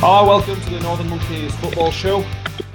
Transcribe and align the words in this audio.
Hi, 0.00 0.22
welcome 0.22 0.60
to 0.60 0.70
the 0.70 0.78
Northern 0.78 1.08
Monkeys 1.08 1.52
football 1.56 1.90
show. 1.90 2.24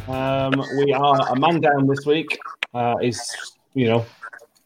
Um, 0.10 0.62
we 0.76 0.92
are 0.92 1.32
a 1.32 1.40
man 1.40 1.62
down 1.62 1.88
this 1.88 2.06
week. 2.06 2.38
Uh, 2.74 2.98
he's, 2.98 3.22
you 3.74 3.88
know, 3.88 4.06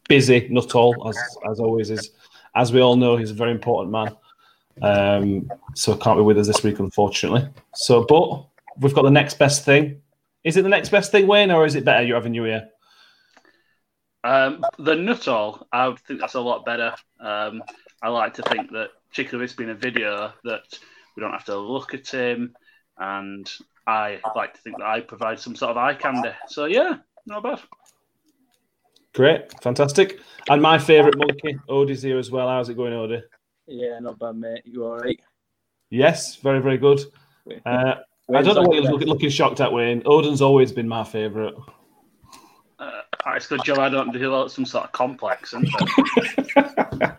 busy, 0.10 0.48
not 0.50 0.74
all, 0.74 1.08
as, 1.08 1.38
as 1.48 1.60
always 1.60 1.92
is. 1.92 2.10
As 2.56 2.74
we 2.74 2.82
all 2.82 2.96
know, 2.96 3.16
he's 3.16 3.30
a 3.30 3.36
very 3.36 3.52
important 3.52 3.92
man. 3.92 4.16
Um, 4.82 5.52
so 5.76 5.96
can't 5.96 6.18
be 6.18 6.24
with 6.24 6.40
us 6.40 6.48
this 6.48 6.64
week, 6.64 6.80
unfortunately. 6.80 7.48
So, 7.76 8.04
but 8.06 8.48
we've 8.80 8.96
got 8.96 9.04
the 9.04 9.12
next 9.12 9.38
best 9.38 9.64
thing. 9.64 10.02
Is 10.44 10.58
it 10.58 10.64
the 10.64 10.70
next 10.70 10.90
best 10.90 11.12
thing, 11.12 11.28
Wayne, 11.28 11.52
or 11.52 11.64
is 11.64 11.76
it 11.76 11.86
better 11.86 12.04
you're 12.04 12.18
having 12.18 12.34
you 12.34 12.46
here? 12.46 12.70
Um, 14.24 14.66
the 14.80 14.96
Nuttall, 14.96 15.68
I 15.72 15.90
would 15.90 16.00
think 16.00 16.22
that's 16.22 16.34
a 16.34 16.42
lot 16.42 16.66
better. 16.66 16.96
Um, 17.20 17.62
I 18.02 18.10
like 18.10 18.34
to 18.34 18.42
think 18.42 18.72
that, 18.72 18.90
particularly, 19.12 19.46
it's 19.46 19.54
been 19.54 19.70
a 19.70 19.76
video, 19.76 20.34
that 20.44 20.64
we 21.18 21.22
don't 21.22 21.32
have 21.32 21.46
to 21.46 21.58
look 21.58 21.96
at 21.96 22.08
him, 22.08 22.56
and 22.98 23.52
I 23.88 24.20
like 24.36 24.54
to 24.54 24.62
think 24.62 24.78
that 24.78 24.86
I 24.86 25.02
provide 25.02 25.40
some 25.40 25.56
sort 25.56 25.72
of 25.72 25.78
eye 25.78 25.96
candy. 25.96 26.30
So 26.48 26.66
yeah, 26.66 26.98
not 27.26 27.42
bad. 27.44 27.60
Great, 29.16 29.52
fantastic. 29.64 30.20
And 30.48 30.62
my 30.62 30.78
favourite 30.78 31.18
monkey, 31.18 31.58
Odie's 31.68 32.04
here 32.04 32.20
as 32.20 32.30
well. 32.30 32.48
How's 32.48 32.70
it 32.70 32.76
going, 32.78 32.94
Odie? 32.94 33.24
Yeah, 33.66 33.98
not 34.00 34.20
bad, 34.20 34.36
mate. 34.36 34.62
You 34.64 34.86
all 34.86 35.00
right? 35.00 35.20
Yes, 35.90 36.36
very, 36.36 36.62
very 36.62 36.78
good. 36.78 37.02
Uh, 37.66 37.96
I 38.34 38.42
don't 38.44 38.56
know 38.56 38.62
what 38.62 38.76
you're 38.76 38.92
looking, 38.92 39.08
looking 39.08 39.30
shocked 39.30 39.60
at, 39.60 39.74
Wayne. 39.74 40.04
Odin's 40.06 40.42
always 40.42 40.72
been 40.72 40.88
my 40.88 41.04
favourite. 41.04 41.56
Uh, 42.78 43.02
it's 43.36 43.48
good 43.48 43.62
Joe. 43.64 43.82
I 43.82 43.90
don't 43.90 44.14
do 44.14 44.48
some 44.50 44.66
sort 44.66 44.86
of 44.86 44.92
complex, 44.92 45.54
isn't 45.54 45.68
it? 45.68 47.12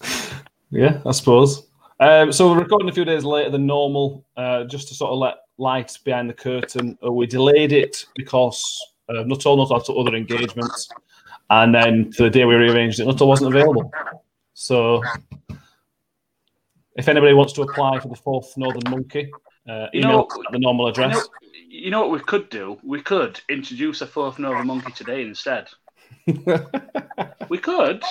yeah, 0.70 1.00
I 1.04 1.12
suppose. 1.12 1.69
Um, 2.00 2.32
so 2.32 2.50
we're 2.50 2.60
recording 2.60 2.88
a 2.88 2.92
few 2.92 3.04
days 3.04 3.24
later 3.24 3.50
than 3.50 3.66
normal, 3.66 4.24
uh, 4.34 4.64
just 4.64 4.88
to 4.88 4.94
sort 4.94 5.12
of 5.12 5.18
let 5.18 5.34
light 5.58 5.98
behind 6.02 6.30
the 6.30 6.34
curtain. 6.34 6.96
Uh, 7.04 7.12
we 7.12 7.26
delayed 7.26 7.72
it 7.72 8.06
because 8.16 8.64
uh, 9.10 9.22
not 9.24 9.44
all, 9.44 9.58
not 9.58 9.86
all 9.86 10.08
other 10.08 10.16
engagements, 10.16 10.88
and 11.50 11.74
then 11.74 12.10
for 12.12 12.22
the 12.22 12.30
day 12.30 12.46
we 12.46 12.54
rearranged 12.54 13.00
it, 13.00 13.04
Nuttall 13.04 13.28
wasn't 13.28 13.54
available. 13.54 13.92
So, 14.54 15.02
if 16.96 17.06
anybody 17.06 17.34
wants 17.34 17.52
to 17.54 17.62
apply 17.62 18.00
for 18.00 18.08
the 18.08 18.16
fourth 18.16 18.56
Northern 18.56 18.90
Monkey, 18.90 19.30
uh, 19.68 19.88
email 19.92 19.92
you 19.92 20.00
know, 20.00 20.28
at 20.46 20.52
the 20.52 20.58
normal 20.58 20.86
address. 20.86 21.14
You 21.14 21.20
know, 21.20 21.50
you 21.68 21.90
know, 21.90 22.00
what 22.00 22.12
we 22.12 22.20
could 22.20 22.48
do? 22.48 22.78
We 22.82 23.02
could 23.02 23.38
introduce 23.50 24.00
a 24.00 24.06
fourth 24.06 24.38
Northern 24.38 24.66
Monkey 24.66 24.92
today 24.92 25.20
instead. 25.20 25.68
we 27.50 27.58
could. 27.58 28.02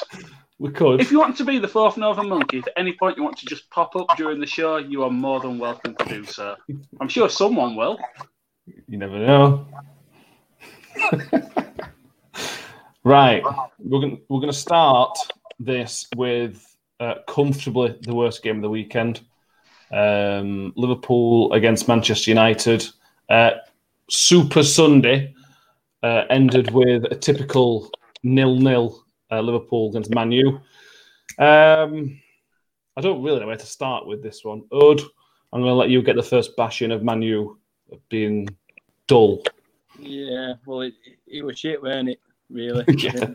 We 0.59 0.71
could. 0.71 0.99
If 0.99 1.09
you 1.09 1.19
want 1.19 1.37
to 1.37 1.45
be 1.45 1.57
the 1.57 1.69
fourth 1.69 1.95
Northern 1.95 2.27
Monkey, 2.27 2.59
at 2.59 2.67
any 2.75 2.91
point 2.93 3.15
you 3.15 3.23
want 3.23 3.37
to 3.37 3.45
just 3.45 3.69
pop 3.69 3.95
up 3.95 4.17
during 4.17 4.41
the 4.41 4.45
show, 4.45 4.75
you 4.75 5.03
are 5.03 5.09
more 5.09 5.39
than 5.39 5.57
welcome 5.57 5.95
to 5.95 6.05
do 6.05 6.25
so. 6.25 6.57
I'm 6.99 7.07
sure 7.07 7.29
someone 7.29 7.77
will. 7.77 7.97
You 8.89 8.97
never 8.97 9.17
know. 9.17 9.65
right, 13.05 13.41
we're 13.79 14.01
going 14.01 14.21
we're 14.27 14.41
going 14.41 14.51
to 14.51 14.57
start 14.57 15.17
this 15.59 16.07
with 16.17 16.75
uh, 16.99 17.15
comfortably 17.25 17.97
the 18.01 18.13
worst 18.13 18.43
game 18.43 18.57
of 18.57 18.61
the 18.61 18.69
weekend. 18.69 19.21
Um, 19.93 20.73
Liverpool 20.75 21.53
against 21.53 21.87
Manchester 21.87 22.31
United. 22.31 22.85
Uh, 23.29 23.51
Super 24.09 24.63
Sunday 24.63 25.33
uh, 26.03 26.23
ended 26.29 26.71
with 26.71 27.05
a 27.05 27.15
typical 27.15 27.89
nil-nil 28.23 29.05
uh, 29.31 29.41
Liverpool 29.41 29.89
against 29.89 30.13
Man 30.13 30.31
U. 30.31 30.59
Um, 31.37 32.19
I 32.97 33.01
don't 33.01 33.23
really 33.23 33.39
know 33.39 33.47
where 33.47 33.55
to 33.55 33.65
start 33.65 34.05
with 34.05 34.21
this 34.21 34.43
one. 34.43 34.63
Ode, 34.71 35.01
I'm 35.53 35.61
going 35.61 35.71
to 35.71 35.75
let 35.75 35.89
you 35.89 36.01
get 36.01 36.15
the 36.15 36.23
first 36.23 36.55
bashing 36.57 36.91
of 36.91 37.03
Man 37.03 37.21
U 37.21 37.57
being 38.09 38.47
dull. 39.07 39.43
Yeah, 39.99 40.53
well, 40.65 40.81
it, 40.81 40.93
it 41.27 41.43
was 41.43 41.59
shit, 41.59 41.81
weren't 41.81 42.09
it? 42.09 42.19
Really. 42.49 42.83
yeah. 42.97 43.31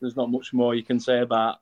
There's 0.00 0.16
not 0.16 0.30
much 0.30 0.52
more 0.52 0.74
you 0.74 0.82
can 0.82 1.00
say 1.00 1.20
about 1.20 1.58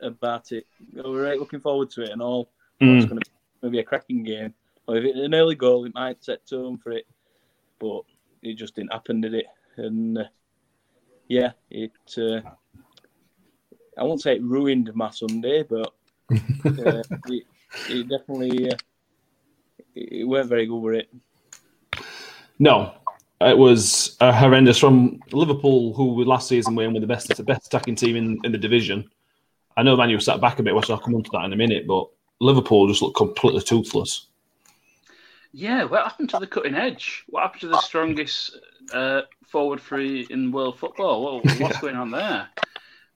about 0.00 0.52
it. 0.52 0.66
We're 0.92 1.24
right 1.24 1.38
looking 1.38 1.60
forward 1.60 1.90
to 1.90 2.02
it 2.02 2.10
and 2.10 2.22
all. 2.22 2.50
Mm. 2.80 2.96
It's 2.96 3.06
going 3.06 3.20
to 3.62 3.70
be 3.70 3.78
a 3.80 3.84
cracking 3.84 4.22
game. 4.22 4.54
Well, 4.86 4.96
if 4.96 5.04
it's 5.04 5.18
an 5.18 5.34
early 5.34 5.54
goal, 5.54 5.84
it 5.84 5.94
might 5.94 6.22
set 6.24 6.46
tone 6.46 6.78
for 6.78 6.92
it, 6.92 7.06
but 7.78 8.02
it 8.42 8.54
just 8.54 8.74
didn't 8.74 8.92
happen, 8.92 9.20
did 9.20 9.34
it? 9.34 9.46
And 9.76 10.18
uh, 10.18 10.24
yeah, 11.28 11.52
it. 11.70 11.92
Uh, 12.16 12.40
I 13.96 14.04
won't 14.04 14.20
say 14.20 14.36
it 14.36 14.42
ruined 14.42 14.90
my 14.94 15.10
Sunday, 15.10 15.62
but 15.62 15.92
uh, 16.30 16.34
it, 17.26 17.44
it, 17.88 18.08
definitely 18.08 18.70
uh, 18.70 18.76
it 19.94 20.26
weren't 20.26 20.48
very 20.48 20.66
good 20.66 20.78
with 20.78 20.94
it. 20.96 21.08
No, 22.58 22.94
it 23.40 23.56
was 23.56 24.16
uh, 24.20 24.32
horrendous 24.32 24.78
from 24.78 25.20
Liverpool, 25.32 25.94
who 25.94 26.24
last 26.24 26.48
season 26.48 26.74
were 26.74 26.90
the 26.92 27.06
best, 27.06 27.28
the 27.36 27.42
best 27.42 27.66
attacking 27.66 27.94
team 27.94 28.16
in, 28.16 28.38
in 28.44 28.52
the 28.52 28.58
division. 28.58 29.08
I 29.76 29.82
know 29.82 29.96
Man 29.96 30.10
U 30.10 30.18
sat 30.18 30.40
back 30.40 30.58
a 30.58 30.62
bit, 30.62 30.74
which 30.74 30.90
I'll 30.90 30.98
come 30.98 31.14
on 31.14 31.22
to 31.22 31.30
that 31.32 31.44
in 31.44 31.52
a 31.52 31.56
minute, 31.56 31.86
but 31.86 32.08
Liverpool 32.40 32.88
just 32.88 33.02
looked 33.02 33.16
completely 33.16 33.60
toothless. 33.60 34.26
Yeah, 35.52 35.84
what 35.84 36.04
happened 36.04 36.30
to 36.30 36.38
the 36.38 36.46
cutting 36.46 36.74
edge? 36.74 37.24
What 37.28 37.42
happened 37.42 37.62
to 37.62 37.68
the 37.68 37.80
strongest 37.80 38.58
uh, 38.92 39.22
forward 39.46 39.80
three 39.80 40.26
in 40.28 40.52
world 40.52 40.78
football? 40.78 41.22
What, 41.22 41.44
what's 41.60 41.60
yeah. 41.60 41.80
going 41.80 41.96
on 41.96 42.10
there? 42.10 42.48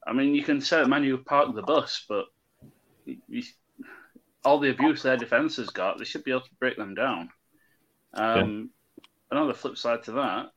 I 0.06 0.12
mean, 0.12 0.34
you 0.34 0.42
can 0.42 0.60
say 0.60 0.78
that 0.78 0.88
Man 0.88 1.04
U 1.04 1.18
parked 1.18 1.54
the 1.54 1.62
bus, 1.62 2.04
but 2.08 2.26
you, 3.04 3.42
all 4.44 4.58
the 4.58 4.70
abuse 4.70 5.02
their 5.02 5.16
defence 5.16 5.56
has 5.56 5.70
got, 5.70 5.98
they 5.98 6.04
should 6.04 6.24
be 6.24 6.32
able 6.32 6.40
to 6.40 6.54
break 6.58 6.76
them 6.76 6.94
down. 6.94 7.30
Um, 8.14 8.70
yeah. 8.96 9.04
Another 9.30 9.54
flip 9.54 9.78
side 9.78 10.02
to 10.04 10.12
that, 10.12 10.50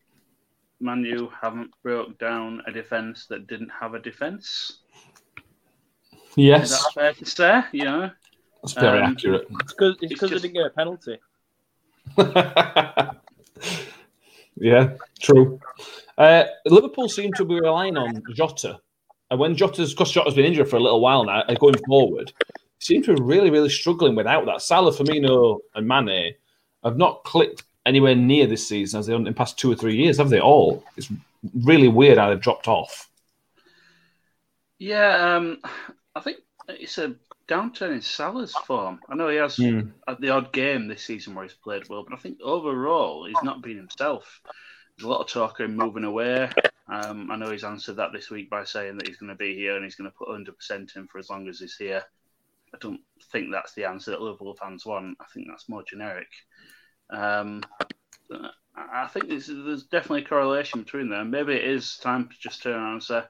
Man 0.80 1.04
U 1.04 1.32
haven't 1.42 1.72
broke 1.84 2.18
down 2.18 2.62
a 2.68 2.72
defence 2.72 3.28
that 3.28 3.48
didn't 3.48 3.72
have 3.80 3.94
a 3.94 4.00
defence. 4.00 4.82
Yes, 6.36 6.72
Is 6.72 6.84
that 6.84 6.94
fair 6.94 7.14
to 7.14 7.26
say? 7.26 7.64
You 7.72 7.86
know, 7.86 8.12
that's 8.62 8.74
very 8.74 9.02
um, 9.02 9.12
accurate. 9.12 9.48
It's 9.62 9.74
because 9.74 9.98
it's 10.02 10.14
because 10.14 10.32
they 10.32 10.40
didn't 10.40 10.54
get 10.54 10.66
a 10.66 10.70
penalty. 10.70 11.18
yeah, 14.56 14.94
true. 15.20 15.60
Uh, 16.18 16.46
Liverpool 16.66 17.10
seem 17.10 17.34
to 17.34 17.46
be 17.46 17.56
relying 17.56 17.98
on 17.98 18.22
Jota. 18.34 18.80
And 19.32 19.40
when 19.40 19.56
Jota's, 19.56 19.94
because 19.94 20.12
Jota's 20.12 20.36
been 20.36 20.46
injured 20.46 20.70
for 20.70 20.78
a 20.78 20.82
little 20.82 21.02
while 21.02 21.26
now, 21.26 21.44
and 21.48 21.60
going 21.60 21.78
forward, 21.88 22.32
seem 22.80 23.02
to 23.04 23.16
be 23.16 23.22
really, 23.22 23.50
really 23.50 23.70
struggling 23.70 24.16
without 24.16 24.46
that. 24.46 24.62
Salah, 24.62 24.92
Firmino, 24.92 25.60
and 25.74 25.88
Mane 25.88 26.36
have 26.84 26.98
not 26.98 27.24
clicked 27.24 27.64
anywhere 27.86 28.16
near 28.16 28.48
this 28.48 28.68
season 28.68 29.00
as 29.00 29.08
they 29.08 29.16
in 29.16 29.24
the 29.24 29.32
past 29.32 29.58
two 29.58 29.72
or 29.72 29.76
three 29.76 29.96
years, 29.96 30.18
have 30.18 30.30
they 30.30 30.40
all? 30.40 30.84
It's 30.98 31.12
really 31.64 31.88
weird 31.88 32.18
how 32.18 32.30
they've 32.30 32.40
dropped 32.40 32.68
off. 32.68 33.10
Yeah, 34.78 35.36
um, 35.36 35.60
I 36.16 36.20
think 36.20 36.38
it's 36.68 36.98
a 36.98 37.16
downturn 37.48 37.94
in 37.94 38.02
Salah's 38.02 38.54
form. 38.54 39.00
I 39.10 39.16
know 39.16 39.30
he 39.30 39.38
has 39.38 39.58
mm. 39.58 39.92
the 40.20 40.30
odd 40.30 40.52
game 40.52 40.88
this 40.88 41.04
season 41.04 41.36
where 41.36 41.44
he's 41.44 41.54
played 41.54 41.88
well, 41.90 42.04
but 42.08 42.18
I 42.18 42.22
think 42.22 42.40
overall 42.44 43.26
he's 43.26 43.44
not 43.44 43.62
been 43.62 43.78
himself. 43.78 44.42
There's 44.98 45.06
a 45.06 45.10
lot 45.10 45.22
of 45.22 45.28
talk 45.28 45.60
of 45.60 45.66
him 45.66 45.76
moving 45.76 46.04
away. 46.04 46.50
Um, 46.88 47.30
I 47.32 47.36
know 47.36 47.52
he's 47.52 47.64
answered 47.64 47.98
that 47.98 48.14
this 48.14 48.30
week 48.30 48.50
by 48.50 48.64
saying 48.64 48.98
that 48.98 49.08
he's 49.08 49.18
going 49.18 49.30
to 49.30 49.36
be 49.36 49.56
here 49.56 49.76
and 49.76 49.84
he's 49.84 49.96
going 49.96 50.10
to 50.10 50.16
put 50.16 50.30
100% 50.30 50.96
in 50.96 51.08
for 51.08 51.18
as 51.20 51.30
long 51.30 51.48
as 51.48 51.60
he's 51.60 51.76
here. 51.76 52.04
I 52.74 52.78
don't 52.80 53.02
think 53.32 53.52
that's 53.52 53.74
the 53.74 53.86
answer 53.86 54.12
that 54.12 54.22
Liverpool 54.22 54.56
fans 54.56 54.86
want. 54.86 55.18
I 55.20 55.26
think 55.34 55.48
that's 55.50 55.70
more 55.70 55.84
generic. 55.84 56.28
Um, 57.10 57.64
I 58.76 59.08
think 59.08 59.30
there's, 59.30 59.48
there's 59.48 59.84
definitely 59.84 60.24
a 60.24 60.28
correlation 60.28 60.82
between 60.82 61.10
them. 61.10 61.32
Maybe 61.32 61.54
it 61.54 61.64
is 61.64 61.98
time 61.98 62.28
to 62.28 62.36
just 62.40 62.64
turn 62.64 62.76
around 62.76 62.94
and 62.94 63.04
say, 63.04 63.24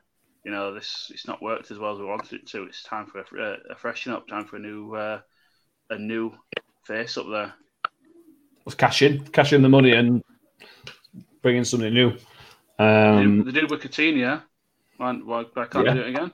you 0.45 0.51
know, 0.51 0.73
this 0.73 1.11
it's 1.11 1.27
not 1.27 1.41
worked 1.41 1.71
as 1.71 1.79
well 1.79 1.91
as 1.91 1.99
we 1.99 2.05
wanted 2.05 2.33
it 2.33 2.47
to. 2.47 2.63
It's 2.63 2.83
time 2.83 3.07
for 3.07 3.19
a, 3.19 3.57
a 3.71 3.75
freshen 3.75 4.13
up, 4.13 4.27
time 4.27 4.45
for 4.45 4.57
a 4.57 4.59
new 4.59 4.93
uh, 4.93 5.19
a 5.89 5.97
new 5.97 6.31
face 6.83 7.17
up 7.17 7.25
there. 7.29 7.53
Let's 8.65 8.75
cash 8.75 9.01
in, 9.01 9.25
cash 9.27 9.53
in 9.53 9.63
the 9.63 9.69
money, 9.69 9.91
and 9.91 10.23
bring 11.41 11.57
in 11.57 11.65
something 11.65 11.93
new. 11.93 12.11
Um, 12.77 13.43
they 13.43 13.51
did 13.51 13.69
with 13.69 13.81
Coutinho. 13.81 14.43
Why, 14.97 15.13
why, 15.13 15.45
why 15.53 15.65
can't 15.65 15.85
yeah. 15.85 15.93
they 15.93 15.99
do 15.99 16.05
it 16.05 16.09
again? 16.09 16.31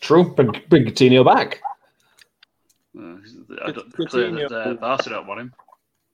True. 0.00 0.34
Bring, 0.34 0.50
bring 0.68 0.84
Coutinho 0.84 1.24
back. 1.24 1.60
Uh, 2.98 3.16
I 3.64 3.72
don't, 3.72 3.92
Coutinho, 3.92 4.48
that, 4.48 4.70
uh, 4.70 4.74
Barca 4.74 5.10
don't 5.10 5.26
want 5.26 5.40
him. 5.40 5.54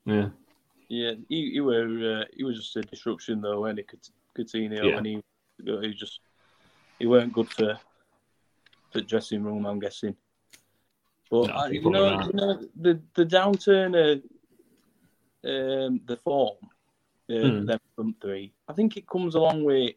Yeah. 0.05 0.29
Yeah, 0.89 1.13
he, 1.29 1.53
he 1.53 1.61
were 1.61 2.21
uh, 2.21 2.25
he 2.37 2.45
was 2.45 2.59
just 2.59 2.77
a 2.77 2.83
disruption 2.83 3.41
though, 3.41 3.63
when 3.63 3.79
he 3.79 3.85
Coutinho, 4.37 4.91
yeah. 4.91 4.97
and 4.99 5.07
he 5.07 5.23
he 5.65 5.95
just 5.95 6.21
he 7.03 7.09
weren't 7.09 7.33
good 7.33 7.51
for 7.51 7.77
the 8.93 9.03
dressing 9.03 9.43
room. 9.43 9.67
I'm 9.67 9.81
guessing. 9.81 10.15
But 11.29 11.49
no, 11.49 11.67
you, 11.67 11.91
know, 11.91 12.21
you 12.21 12.33
know, 12.33 12.65
the 12.81 13.01
the 13.15 13.27
downturn 13.27 13.91
of 13.99 14.19
um, 15.45 16.01
the 16.07 16.17
form, 16.19 16.59
uh, 17.29 17.35
hmm. 17.35 17.67
them 17.67 17.81
front 17.97 18.21
three. 18.21 18.53
I 18.69 18.73
think 18.73 18.97
it 18.97 19.09
comes 19.09 19.35
along 19.35 19.65
with 19.65 19.97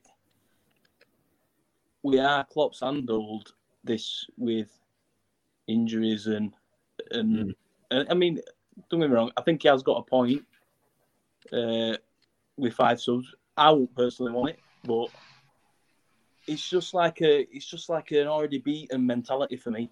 we 2.01 2.17
are 2.19 2.43
Klopp's 2.45 2.79
handled 2.79 3.53
this 3.83 4.25
with 4.35 4.71
injuries 5.67 6.25
and 6.25 6.55
and, 7.11 7.37
hmm. 7.37 7.49
and 7.91 8.07
I 8.09 8.15
mean 8.15 8.39
don't 8.89 8.99
get 8.99 9.11
me 9.11 9.15
wrong. 9.15 9.31
I 9.37 9.43
think 9.43 9.61
he 9.61 9.67
has 9.67 9.83
got 9.83 9.99
a 9.99 10.09
point 10.09 10.43
uh, 11.53 11.97
with 12.57 12.73
five 12.73 12.99
subs. 12.99 13.35
I 13.55 13.69
won't 13.69 13.95
personally 13.95 14.31
want 14.31 14.49
it, 14.49 14.59
but 14.83 15.09
it's 16.47 16.69
just 16.69 16.93
like 16.93 17.21
a 17.21 17.47
it's 17.55 17.65
just 17.65 17.89
like 17.89 18.11
an 18.11 18.27
already 18.27 18.59
beaten 18.59 19.05
mentality 19.05 19.57
for 19.57 19.71
me. 19.71 19.89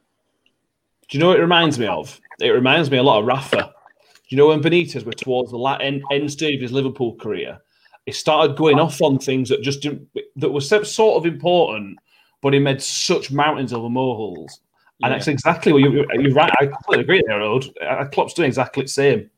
Do 1.10 1.18
you 1.18 1.20
know 1.20 1.30
what 1.30 1.40
it 1.40 1.42
reminds 1.42 1.78
me 1.78 1.88
of? 1.88 2.20
It 2.40 2.50
reminds 2.50 2.90
me 2.90 2.98
a 2.98 3.04
lot 3.04 3.20
of 3.20 3.26
Rafa. 3.26 3.58
Do 3.58 4.36
you 4.36 4.38
know 4.38 4.48
when 4.48 4.62
Benitez 4.62 5.06
were 5.06 5.12
towards 5.12 5.52
the 5.52 5.60
end, 5.82 6.02
end 6.12 6.32
stage 6.32 6.56
of 6.56 6.62
his 6.62 6.72
Liverpool 6.72 7.16
career, 7.16 7.60
he 8.06 8.12
started 8.12 8.58
going 8.58 8.80
off 8.80 9.02
on 9.02 9.20
things 9.20 9.50
that 9.50 9.62
just 9.62 9.82
didn't, 9.82 10.08
that 10.38 10.50
were 10.50 10.62
sort 10.62 11.18
of 11.18 11.26
important, 11.26 12.00
but 12.42 12.54
he 12.54 12.60
made 12.60 12.82
such 12.82 13.32
mountains 13.32 13.74
over 13.74 13.90
molehills. 13.90 14.60
And 15.02 15.12
yeah. 15.12 15.18
that's 15.18 15.28
exactly 15.28 15.74
what 15.74 15.82
you, 15.82 16.06
you're 16.14 16.34
right. 16.34 16.52
I 16.60 16.68
completely 16.68 17.04
agree 17.04 17.24
there, 17.28 17.40
Rod. 17.40 17.66
Uh, 17.82 18.06
Klopp's 18.06 18.34
doing 18.34 18.48
exactly 18.48 18.84
the 18.84 18.90
same. 18.90 19.30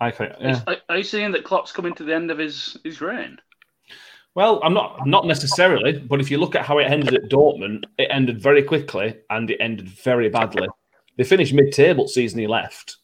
I 0.00 0.12
think. 0.12 0.32
Yeah. 0.40 0.62
Are 0.88 0.96
you 0.96 1.02
saying 1.02 1.32
that 1.32 1.44
Klopp's 1.44 1.72
coming 1.72 1.94
to 1.94 2.04
the 2.04 2.14
end 2.14 2.30
of 2.30 2.38
his, 2.38 2.76
his 2.84 3.00
reign? 3.00 3.38
Well, 4.38 4.60
I'm 4.62 4.72
not 4.72 5.04
not 5.04 5.26
necessarily, 5.26 5.98
but 5.98 6.20
if 6.20 6.30
you 6.30 6.38
look 6.38 6.54
at 6.54 6.64
how 6.64 6.78
it 6.78 6.84
ended 6.84 7.12
at 7.12 7.28
Dortmund, 7.28 7.86
it 7.98 8.06
ended 8.08 8.40
very 8.40 8.62
quickly 8.62 9.16
and 9.30 9.50
it 9.50 9.56
ended 9.58 9.88
very 9.88 10.28
badly. 10.28 10.68
They 11.16 11.24
finished 11.24 11.52
mid-table 11.52 12.06
season 12.06 12.38
he 12.38 12.46
left, 12.46 12.98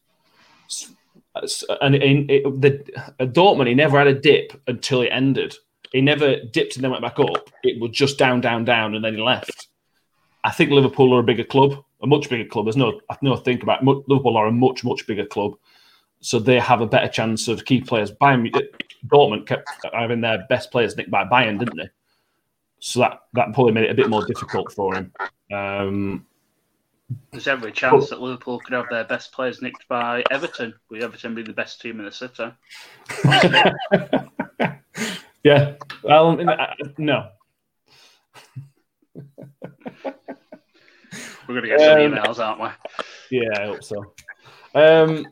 uh, 1.35 1.75
and 1.81 1.97
in 1.97 2.31
it, 2.31 2.45
the 2.61 3.27
Dortmund 3.27 3.67
he 3.67 3.75
never 3.75 3.99
had 3.99 4.07
a 4.07 4.15
dip 4.15 4.53
until 4.69 5.03
it 5.03 5.09
ended. 5.09 5.57
He 5.91 6.01
never 6.01 6.37
dipped 6.53 6.77
and 6.77 6.85
then 6.85 6.93
went 6.93 7.03
back 7.03 7.19
up. 7.19 7.51
It 7.65 7.81
was 7.81 7.91
just 7.91 8.17
down, 8.17 8.41
down, 8.41 8.65
down, 8.65 8.95
and 8.95 9.05
then 9.05 9.17
he 9.17 9.21
left. 9.21 9.67
I 10.45 10.53
think 10.53 10.71
Liverpool 10.71 11.13
are 11.17 11.19
a 11.19 11.25
bigger 11.25 11.43
club, 11.43 11.83
a 12.01 12.07
much 12.07 12.31
bigger 12.31 12.49
club. 12.49 12.67
There's 12.67 12.77
no, 12.77 13.01
no 13.23 13.35
think 13.35 13.65
about 13.65 13.83
it. 13.83 13.87
Liverpool 14.07 14.37
are 14.37 14.47
a 14.47 14.53
much, 14.53 14.85
much 14.85 15.05
bigger 15.05 15.27
club 15.27 15.57
so 16.25 16.39
they 16.39 16.59
have 16.59 16.81
a 16.81 16.87
better 16.87 17.09
chance 17.09 17.49
of 17.49 17.67
key 17.67 17.83
players. 17.83 18.11
Bayern, 18.11 18.51
Dortmund 19.07 19.47
kept 19.47 19.69
having 19.93 20.21
their 20.21 20.45
best 20.49 20.71
players 20.71 20.97
nicked 20.97 21.11
by 21.11 21.25
Bayern, 21.25 21.59
didn't 21.59 21.77
they? 21.77 21.91
So 22.81 23.01
that 23.01 23.21
that 23.33 23.53
probably 23.55 23.73
made 23.73 23.85
it 23.85 23.91
a 23.91 23.95
bit 23.95 24.11
more 24.11 24.25
difficult 24.27 24.73
for 24.73 24.95
him. 24.95 25.13
Um, 25.53 26.27
There's 27.33 27.49
every 27.49 27.73
chance 27.73 28.09
but, 28.09 28.17
that 28.17 28.23
Liverpool 28.23 28.61
could 28.61 28.75
have 28.75 28.87
their 28.91 29.05
best 29.05 29.33
players 29.33 29.63
nicked 29.63 29.89
by 29.89 30.23
Everton, 30.31 30.75
with 30.91 31.03
Everton 31.03 31.35
being 31.35 31.47
the 31.47 31.53
best 31.53 31.81
team 31.81 31.99
in 31.99 32.07
the 32.07 32.13
city. 32.13 32.53
yeah. 35.45 35.75
Well, 36.03 36.37
no. 36.99 37.29
We're 41.47 41.61
going 41.61 41.63
to 41.63 41.69
get 41.69 41.81
some 41.81 41.93
um, 41.93 41.99
emails, 41.99 42.39
aren't 42.39 42.61
we? 42.61 42.69
Yeah, 43.39 43.51
I 43.61 43.67
hope 43.67 43.85
so. 43.85 44.15
Um, 44.75 45.27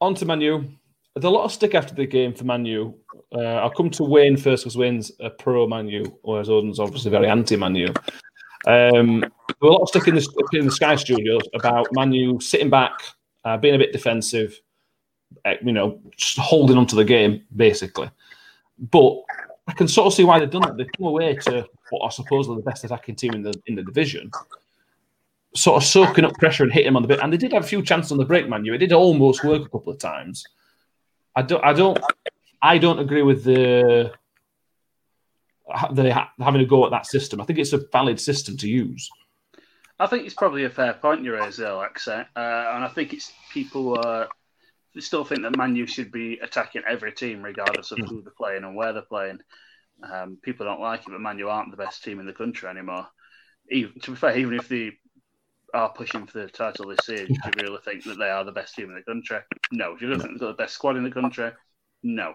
on 0.00 0.14
to 0.16 0.26
Man 0.26 0.40
U. 0.40 0.70
There's 1.14 1.24
a 1.24 1.30
lot 1.30 1.44
of 1.44 1.52
stick 1.52 1.74
after 1.74 1.94
the 1.94 2.06
game 2.06 2.32
for 2.32 2.44
Man 2.44 2.64
U. 2.64 2.94
Uh, 3.34 3.56
I'll 3.56 3.70
come 3.70 3.90
to 3.90 4.04
Wayne 4.04 4.36
first 4.36 4.64
because 4.64 4.76
Wayne's 4.76 5.12
a 5.20 5.28
pro 5.28 5.66
Man 5.66 5.88
U, 5.88 6.18
whereas 6.22 6.48
Odin's 6.48 6.80
obviously 6.80 7.10
very 7.10 7.28
anti 7.28 7.56
Man 7.56 7.74
U. 7.74 7.88
Um, 8.66 9.20
there 9.20 9.30
was 9.60 9.70
a 9.70 9.72
lot 9.72 9.82
of 9.82 9.88
stick 9.88 10.08
in 10.08 10.14
the, 10.14 10.48
in 10.52 10.66
the 10.66 10.72
Sky 10.72 10.96
Studios 10.96 11.42
about 11.54 11.88
Man 11.92 12.12
U 12.12 12.40
sitting 12.40 12.70
back, 12.70 12.92
uh, 13.44 13.56
being 13.56 13.74
a 13.74 13.78
bit 13.78 13.92
defensive, 13.92 14.58
uh, 15.44 15.54
you 15.62 15.72
know, 15.72 16.00
just 16.16 16.38
holding 16.38 16.78
onto 16.78 16.96
the 16.96 17.04
game, 17.04 17.42
basically. 17.56 18.10
But 18.78 19.16
I 19.68 19.72
can 19.72 19.88
sort 19.88 20.06
of 20.06 20.14
see 20.14 20.24
why 20.24 20.38
they've 20.38 20.50
done 20.50 20.62
that. 20.62 20.76
They've 20.76 20.92
come 20.96 21.06
away 21.06 21.34
to 21.34 21.66
what 21.90 22.06
I 22.06 22.08
suppose 22.08 22.48
are 22.48 22.56
the 22.56 22.62
best 22.62 22.84
attacking 22.84 23.16
team 23.16 23.34
in 23.34 23.42
the 23.42 23.52
in 23.66 23.74
the 23.74 23.82
division 23.82 24.30
sort 25.54 25.82
of 25.82 25.86
soaking 25.86 26.24
up 26.24 26.34
pressure 26.34 26.62
and 26.62 26.72
hitting 26.72 26.88
him 26.88 26.96
on 26.96 27.02
the 27.02 27.08
bit. 27.08 27.20
And 27.22 27.32
they 27.32 27.36
did 27.36 27.52
have 27.52 27.64
a 27.64 27.66
few 27.66 27.82
chances 27.82 28.12
on 28.12 28.18
the 28.18 28.24
break, 28.24 28.48
Man 28.48 28.64
U. 28.64 28.74
It 28.74 28.78
did 28.78 28.92
almost 28.92 29.44
work 29.44 29.62
a 29.62 29.68
couple 29.68 29.92
of 29.92 29.98
times. 29.98 30.44
I 31.34 31.42
don't, 31.42 31.64
I 31.64 31.72
don't, 31.72 31.98
I 32.60 32.78
don't 32.78 32.98
agree 32.98 33.22
with 33.22 33.44
the 33.44 34.12
the 35.92 36.26
having 36.38 36.60
a 36.60 36.66
go 36.66 36.84
at 36.84 36.90
that 36.90 37.06
system. 37.06 37.40
I 37.40 37.44
think 37.44 37.58
it's 37.58 37.72
a 37.72 37.86
valid 37.92 38.20
system 38.20 38.56
to 38.58 38.68
use. 38.68 39.08
I 39.98 40.06
think 40.06 40.26
it's 40.26 40.34
probably 40.34 40.64
a 40.64 40.70
fair 40.70 40.94
point 40.94 41.22
you 41.22 41.32
raise 41.32 41.56
there, 41.56 41.70
Alexa. 41.70 42.28
Uh, 42.36 42.38
and 42.74 42.84
I 42.84 42.88
think 42.88 43.12
it's 43.12 43.32
people 43.52 43.98
uh, 43.98 44.26
still 44.98 45.24
think 45.24 45.42
that 45.42 45.56
Man 45.56 45.76
U 45.76 45.86
should 45.86 46.10
be 46.12 46.38
attacking 46.42 46.82
every 46.88 47.12
team, 47.12 47.42
regardless 47.42 47.92
of 47.92 47.98
who 47.98 48.22
they're 48.22 48.32
playing 48.36 48.64
and 48.64 48.74
where 48.74 48.92
they're 48.92 49.02
playing. 49.02 49.38
Um, 50.02 50.38
people 50.42 50.66
don't 50.66 50.80
like 50.80 51.00
it, 51.00 51.10
but 51.10 51.20
Man 51.20 51.38
U 51.38 51.48
aren't 51.48 51.70
the 51.70 51.76
best 51.76 52.02
team 52.02 52.20
in 52.20 52.26
the 52.26 52.32
country 52.32 52.68
anymore. 52.68 53.06
Even, 53.70 53.98
to 54.00 54.10
be 54.10 54.16
fair, 54.16 54.36
even 54.36 54.54
if 54.54 54.68
they 54.68 54.98
are 55.74 55.92
pushing 55.92 56.26
for 56.26 56.40
the 56.40 56.48
title 56.48 56.88
this 56.88 57.08
year, 57.08 57.26
do 57.26 57.32
you 57.32 57.62
really 57.62 57.78
think 57.84 58.04
that 58.04 58.18
they 58.18 58.30
are 58.30 58.44
the 58.44 58.52
best 58.52 58.74
team 58.74 58.90
in 58.90 58.94
the 58.94 59.02
country? 59.02 59.38
No. 59.70 59.96
Do 59.96 60.04
you 60.04 60.10
really 60.10 60.20
think 60.20 60.32
they've 60.32 60.40
got 60.40 60.56
the 60.56 60.62
best 60.62 60.74
squad 60.74 60.96
in 60.96 61.04
the 61.04 61.10
country? 61.10 61.50
No. 62.02 62.34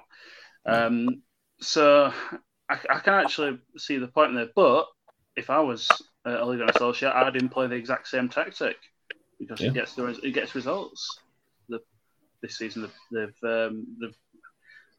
Um, 0.65 1.21
so 1.59 2.11
I, 2.69 2.77
I, 2.89 2.99
can 2.99 3.13
actually 3.13 3.59
see 3.77 3.97
the 3.97 4.07
point 4.07 4.35
there. 4.35 4.49
But 4.55 4.87
if 5.35 5.49
I 5.49 5.59
was 5.59 5.87
uh, 6.25 6.39
Ole 6.39 6.57
Gunnar 6.57 6.73
Solskjaer, 6.73 7.13
I'd 7.13 7.35
employ 7.35 7.67
the 7.67 7.75
exact 7.75 8.07
same 8.07 8.29
tactic 8.29 8.77
because 9.39 9.61
yeah. 9.61 9.69
it 9.69 9.73
gets 9.73 9.93
the 9.93 10.07
it 10.23 10.31
gets 10.31 10.55
results. 10.55 11.19
The, 11.69 11.79
this 12.41 12.57
season 12.57 12.89
they've, 13.11 13.29
um, 13.43 13.97
they've 14.01 14.15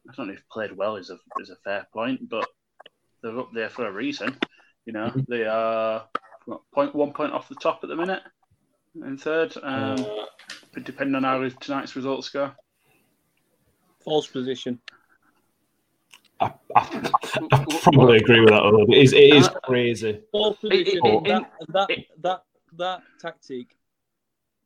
I 0.09 0.15
don't 0.15 0.27
know 0.27 0.33
if 0.33 0.47
played 0.49 0.75
well 0.75 0.95
is 0.95 1.09
a 1.09 1.17
is 1.39 1.49
a 1.49 1.55
fair 1.57 1.87
point, 1.93 2.29
but 2.29 2.47
they're 3.21 3.39
up 3.39 3.51
there 3.53 3.69
for 3.69 3.87
a 3.87 3.91
reason. 3.91 4.35
You 4.85 4.93
know, 4.93 5.07
mm-hmm. 5.07 5.21
they 5.27 5.45
are 5.45 6.07
what, 6.49 6.61
point 6.71 6.95
one 6.95 7.13
point 7.13 7.33
off 7.33 7.49
the 7.49 7.55
top 7.55 7.79
at 7.83 7.89
the 7.89 7.95
minute 7.95 8.21
in 8.95 9.17
third. 9.17 9.55
Um, 9.61 9.99
uh, 9.99 10.25
depending 10.83 11.15
on 11.15 11.23
how 11.23 11.47
tonight's 11.59 11.95
results 11.95 12.29
go. 12.29 12.51
False 14.03 14.27
position. 14.27 14.79
I, 16.41 16.53
I, 16.75 17.11
I 17.51 17.65
probably 17.81 18.17
agree 18.17 18.39
with 18.39 18.49
that. 18.49 18.61
a 18.61 18.69
little 18.69 18.93
It 18.93 18.97
is, 18.97 19.13
it 19.13 19.33
is 19.33 19.47
uh, 19.47 19.53
crazy. 19.59 20.21
False 20.31 20.57
position. 20.57 20.99
It, 21.03 21.13
it, 21.13 21.23
that, 21.25 21.51
that, 21.69 21.89
that, 22.21 22.43
that 22.77 23.01
tactic, 23.19 23.75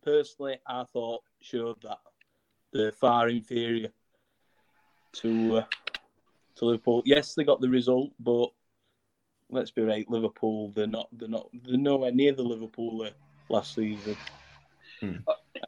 personally, 0.04 0.58
I 0.68 0.84
thought 0.94 1.22
showed 1.42 1.82
that 1.82 1.98
they're 2.72 2.92
far 2.92 3.30
inferior 3.30 3.90
to 5.14 5.58
uh, 5.58 5.66
to 6.56 6.66
Liverpool. 6.66 7.02
Yes, 7.06 7.34
they 7.34 7.44
got 7.44 7.60
the 7.60 7.70
result, 7.70 8.12
but 8.20 8.50
let's 9.54 9.72
be 9.72 9.82
right, 9.82 10.10
Liverpool, 10.10 10.72
they're 10.76 10.88
not, 10.88 11.08
they're 11.14 11.30
not, 11.30 11.50
they're 11.66 11.78
nowhere 11.78 12.12
near 12.12 12.34
the 12.34 12.44
Liverpool 12.44 13.08
last 13.50 13.76
season. 13.76 14.18
Hmm. 15.00 15.18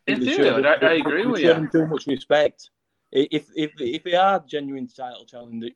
In 0.07 0.21
theory, 0.21 0.49
I, 0.49 0.73
I, 0.73 0.93
agree 0.93 1.25
with 1.25 1.41
you. 1.41 1.69
Too 1.71 1.87
much 1.87 2.07
respect. 2.07 2.69
If 3.11 3.49
if 3.55 3.71
if 3.79 4.03
they 4.03 4.15
are 4.15 4.43
genuine 4.45 4.87
title 4.87 5.25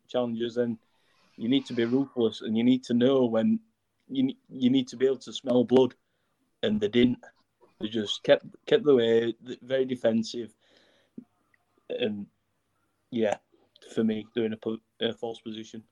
challengers, 0.08 0.56
then 0.56 0.78
you 1.38 1.48
need 1.48 1.66
to 1.68 1.74
be 1.74 1.86
ruthless, 1.86 2.42
and 2.42 2.58
you 2.58 2.64
need 2.64 2.84
to 2.86 2.94
know 2.94 3.26
when 3.26 3.60
you 4.08 4.34
you 4.50 4.70
need 4.70 4.88
to 4.90 4.98
be 4.98 5.06
able 5.06 5.18
to 5.18 5.34
smell 5.34 5.64
blood, 5.64 5.94
and 6.64 6.80
they 6.80 6.88
didn't. 6.88 7.20
They 7.80 7.88
just 7.88 8.24
kept 8.24 8.46
kept 8.66 8.84
the 8.84 8.96
way, 8.96 9.36
very 9.62 9.86
defensive, 9.86 10.54
and 11.90 12.26
yeah, 13.12 13.38
for 13.94 14.04
me, 14.04 14.28
doing 14.36 14.54
a, 14.54 15.06
a 15.06 15.14
false 15.14 15.40
position. 15.40 15.84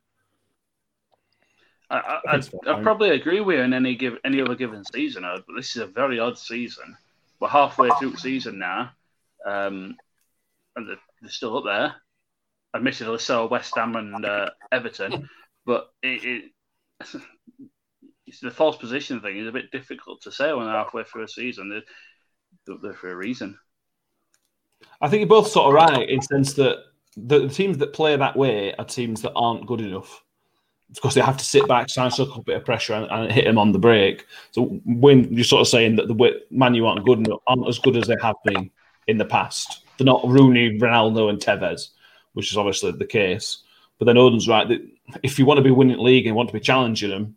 I, 1.90 2.20
I, 2.28 2.42
I 2.68 2.82
probably 2.82 3.12
agree 3.12 3.40
with 3.40 3.58
you 3.58 3.64
in 3.64 3.74
any 3.74 3.96
give 3.96 4.18
any 4.26 4.42
other 4.42 4.56
given 4.56 4.84
season, 4.84 5.24
but 5.24 5.46
this 5.56 5.76
is 5.76 5.82
a 5.82 5.88
very 5.88 6.20
odd 6.20 6.38
season. 6.38 6.98
We're 7.40 7.48
halfway 7.48 7.90
through 7.92 8.12
the 8.12 8.18
season 8.18 8.60
now, 8.60 8.92
um, 9.46 9.96
and 10.76 10.90
they're, 10.90 11.00
they're, 11.22 11.32
still 11.32 11.58
up 11.58 11.64
there. 11.64 11.96
Admittedly, 12.76 13.20
so 13.20 13.48
West 13.48 13.74
Ham 13.76 13.96
and 13.96 14.26
uh, 14.26 14.50
Everton, 14.72 15.30
but 15.66 15.92
it, 16.04 16.52
it 17.04 17.22
it's 18.26 18.42
the 18.42 18.52
false 18.52 18.76
position 18.76 19.22
thing 19.22 19.38
is 19.38 19.48
a 19.48 19.54
bit 19.54 19.72
difficult 19.72 20.22
to 20.24 20.32
say 20.32 20.52
when 20.52 20.66
they're 20.66 20.76
halfway 20.76 21.04
through 21.04 21.24
a 21.24 21.28
season. 21.28 21.70
They're, 21.70 22.78
they're 22.82 22.94
for 22.94 23.12
a 23.12 23.16
reason. 23.16 23.58
I 25.00 25.08
think 25.08 25.22
you're 25.22 25.30
both 25.30 25.48
sort 25.48 25.68
of 25.68 25.74
right 25.74 26.10
in 26.10 26.18
the 26.18 26.22
sense 26.24 26.54
that 26.56 26.80
the 27.16 27.48
teams 27.48 27.78
that 27.78 27.94
play 27.94 28.16
that 28.16 28.36
way 28.36 28.74
are 28.76 28.86
teams 28.86 29.22
that 29.22 29.34
aren't 29.36 29.66
good 29.66 29.82
enough 29.82 30.24
because 30.94 31.14
they 31.14 31.22
have 31.22 31.38
to 31.38 31.46
sit 31.46 31.68
back, 31.68 31.88
and 31.98 32.14
suck 32.14 32.36
a 32.36 32.42
bit 32.42 32.58
of 32.58 32.66
pressure 32.66 32.94
and, 32.94 33.06
and, 33.12 33.32
hit 33.32 33.48
him 33.48 33.58
on 33.58 33.72
the 33.72 33.80
break. 33.80 34.26
So 34.52 34.66
when 34.86 35.32
you're 35.34 35.44
sort 35.44 35.62
of 35.62 35.68
saying 35.68 35.98
that 35.98 36.08
the 36.08 36.42
Man 36.50 36.76
U 36.76 36.88
aren't 36.88 37.06
good 37.06 37.28
aren't 37.48 37.68
as 37.68 37.80
good 37.80 37.98
as 37.98 38.08
they 38.08 38.16
have 38.22 38.36
been 38.46 38.72
in 39.08 39.18
the 39.18 39.26
past. 39.26 39.84
They're 39.98 40.06
not 40.06 40.28
Rooney, 40.28 40.80
Ronaldo, 40.80 41.30
and 41.30 41.40
Tevez, 41.40 41.90
which 42.34 42.52
is 42.52 42.58
obviously 42.58 42.92
the 42.92 43.06
case. 43.06 43.64
But 44.00 44.06
then 44.06 44.18
Odin's 44.18 44.48
right 44.48 44.68
that 44.68 44.82
if 45.24 45.40
you 45.40 45.46
want 45.46 45.58
to 45.58 45.64
be 45.64 45.72
winning 45.72 46.00
league 46.00 46.28
and 46.28 46.36
want 46.36 46.50
to 46.50 46.54
be 46.54 46.60
challenging 46.60 47.10
them, 47.10 47.36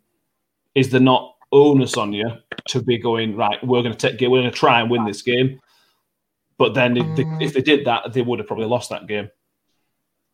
is 0.75 0.89
there 0.89 1.01
not 1.01 1.35
onus 1.51 1.97
on 1.97 2.13
you 2.13 2.29
to 2.69 2.81
be 2.81 2.97
going 2.97 3.35
right? 3.35 3.61
We're 3.65 3.81
going 3.81 3.95
to 3.95 4.09
take, 4.09 4.21
we're 4.21 4.41
going 4.41 4.51
to 4.51 4.57
try 4.57 4.79
and 4.79 4.89
win 4.89 5.05
this 5.05 5.21
game. 5.21 5.59
But 6.57 6.75
then 6.75 6.95
if 6.95 7.15
they, 7.17 7.25
if 7.43 7.53
they 7.53 7.61
did 7.61 7.85
that, 7.85 8.13
they 8.13 8.21
would 8.21 8.39
have 8.39 8.47
probably 8.47 8.67
lost 8.67 8.91
that 8.91 9.07
game 9.07 9.29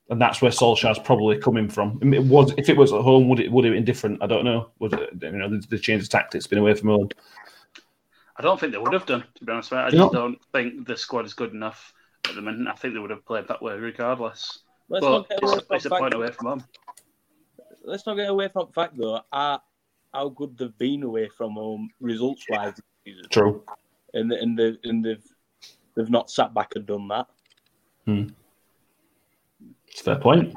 and 0.09 0.21
that's 0.21 0.41
where 0.41 0.51
Solskjaer's 0.51 0.99
probably 0.99 1.37
coming 1.37 1.69
from. 1.69 1.99
It 2.13 2.23
was 2.23 2.53
if 2.57 2.69
it 2.69 2.77
was 2.77 2.93
at 2.93 3.01
home, 3.01 3.27
would 3.29 3.39
it 3.39 3.51
would 3.51 3.65
it 3.65 3.69
have 3.69 3.75
been 3.75 3.85
different? 3.85 4.23
I 4.23 4.27
don't 4.27 4.45
know. 4.45 4.69
Would 4.79 4.93
it, 4.93 5.09
you 5.21 5.31
know 5.31 5.49
the, 5.49 5.65
the 5.69 5.79
change 5.79 6.03
of 6.03 6.09
tactics 6.09 6.47
been 6.47 6.59
away 6.59 6.73
from 6.73 6.89
home? 6.89 7.09
I 8.37 8.41
don't 8.41 8.59
think 8.59 8.71
they 8.71 8.77
would 8.77 8.93
have 8.93 9.05
done. 9.05 9.23
To 9.35 9.45
be 9.45 9.51
honest, 9.51 9.71
with 9.71 9.79
you. 9.79 9.85
I 9.85 9.89
just 9.89 10.13
no. 10.13 10.19
don't 10.19 10.39
think 10.53 10.87
the 10.87 10.95
squad 10.95 11.25
is 11.25 11.33
good 11.33 11.53
enough 11.53 11.93
at 12.29 12.35
the 12.35 12.41
minute. 12.41 12.67
I 12.67 12.75
think 12.75 12.93
they 12.93 12.99
would 12.99 13.09
have 13.09 13.25
played 13.25 13.47
that 13.47 13.61
way 13.61 13.73
regardless. 13.73 14.59
Let's 14.89 15.05
but 15.05 15.25
it's, 15.29 15.61
it's 15.69 15.85
a 15.85 15.89
point 15.89 16.13
away 16.13 16.31
from 16.31 16.47
home. 16.47 16.63
Let's 17.83 18.05
not 18.05 18.15
get 18.15 18.29
away 18.29 18.47
from 18.47 18.67
the 18.67 18.73
fact 18.73 18.97
though. 18.97 19.21
How, 19.31 19.61
how 20.13 20.29
good 20.29 20.57
they've 20.57 20.77
been 20.77 21.03
away 21.03 21.29
from 21.37 21.53
home 21.53 21.89
results 21.99 22.45
wise. 22.49 22.79
True. 23.29 23.63
And 24.13 24.31
and 24.31 24.57
they 24.57 24.77
and 24.83 25.03
they've 25.03 25.23
they've 25.95 26.09
not 26.09 26.29
sat 26.29 26.53
back 26.53 26.73
and 26.75 26.85
done 26.85 27.07
that. 27.09 27.27
Hmm. 28.05 28.27
It's 29.97 30.03
fair 30.03 30.19
point. 30.19 30.53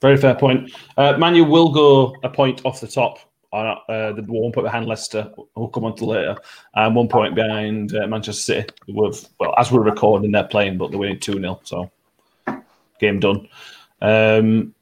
Very 0.00 0.16
fair 0.16 0.34
point. 0.34 0.72
Uh, 0.96 1.18
Man 1.18 1.34
U 1.34 1.44
will 1.44 1.70
go 1.70 2.16
a 2.22 2.30
point 2.30 2.62
off 2.64 2.80
the 2.80 2.86
top. 2.88 3.18
Uh, 3.52 3.76
uh, 3.90 4.12
the 4.12 4.22
one 4.22 4.52
point 4.52 4.64
behind 4.64 4.86
Leicester, 4.86 5.30
we'll 5.54 5.68
come 5.68 5.84
on 5.84 5.94
to 5.96 6.06
later, 6.06 6.34
and 6.74 6.96
one 6.96 7.08
point 7.08 7.34
behind 7.34 7.94
uh, 7.94 8.06
Manchester 8.06 8.40
City. 8.40 8.74
With, 8.88 9.28
well, 9.38 9.54
as 9.58 9.70
we're 9.70 9.82
recording, 9.82 10.32
they're 10.32 10.44
playing, 10.44 10.78
but 10.78 10.90
they're 10.90 10.98
winning 10.98 11.20
2 11.20 11.34
0. 11.34 11.60
So, 11.62 11.90
game 12.98 13.20
done. 13.20 13.48
Um, 14.00 14.74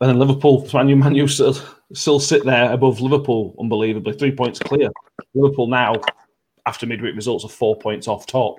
and 0.00 0.10
then 0.10 0.18
Liverpool, 0.18 0.68
Man 0.74 0.88
U, 0.88 0.96
Manu 0.96 1.28
still, 1.28 1.56
still 1.92 2.18
sit 2.18 2.44
there 2.44 2.72
above 2.72 3.00
Liverpool, 3.00 3.54
unbelievably. 3.60 4.14
Three 4.14 4.32
points 4.32 4.58
clear. 4.58 4.90
Liverpool 5.34 5.68
now, 5.68 5.94
after 6.66 6.84
midweek 6.84 7.14
results, 7.14 7.44
are 7.44 7.48
four 7.48 7.76
points 7.76 8.08
off 8.08 8.26
top, 8.26 8.56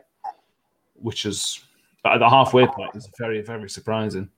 which 0.95 1.25
is 1.25 1.59
at 2.05 2.19
the 2.19 2.29
halfway 2.29 2.65
point 2.67 2.95
is 2.95 3.09
very, 3.17 3.41
very 3.41 3.69
surprising. 3.69 4.29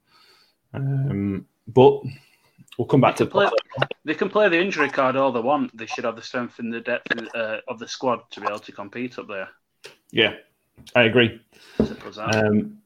Um, 0.74 1.46
but 1.68 2.02
we'll 2.78 2.88
come 2.88 3.02
back 3.02 3.18
they 3.18 3.26
to 3.26 3.32
play, 3.32 3.50
They 4.06 4.14
can 4.14 4.30
play 4.30 4.50
the 4.50 4.60
injury 4.60 4.90
card 4.90 5.16
all 5.16 5.32
they 5.32 5.42
want. 5.42 5.76
They 5.78 5.86
should 5.86 6.06
have 6.06 6.16
the 6.16 6.22
strength 6.22 6.60
and 6.60 6.74
the 6.74 6.82
depth 6.82 7.12
uh, 7.36 7.58
of 7.68 7.80
the 7.80 7.88
squad 7.88 8.22
to 8.32 8.42
be 8.42 8.48
able 8.48 8.60
to 8.60 8.72
compete 8.72 9.20
up 9.20 9.28
there. 9.28 9.50
Yeah, 10.12 10.36
I 10.96 11.04
agree. 11.04 11.40
Um, 12.18 12.78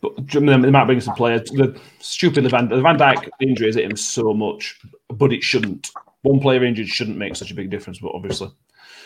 but 0.00 0.26
they 0.28 0.56
might 0.56 0.86
bring 0.86 1.00
some 1.00 1.14
players. 1.14 1.48
The 1.50 1.80
stupid 2.00 2.44
the 2.44 2.48
Van, 2.48 2.68
the 2.68 2.80
Van 2.80 2.98
Dijk 2.98 3.28
injury 3.40 3.68
has 3.68 3.76
hit 3.76 3.84
him 3.84 3.96
so 3.96 4.34
much, 4.34 4.80
but 5.08 5.32
it 5.32 5.42
shouldn't. 5.42 5.90
One 6.22 6.40
player 6.40 6.64
injured 6.64 6.88
shouldn't 6.88 7.16
make 7.16 7.36
such 7.36 7.52
a 7.52 7.54
big 7.54 7.70
difference, 7.70 8.00
but 8.00 8.10
obviously, 8.12 8.50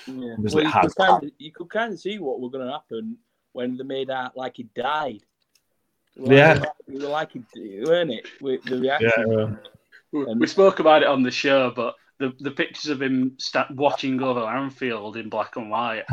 yeah. 0.07 0.33
obviously 0.39 0.65
well, 0.65 0.73
you, 0.73 0.81
could 0.81 0.97
kind 0.97 1.25
of, 1.25 1.31
you 1.39 1.53
could 1.53 1.71
kind 1.71 1.93
of 1.93 2.01
see 2.01 2.19
what 2.19 2.41
was 2.41 2.51
going 2.51 2.67
to 2.67 2.73
happen 2.73 3.19
when 3.53 3.77
they 3.77 3.85
made 3.85 4.11
out 4.11 4.37
like 4.37 4.57
he 4.57 4.65
died. 4.75 5.23
Like, 6.17 6.31
yeah, 6.31 6.65
we 6.87 6.99
were 6.99 7.09
like 7.09 7.31
it, 7.35 7.45
weren't 7.87 8.11
it? 8.11 8.27
With 8.41 8.63
the 8.65 8.79
reaction. 8.79 9.59
Yeah, 10.13 10.25
and, 10.29 10.41
we 10.41 10.47
spoke 10.47 10.79
about 10.79 11.03
it 11.03 11.09
on 11.09 11.23
the 11.23 11.31
show, 11.31 11.73
but 11.75 11.95
the, 12.19 12.35
the 12.39 12.51
pictures 12.51 12.91
of 12.91 13.01
him 13.01 13.35
st- 13.39 13.71
watching 13.71 14.23
over 14.23 14.41
Anfield 14.41 15.17
in 15.17 15.31
black 15.31 15.57
and 15.57 15.71
white. 15.71 16.05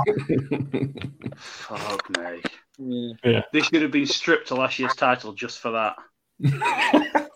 Fuck 1.35 2.17
me. 2.17 2.41
Yeah. 2.77 3.13
yeah. 3.23 3.41
They 3.51 3.59
should 3.59 3.81
have 3.81 3.91
been 3.91 4.05
stripped 4.05 4.47
to 4.47 4.55
last 4.55 4.79
year's 4.79 4.95
title 4.95 5.33
just 5.33 5.59
for 5.59 5.71
that. 5.71 5.97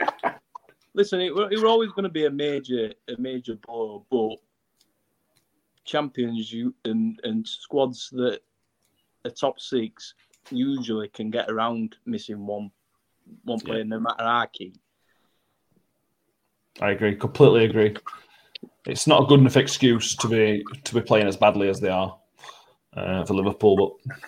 Listen, 0.96 1.20
it, 1.20 1.34
it 1.52 1.60
were 1.60 1.68
always 1.68 1.92
going 1.92 2.04
to 2.04 2.10
be 2.10 2.26
a 2.26 2.32
major 2.32 2.94
a 3.10 3.20
major 3.20 3.56
blow, 3.56 4.06
but 4.10 4.38
champions 5.86 6.52
you 6.52 6.74
and 6.86 7.20
and 7.24 7.46
squads 7.46 8.10
that 8.12 8.40
are 9.26 9.32
top 9.32 9.60
six 9.60 10.14
usually 10.50 11.08
can 11.10 11.30
get 11.30 11.50
around 11.50 11.96
missing 12.06 12.46
one 12.46 12.72
one 13.46 13.60
player, 13.60 13.80
yeah. 13.80 13.86
no 13.86 14.00
matter 14.00 14.24
how 14.24 14.46
key. 14.52 14.74
I 16.82 16.92
agree, 16.92 17.16
completely 17.16 17.66
agree. 17.66 17.96
It's 18.86 19.08
not 19.08 19.24
a 19.24 19.26
good 19.26 19.40
enough 19.40 19.58
excuse 19.58 20.16
to 20.18 20.28
be 20.28 20.64
to 20.84 20.94
be 20.94 21.02
playing 21.02 21.28
as 21.28 21.38
badly 21.38 21.70
as 21.70 21.80
they 21.80 21.90
are 21.90 22.18
uh, 22.96 23.24
for 23.26 23.34
Liverpool, 23.34 23.98
but 24.08 24.20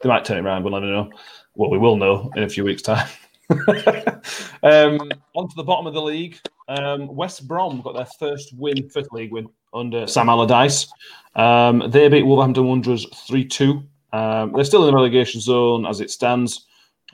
they 0.00 0.08
might 0.08 0.24
turn 0.24 0.38
it 0.38 0.44
around. 0.44 0.64
We'll 0.64 0.72
never 0.72 0.86
know. 0.86 1.10
Well, 1.54 1.70
we 1.70 1.78
will 1.78 1.96
know 1.96 2.30
in 2.34 2.42
a 2.42 2.48
few 2.48 2.64
weeks' 2.64 2.82
time. 2.82 3.06
um, 3.50 5.12
on 5.34 5.48
to 5.48 5.54
the 5.56 5.64
bottom 5.64 5.86
of 5.86 5.94
the 5.94 6.02
league. 6.02 6.38
Um, 6.68 7.14
West 7.14 7.46
Brom 7.46 7.82
got 7.82 7.94
their 7.94 8.06
first 8.18 8.56
win, 8.56 8.88
fifth 8.88 9.12
league 9.12 9.32
win 9.32 9.48
under 9.74 10.06
Sam 10.06 10.28
Allardyce. 10.28 10.90
Um, 11.34 11.90
they 11.90 12.08
beat 12.08 12.24
Wolverhampton 12.24 12.66
Wanderers 12.66 13.06
3 13.26 13.44
2. 13.44 13.82
Um, 14.12 14.52
they're 14.52 14.64
still 14.64 14.82
in 14.82 14.90
the 14.90 14.94
relegation 14.94 15.40
zone 15.40 15.86
as 15.86 16.00
it 16.00 16.10
stands. 16.10 16.66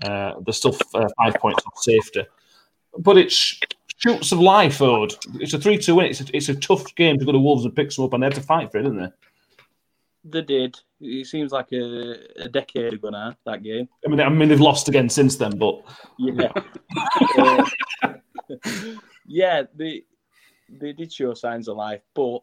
Uh, 0.02 0.34
they're 0.44 0.52
still 0.52 0.74
f- 0.74 0.94
uh, 0.94 1.08
five 1.16 1.34
points 1.34 1.62
off 1.66 1.78
safety. 1.78 2.24
But 2.98 3.18
it's 3.18 3.60
shoots 3.98 4.32
of 4.32 4.40
life, 4.40 4.80
Ode. 4.80 5.14
It's 5.34 5.52
a 5.52 5.58
3 5.58 5.78
2 5.78 5.94
win. 5.94 6.06
It's 6.06 6.20
a, 6.20 6.36
it's 6.36 6.48
a 6.48 6.54
tough 6.54 6.94
game 6.94 7.18
to 7.18 7.24
go 7.24 7.32
to 7.32 7.38
Wolves 7.38 7.64
and 7.64 7.74
pick 7.74 7.92
some 7.92 8.04
up, 8.04 8.12
and 8.14 8.22
they 8.22 8.26
had 8.26 8.34
to 8.34 8.40
fight 8.40 8.72
for 8.72 8.78
it, 8.78 8.84
didn't 8.84 8.98
they? 8.98 9.10
They 10.24 10.42
did. 10.42 10.78
It 11.00 11.26
seems 11.26 11.52
like 11.52 11.72
a, 11.72 12.16
a 12.42 12.48
decade 12.48 12.94
ago 12.94 13.10
now, 13.10 13.36
that 13.46 13.62
game. 13.62 13.88
I 14.04 14.08
mean, 14.08 14.20
I 14.20 14.28
mean, 14.28 14.48
they've 14.48 14.60
lost 14.60 14.88
again 14.88 15.08
since 15.08 15.36
then, 15.36 15.56
but. 15.58 15.82
Yeah. 16.18 16.52
uh, 17.38 17.64
yeah, 19.26 19.62
they, 19.74 20.04
they 20.68 20.92
did 20.92 21.12
show 21.12 21.34
signs 21.34 21.68
of 21.68 21.76
life, 21.76 22.02
but 22.14 22.40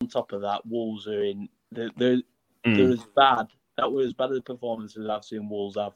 on 0.00 0.08
top 0.08 0.32
of 0.32 0.42
that, 0.42 0.66
Wolves 0.66 1.08
are 1.08 1.24
in. 1.24 1.48
They're, 1.72 1.90
they're, 1.96 2.22
Mm. 2.66 2.76
They're 2.76 2.92
as 2.92 3.06
bad. 3.16 3.48
That 3.76 3.90
was 3.90 4.08
as 4.08 4.12
bad 4.12 4.32
as 4.32 4.40
performances 4.40 5.08
I've 5.08 5.24
seen 5.24 5.48
Wolves 5.48 5.76
have 5.76 5.94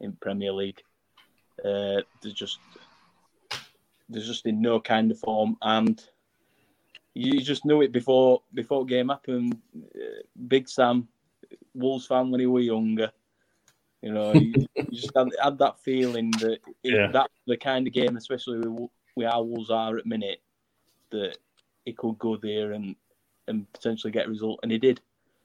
in 0.00 0.12
Premier 0.20 0.52
League. 0.52 0.82
Uh, 1.58 2.02
they're 2.22 2.32
just 2.32 2.58
they're 4.08 4.22
just 4.22 4.46
in 4.46 4.60
no 4.60 4.80
kind 4.80 5.10
of 5.10 5.18
form, 5.18 5.56
and 5.62 6.02
you 7.14 7.40
just 7.40 7.64
knew 7.64 7.82
it 7.82 7.92
before 7.92 8.42
before 8.52 8.84
game 8.84 9.08
happened. 9.08 9.60
Uh, 9.76 10.22
Big 10.48 10.68
Sam, 10.68 11.08
Wolves 11.74 12.06
fan 12.06 12.30
when 12.30 12.40
he 12.40 12.46
was 12.46 12.64
younger. 12.64 13.10
You 14.02 14.12
know, 14.12 14.34
you, 14.34 14.52
you 14.76 14.84
just 14.92 15.16
had, 15.16 15.28
had, 15.42 15.58
that 15.58 15.80
feeling 15.80 16.30
that 16.32 16.58
yeah. 16.82 17.10
that 17.12 17.30
the 17.46 17.56
kind 17.56 17.86
of 17.86 17.92
game, 17.92 18.16
especially 18.16 18.58
with, 18.58 18.90
with 19.16 19.28
how 19.28 19.42
Wolves 19.42 19.70
are 19.70 19.96
at 19.96 20.06
minute, 20.06 20.42
that 21.10 21.38
it 21.86 21.96
could 21.96 22.18
go 22.18 22.36
there 22.36 22.72
and 22.72 22.96
and 23.48 23.70
potentially 23.72 24.12
get 24.12 24.26
a 24.26 24.30
result, 24.30 24.60
and 24.62 24.72
he 24.72 24.78
did. 24.78 25.00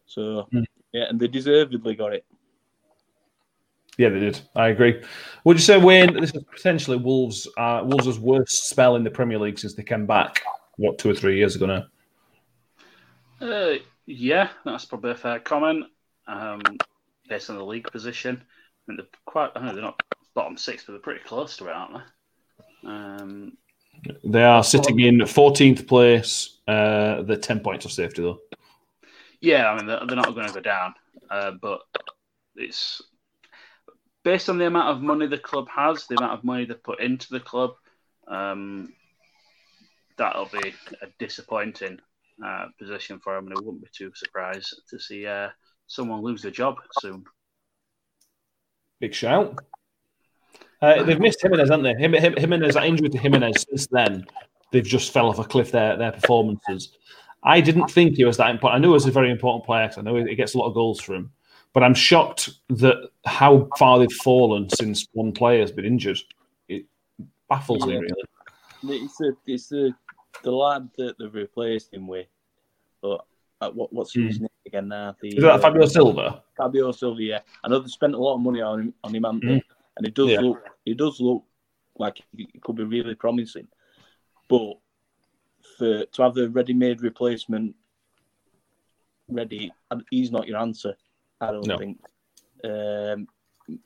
So 0.10 0.48
mm. 0.52 0.66
yeah, 0.92 1.06
and 1.08 1.20
they 1.20 1.28
deservedly 1.28 1.96
got 1.96 2.14
it. 2.14 2.26
Yeah, 3.98 4.10
they 4.10 4.20
did. 4.20 4.42
I 4.56 4.70
agree. 4.70 5.04
Would 5.44 5.58
you 5.58 5.62
say, 5.62 5.78
Wayne, 5.78 6.14
this 6.20 6.34
is 6.34 6.44
potentially 6.44 6.98
Wolves' 6.98 7.48
uh, 7.58 7.82
Wolves' 7.86 8.20
worst 8.20 8.70
spell 8.70 8.96
in 8.96 9.04
the 9.04 9.12
Premier 9.12 9.38
League 9.38 9.60
since 9.60 9.76
they 9.76 9.84
came 9.84 10.06
back? 10.06 10.42
What 10.78 10.98
two 10.98 11.10
or 11.10 11.14
three 11.14 11.38
years 11.38 11.56
ago 11.56 11.66
now? 11.66 11.86
Uh, 13.46 13.76
yeah, 14.06 14.50
that's 14.66 14.86
probably 14.86 15.12
a 15.12 15.16
fair 15.16 15.40
comment. 15.40 15.86
Um, 16.28 16.62
based 17.28 17.50
on 17.50 17.58
the 17.58 17.66
league 17.66 17.92
position, 17.92 18.42
I 18.42 18.82
think 18.88 19.00
they're 19.00 19.20
quite. 19.26 19.52
I 19.56 19.66
know 19.66 19.74
they're 19.74 19.84
not 19.84 20.02
bottom 20.34 20.58
six, 20.58 20.86
but 20.86 20.94
they're 20.94 21.02
pretty 21.02 21.24
close 21.24 21.56
to 21.58 21.68
it, 21.68 21.72
aren't 21.72 21.94
they? 21.94 22.90
Um, 22.90 23.58
they 24.24 24.44
are 24.44 24.64
sitting 24.64 25.02
in 25.02 25.20
14th 25.20 25.88
place. 25.88 26.58
Uh, 26.68 27.22
they're 27.24 27.36
10 27.36 27.60
points 27.60 27.86
of 27.86 27.92
safety, 27.92 28.22
though. 28.22 28.40
Yeah, 29.42 29.70
I 29.70 29.78
mean 29.78 29.86
they're, 29.88 30.06
not 30.06 30.36
going 30.36 30.48
to 30.48 30.54
go 30.54 30.60
down, 30.60 30.94
uh, 31.30 31.52
but 31.62 31.82
it's 32.56 33.02
based 34.24 34.50
on 34.50 34.58
the 34.58 34.68
amount 34.68 34.90
of 34.90 35.02
money 35.02 35.28
the 35.28 35.38
club 35.38 35.68
has, 35.74 36.06
the 36.08 36.18
amount 36.18 36.38
of 36.38 36.44
money 36.44 36.66
they 36.66 36.74
put 36.74 37.00
into 37.00 37.28
the 37.32 37.40
club. 37.40 37.72
Um, 38.28 38.94
that'll 40.18 40.50
be 40.52 40.74
a 41.02 41.08
disappointing 41.18 42.00
uh, 42.46 42.68
position 42.78 43.20
for 43.20 43.36
them, 43.36 43.48
and 43.48 43.58
I 43.58 43.62
wouldn't 43.62 43.82
be 43.82 43.90
too 43.94 44.12
surprised 44.14 44.82
to 44.90 45.00
see 45.00 45.26
uh, 45.26 45.50
someone 45.88 46.22
lose 46.22 46.42
their 46.42 46.52
job 46.52 46.76
soon. 47.00 47.24
Big 49.00 49.14
shout. 49.14 49.58
Uh, 50.82 51.04
they've 51.04 51.20
missed 51.20 51.42
Jimenez, 51.42 51.70
haven't 51.70 51.84
they? 51.84 51.96
Jimenez, 52.40 52.76
that 52.76 52.86
injury 52.86 53.10
to 53.10 53.18
Jimenez 53.18 53.66
since 53.70 53.88
then, 53.88 54.26
they've 54.72 54.86
just 54.86 55.12
fell 55.12 55.30
off 55.30 55.40
a 55.40 55.44
cliff. 55.44 55.72
Their 55.72 55.98
their 55.98 56.12
performances. 56.12 56.98
I 57.44 57.62
didn't 57.62 57.90
think 57.90 58.16
he 58.18 58.26
was 58.26 58.38
that 58.38 58.50
important. 58.50 58.80
I 58.80 58.82
knew 58.82 58.90
he 58.90 58.94
was 58.94 59.06
a 59.06 59.12
very 59.12 59.32
important 59.32 59.66
player 59.66 59.88
because 59.88 59.98
I 59.98 60.02
know 60.02 60.16
he 60.16 60.36
gets 60.36 60.56
a 60.56 60.58
lot 60.58 60.68
of 60.68 60.74
goals 60.74 61.00
for 61.00 61.16
him. 61.16 61.32
But 61.74 61.84
I'm 61.84 61.94
shocked 61.94 62.50
that 62.70 63.12
how 63.26 63.70
far 63.78 64.00
they've 64.00 64.12
fallen 64.12 64.70
since 64.70 65.08
one 65.14 65.32
player 65.32 65.60
has 65.62 65.72
been 65.72 65.86
injured. 65.86 66.18
It 66.68 66.86
baffles 67.48 67.86
yeah. 67.86 68.00
me 68.00 68.08
really. 68.82 69.04
It's 69.04 69.18
the 69.18 69.36
it's 69.46 69.68
the 69.68 69.94
the 70.44 70.52
lad 70.52 70.90
that 70.98 71.18
they've 71.20 71.34
replaced 71.34 71.94
him 71.94 72.08
with. 72.08 72.28
But 73.02 73.26
uh, 73.62 73.70
what, 73.72 73.94
what's 73.94 74.14
his 74.14 74.38
mm. 74.38 74.42
name 74.42 74.50
again 74.66 74.88
now? 74.88 75.16
The, 75.22 75.28
Is 75.30 75.44
that 75.44 75.52
uh, 75.52 75.60
Fabio 75.60 75.86
Silva? 75.86 76.44
Fabio 76.58 76.92
Silva, 76.92 77.22
yeah. 77.22 77.40
I 77.64 77.68
know 77.68 77.80
they 77.80 77.88
spent 77.88 78.16
a 78.16 78.18
lot 78.18 78.36
of 78.36 78.42
money 78.42 78.62
on 78.62 78.82
him 78.82 78.94
on 79.04 79.14
him, 79.14 79.24
mm. 79.24 79.62
and 79.98 80.08
it 80.08 80.14
does 80.14 80.30
yeah. 80.30 80.40
look 80.40 80.64
it 80.86 80.98
does 80.98 81.20
look 81.20 81.44
like 81.98 82.22
it 82.38 82.62
could 82.62 82.78
be 82.78 82.84
really 82.84 83.16
promising. 83.16 83.68
But 84.48 84.78
for 85.80 86.06
to 86.06 86.22
have 86.22 86.36
the 86.36 86.50
ready-made 86.50 87.02
replacement 87.02 87.76
ready, 89.30 89.72
he's 90.12 90.32
not 90.32 90.48
your 90.48 90.60
answer. 90.60 90.96
I 91.42 91.52
don't 91.52 91.68
no. 91.68 91.78
think. 91.78 91.98
Um, 92.64 93.28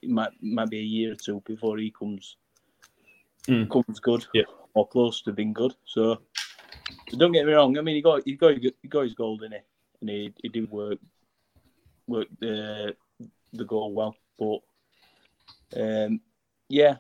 it 0.02 0.10
might 0.10 0.32
might 0.42 0.70
be 0.70 0.80
a 0.80 0.84
year 0.84 1.12
or 1.12 1.16
two 1.16 1.42
before 1.46 1.78
he 1.78 1.92
comes 1.92 2.38
mm. 3.48 3.70
comes 3.70 4.00
good 4.00 4.26
yeah. 4.34 4.44
or 4.74 4.88
close 4.88 5.22
to 5.22 5.32
being 5.32 5.54
good. 5.54 5.74
So, 5.86 6.20
so, 7.10 7.18
don't 7.18 7.32
get 7.32 7.46
me 7.46 7.54
wrong. 7.54 7.78
I 7.78 7.82
mean, 7.82 7.96
he 7.96 8.02
got 8.02 8.24
he 8.26 8.36
got 8.36 8.56
he 8.58 8.88
got 8.88 9.04
his 9.04 9.14
gold 9.14 9.44
in 9.44 9.54
it, 9.54 9.66
and 10.02 10.10
he, 10.10 10.34
he 10.42 10.50
did 10.50 10.70
work 10.70 11.00
worked 12.08 12.40
the 12.40 12.96
the 13.54 13.66
goal 13.66 13.94
well. 13.94 14.16
But 14.40 14.60
um, 15.80 16.22
yeah, 16.70 16.98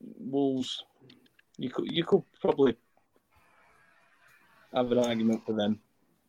Wolves, 0.00 0.84
you 1.58 1.70
could 1.70 1.90
you 1.90 2.04
could 2.04 2.22
probably 2.40 2.76
have 4.74 4.90
an 4.92 4.98
argument 4.98 5.44
for 5.44 5.52
them 5.54 5.80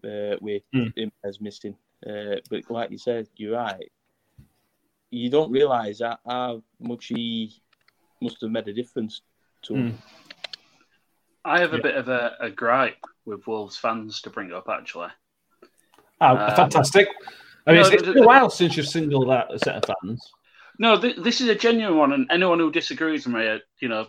uh, 0.04 0.38
with 0.42 0.64
Mm. 0.76 0.98
him 0.98 1.12
as 1.24 1.40
missing. 1.40 1.76
Uh, 2.06 2.36
but 2.50 2.70
like 2.70 2.92
you 2.92 2.98
said, 2.98 3.28
you're 3.38 3.56
right. 3.58 3.90
You 5.12 5.30
don't 5.30 5.52
realise 5.52 6.02
how, 6.02 6.18
how 6.28 6.64
much 6.80 7.06
he 7.08 7.54
must 8.22 8.42
have 8.42 8.52
made 8.52 8.68
a 8.68 8.74
difference 8.74 9.22
to 9.64 9.76
him. 9.76 9.98
I 11.46 11.60
have 11.60 11.74
a 11.74 11.78
Yeah. 11.78 11.82
bit 11.84 11.96
of 11.96 12.08
a, 12.10 12.36
a 12.40 12.50
gripe 12.50 12.98
with 13.26 13.46
Wolves 13.48 13.78
fans 13.78 14.22
to 14.22 14.30
bring 14.30 14.52
up, 14.52 14.68
actually. 14.70 15.10
Oh, 16.22 16.36
Uh, 16.36 16.56
fantastic. 16.56 17.08
I 17.68 17.72
mean, 17.72 17.82
no, 17.82 17.88
it's, 17.88 17.92
it's 17.96 18.04
the- 18.04 18.14
been 18.14 18.24
a 18.24 18.28
while 18.28 18.50
since 18.50 18.76
you've 18.76 18.88
singled 18.88 19.30
out 19.30 19.54
a 19.54 19.60
set 19.60 19.76
of 19.76 19.96
fans. 20.02 20.22
No, 20.80 21.00
th- 21.00 21.18
this 21.18 21.40
is 21.40 21.48
a 21.50 21.56
genuine 21.56 21.98
one, 21.98 22.14
and 22.14 22.28
anyone 22.32 22.60
who 22.60 22.72
disagrees 22.72 23.26
with 23.26 23.36
me, 23.36 23.48
uh, 23.48 23.60
you 23.80 23.88
know, 23.88 24.08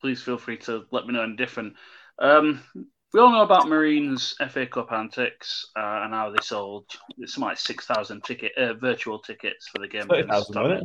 please 0.00 0.22
feel 0.22 0.36
free 0.38 0.58
to 0.58 0.84
let 0.90 1.06
me 1.06 1.14
know 1.14 1.22
any 1.22 1.36
different. 1.36 1.74
Um, 2.18 2.60
we 3.12 3.20
all 3.20 3.30
know 3.30 3.42
about 3.42 3.68
Marine's 3.68 4.34
FA 4.50 4.66
Cup 4.66 4.92
antics 4.92 5.66
uh, 5.76 6.00
and 6.04 6.14
how 6.14 6.30
they 6.30 6.42
sold 6.42 6.86
it's 7.18 7.34
something 7.34 7.48
like 7.48 7.58
six 7.58 7.86
thousand 7.86 8.24
ticket 8.24 8.52
uh, 8.56 8.74
virtual 8.74 9.18
tickets 9.18 9.68
for 9.68 9.80
the 9.80 9.88
game. 9.88 10.06
Thirty 10.08 10.22
against 10.22 10.48
thousand, 10.48 10.62
wasn't 10.62 10.82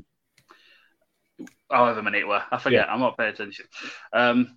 it? 1.40 1.50
However 1.72 2.02
many 2.02 2.20
it 2.20 2.28
were, 2.28 2.42
I 2.52 2.58
forget. 2.58 2.90
I'm 2.90 3.00
not 3.00 3.18
paying 3.18 3.34
attention. 3.34 3.66
Um, 4.14 4.56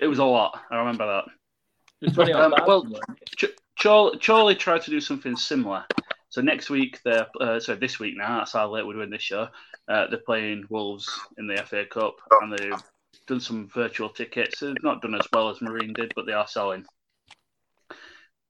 it 0.00 0.06
was 0.06 0.18
a 0.18 0.24
lot. 0.24 0.58
I 0.70 0.76
remember 0.78 1.06
that. 1.06 2.18
Um, 2.18 2.54
well- 2.66 2.82
thousand, 2.82 2.90
wasn't 2.92 3.18
it? 3.20 3.36
Ch- 3.36 3.82
Chorley, 3.82 4.18
Chorley 4.18 4.54
tried 4.54 4.82
to 4.82 4.90
do 4.90 5.00
something 5.00 5.36
similar. 5.36 5.84
So 6.28 6.40
next 6.40 6.70
week 6.70 7.00
they're 7.04 7.26
uh, 7.40 7.60
so 7.60 7.74
this 7.74 7.98
week 7.98 8.16
now. 8.16 8.38
That's 8.38 8.52
how 8.52 8.70
late 8.70 8.86
we're 8.86 8.94
doing 8.94 9.10
this 9.10 9.22
show. 9.22 9.48
Uh, 9.88 10.06
they're 10.08 10.20
playing 10.24 10.64
Wolves 10.70 11.10
in 11.38 11.46
the 11.46 11.56
FA 11.64 11.84
Cup, 11.84 12.16
and 12.40 12.52
they've 12.52 12.82
done 13.26 13.40
some 13.40 13.68
virtual 13.68 14.08
tickets. 14.08 14.60
They've 14.60 14.74
not 14.82 15.02
done 15.02 15.14
as 15.14 15.26
well 15.32 15.50
as 15.50 15.60
Marine 15.60 15.92
did, 15.92 16.12
but 16.14 16.26
they 16.26 16.32
are 16.32 16.46
selling. 16.46 16.84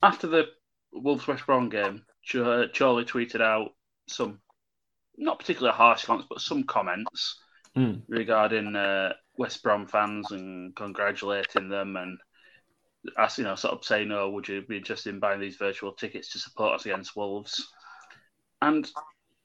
After 0.03 0.27
the 0.27 0.47
Wolves 0.93 1.27
West 1.27 1.47
Brom 1.47 1.69
game, 1.69 2.05
Ch- 2.23 2.73
Chorley 2.77 3.05
tweeted 3.05 3.41
out 3.41 3.75
some 4.09 4.41
not 5.17 5.39
particularly 5.39 5.77
harsh 5.77 6.05
comments, 6.05 6.27
but 6.29 6.41
some 6.41 6.65
comments 6.65 7.39
Hmm. 7.75 8.01
regarding 8.07 8.77
uh, 8.77 9.15
West 9.39 9.63
Brom 9.63 9.87
fans 9.87 10.31
and 10.31 10.77
congratulating 10.77 11.71
them 11.71 11.97
and 11.97 12.19
as 13.19 13.39
you 13.39 13.45
know, 13.45 13.55
sort 13.55 13.73
of 13.73 13.85
saying, 13.85 14.13
"Oh, 14.13 14.31
would 14.31 14.47
you 14.47 14.63
be 14.63 14.77
interested 14.77 15.13
in 15.13 15.21
buying 15.21 15.41
these 15.41 15.57
virtual 15.57 15.93
tickets 15.93 16.29
to 16.33 16.39
support 16.39 16.75
us 16.75 16.85
against 16.85 17.17
Wolves?" 17.17 17.73
And 18.61 18.89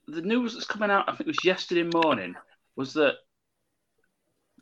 the 0.08 0.22
news 0.22 0.54
that's 0.54 0.68
coming 0.68 0.92
out, 0.92 1.08
I 1.08 1.12
think 1.14 1.22
it 1.22 1.28
was 1.28 1.44
yesterday 1.46 1.84
morning, 1.84 2.36
was 2.76 2.94
that 2.94 3.16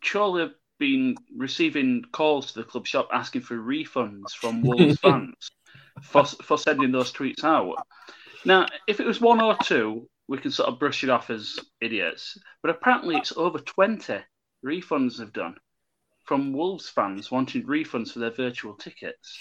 Chorley 0.02 0.44
had 0.44 0.54
been 0.78 1.16
receiving 1.36 2.04
calls 2.12 2.52
to 2.52 2.60
the 2.60 2.66
club 2.66 2.86
shop 2.86 3.10
asking 3.12 3.42
for 3.42 3.58
refunds 3.58 4.32
from 4.32 4.62
Wolves 4.64 5.00
fans 5.00 5.52
for 6.02 6.25
for 6.25 6.58
sending 6.58 6.92
those 6.92 7.12
tweets 7.12 7.44
out. 7.44 7.86
Now, 8.46 8.68
if 8.88 9.00
it 9.00 9.06
was 9.06 9.20
one 9.22 9.42
or 9.42 9.58
two, 9.64 10.08
we 10.28 10.38
can 10.38 10.52
sort 10.52 10.70
of 10.70 10.80
brush 10.80 11.04
it 11.04 11.10
off 11.10 11.30
as 11.30 11.60
idiots. 11.82 12.38
But 12.62 12.72
apparently, 12.72 13.16
it's 13.16 13.34
over 13.36 13.60
twenty 13.60 14.20
refunds 14.66 15.20
have 15.20 15.34
done 15.34 15.56
from 16.25 16.54
Wolves 16.54 16.90
fans 16.90 17.32
wanting 17.32 17.64
refunds 17.64 18.12
for 18.12 18.20
their 18.20 18.32
virtual 18.32 18.74
tickets. 18.74 19.38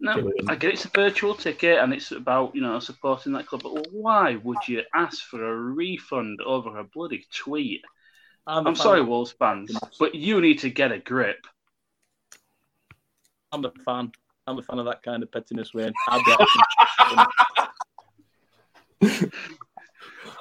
Now, 0.00 0.14
Brilliant. 0.14 0.50
I 0.50 0.54
get 0.54 0.74
it's 0.74 0.84
a 0.84 0.90
virtual 0.90 1.34
ticket 1.34 1.78
and 1.78 1.92
it's 1.92 2.12
about 2.12 2.54
you 2.54 2.60
know 2.60 2.78
supporting 2.78 3.32
that 3.32 3.46
club, 3.46 3.62
but 3.64 3.88
why 3.90 4.36
would 4.36 4.58
you 4.68 4.82
ask 4.94 5.24
for 5.24 5.44
a 5.44 5.56
refund 5.56 6.40
over 6.40 6.78
a 6.78 6.84
bloody 6.84 7.26
tweet? 7.34 7.82
I'm, 8.46 8.66
I'm 8.66 8.76
sorry. 8.76 9.02
Wolves 9.02 9.32
fans, 9.32 9.76
but 9.98 10.14
you 10.14 10.40
need 10.40 10.60
to 10.60 10.70
get 10.70 10.92
a 10.92 10.98
grip. 10.98 11.44
I'm 13.50 13.64
a 13.64 13.72
fan. 13.84 14.12
I'm 14.48 14.58
a 14.58 14.62
fan 14.62 14.78
of 14.78 14.86
that 14.86 15.02
kind 15.02 15.22
of 15.22 15.30
pettiness, 15.30 15.74
Wayne. 15.74 15.92
I'd 16.08 16.24
be 16.24 16.32
asking- 16.32 17.26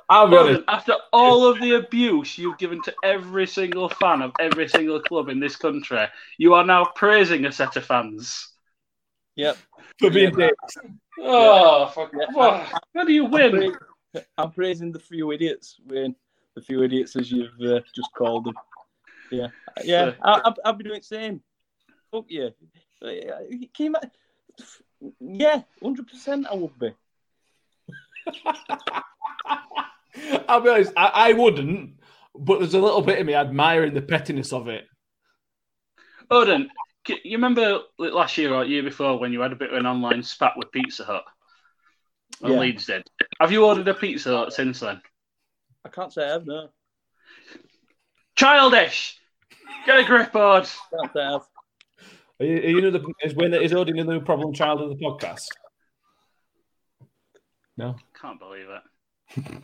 I'll 0.09 0.29
be 0.29 0.37
honest. 0.37 0.61
After 0.67 0.93
all 1.11 1.45
of 1.45 1.59
the 1.59 1.73
abuse 1.73 2.37
you've 2.37 2.57
given 2.57 2.81
to 2.83 2.93
every 3.03 3.45
single 3.47 3.89
fan 3.89 4.21
of 4.21 4.31
every 4.39 4.67
single 4.69 5.01
club 5.01 5.27
in 5.29 5.39
this 5.39 5.55
country, 5.55 6.05
you 6.37 6.53
are 6.53 6.63
now 6.65 6.85
praising 6.95 7.45
a 7.45 7.51
set 7.51 7.75
of 7.75 7.85
fans. 7.85 8.53
yep. 9.35 9.57
For 9.99 10.09
being 10.09 10.31
Yeah. 10.39 10.47
dicks. 10.47 10.77
Oh, 11.19 11.87
fuck. 11.87 12.11
Yeah. 12.17 12.69
How 12.95 13.03
do 13.03 13.11
you 13.11 13.25
win? 13.25 13.75
I'm 14.37 14.51
praising 14.51 14.91
the 14.91 14.99
few 14.99 15.31
idiots, 15.31 15.77
Wayne. 15.85 16.15
The 16.55 16.61
few 16.61 16.81
idiots, 16.83 17.15
as 17.15 17.31
you've 17.31 17.59
uh, 17.61 17.81
just 17.93 18.09
called 18.17 18.45
them. 18.45 18.55
Yeah, 19.31 19.47
yeah. 19.83 20.13
I, 20.23 20.41
I'll, 20.45 20.55
I'll 20.65 20.73
be 20.73 20.83
doing 20.85 20.99
the 20.99 21.03
same. 21.05 21.41
Fuck 22.11 22.25
you. 22.29 22.51
Uh, 23.01 23.07
Can 23.73 23.85
you 23.85 23.85
ima- 23.87 24.11
Yeah, 25.19 25.61
hundred 25.81 26.07
percent. 26.07 26.47
I 26.49 26.55
would 26.55 26.77
be. 26.79 26.91
I'll 30.47 30.61
be 30.61 30.69
honest, 30.69 30.93
I, 30.97 31.11
I 31.29 31.33
wouldn't, 31.33 31.91
but 32.35 32.59
there's 32.59 32.73
a 32.73 32.79
little 32.79 33.01
bit 33.01 33.19
of 33.19 33.25
me 33.25 33.35
admiring 33.35 33.93
the 33.93 34.01
pettiness 34.01 34.51
of 34.51 34.67
it. 34.67 34.85
Odin, 36.31 36.69
c- 37.07 37.19
you 37.23 37.37
remember 37.37 37.79
last 37.99 38.37
year 38.37 38.53
or 38.53 38.65
year 38.65 38.81
before 38.83 39.19
when 39.19 39.31
you 39.31 39.41
had 39.41 39.51
a 39.51 39.55
bit 39.55 39.71
of 39.71 39.77
an 39.77 39.85
online 39.85 40.23
spat 40.23 40.53
with 40.57 40.71
Pizza 40.71 41.03
Hut? 41.05 41.23
And 42.41 42.53
Yeah. 42.53 42.59
Leeds 42.59 42.85
did. 42.87 43.03
Have 43.39 43.51
you 43.51 43.63
ordered 43.65 43.87
a 43.87 43.93
Pizza 43.93 44.29
Hut 44.35 44.53
since 44.53 44.79
then? 44.79 45.01
I 45.85 45.89
can't 45.89 46.11
say 46.11 46.25
I 46.25 46.31
have. 46.31 46.45
No, 46.45 46.69
Childish! 48.35 49.19
Get 49.85 49.99
a 49.99 50.03
grip, 50.03 50.35
Ord. 50.35 50.67
can't 50.91 51.13
say 51.13 51.19
I 51.21 51.31
have. 51.33 51.47
Are 52.39 52.45
you, 52.45 52.57
are 52.57 52.69
you 52.69 52.91
know 52.91 52.99
is, 53.23 53.33
when, 53.33 53.53
is 53.53 53.73
Odin 53.73 53.97
the 53.97 54.03
new 54.03 54.21
problem 54.21 54.53
child 54.53 54.81
of 54.81 54.89
the 54.89 54.95
podcast? 54.95 55.47
No. 57.77 57.95
Can't 58.19 58.39
believe 58.39 58.67
it. 58.69 59.63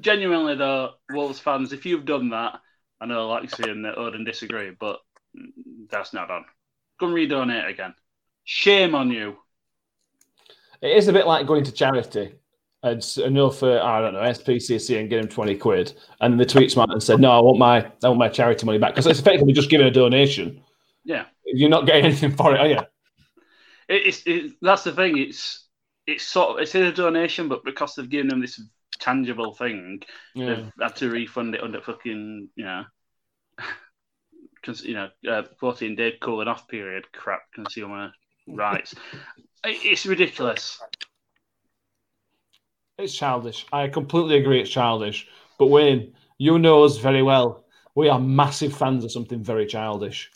Genuinely, 0.00 0.56
though, 0.56 0.92
Wolves 1.10 1.40
fans, 1.40 1.72
if 1.72 1.84
you've 1.84 2.04
done 2.04 2.30
that, 2.30 2.60
I 3.00 3.06
know 3.06 3.28
Lexi 3.28 3.70
and 3.70 3.84
Odin 3.86 4.24
disagree, 4.24 4.70
but 4.78 5.00
that's 5.90 6.12
not 6.12 6.30
on. 6.30 6.44
Go 7.00 7.06
and 7.06 7.14
redonate 7.14 7.68
again. 7.68 7.94
Shame 8.44 8.94
on 8.94 9.10
you. 9.10 9.36
It 10.80 10.96
is 10.96 11.08
a 11.08 11.12
bit 11.12 11.26
like 11.26 11.46
going 11.46 11.64
to 11.64 11.72
charity 11.72 12.34
and 12.82 13.04
enough 13.24 13.58
for 13.58 13.80
I 13.80 14.00
don't 14.00 14.14
know 14.14 14.20
SPCC 14.20 15.00
and 15.00 15.10
get 15.10 15.20
him 15.20 15.28
twenty 15.28 15.56
quid, 15.56 15.94
and 16.20 16.38
the 16.38 16.46
tweets 16.46 16.76
man 16.76 16.90
and 16.90 17.02
said, 17.02 17.20
"No, 17.20 17.30
I 17.30 17.40
want 17.40 17.58
my 17.58 17.78
I 18.04 18.08
want 18.08 18.18
my 18.18 18.28
charity 18.28 18.64
money 18.66 18.78
back," 18.78 18.92
because 18.92 19.06
it's 19.06 19.18
effectively 19.18 19.52
just 19.52 19.70
giving 19.70 19.86
a 19.86 19.90
donation. 19.90 20.62
Yeah. 21.04 21.24
You're 21.44 21.70
not 21.70 21.86
getting 21.86 22.04
anything 22.06 22.32
for 22.32 22.54
it, 22.54 22.60
are 22.60 22.66
you? 22.68 22.78
It, 23.88 24.06
it's 24.06 24.22
it, 24.26 24.52
that's 24.60 24.84
the 24.84 24.92
thing. 24.92 25.16
It's 25.18 25.66
it's 26.06 26.24
sort 26.24 26.50
of 26.50 26.58
it's 26.58 26.74
in 26.74 26.82
a 26.84 26.92
donation, 26.92 27.48
but 27.48 27.64
because 27.64 27.94
they've 27.94 28.08
given 28.08 28.28
them 28.28 28.40
this 28.40 28.60
tangible 28.98 29.54
thing, 29.54 30.02
Yeah. 30.34 30.46
they've 30.54 30.72
had 30.80 30.96
to 30.96 31.10
refund 31.10 31.54
it 31.54 31.62
under 31.62 31.80
fucking 31.80 32.48
you 32.54 32.64
know, 32.64 32.84
cons- 34.62 34.84
you 34.84 34.94
know, 34.94 35.08
uh, 35.28 35.44
fourteen 35.58 35.96
day 35.96 36.14
cooling 36.20 36.48
off 36.48 36.68
period 36.68 37.10
crap 37.12 37.42
consumer 37.54 38.12
rights. 38.46 38.94
It- 39.64 39.84
it's 39.84 40.06
ridiculous. 40.06 40.80
It's 42.98 43.14
childish. 43.16 43.64
I 43.72 43.88
completely 43.88 44.38
agree. 44.38 44.60
It's 44.60 44.70
childish. 44.70 45.28
But 45.58 45.66
Wayne, 45.68 46.14
you 46.36 46.58
know 46.58 46.82
us 46.84 46.98
very 46.98 47.22
well. 47.22 47.64
We 47.94 48.08
are 48.08 48.18
massive 48.20 48.76
fans 48.76 49.04
of 49.04 49.12
something 49.12 49.42
very 49.42 49.66
childish. 49.66 50.30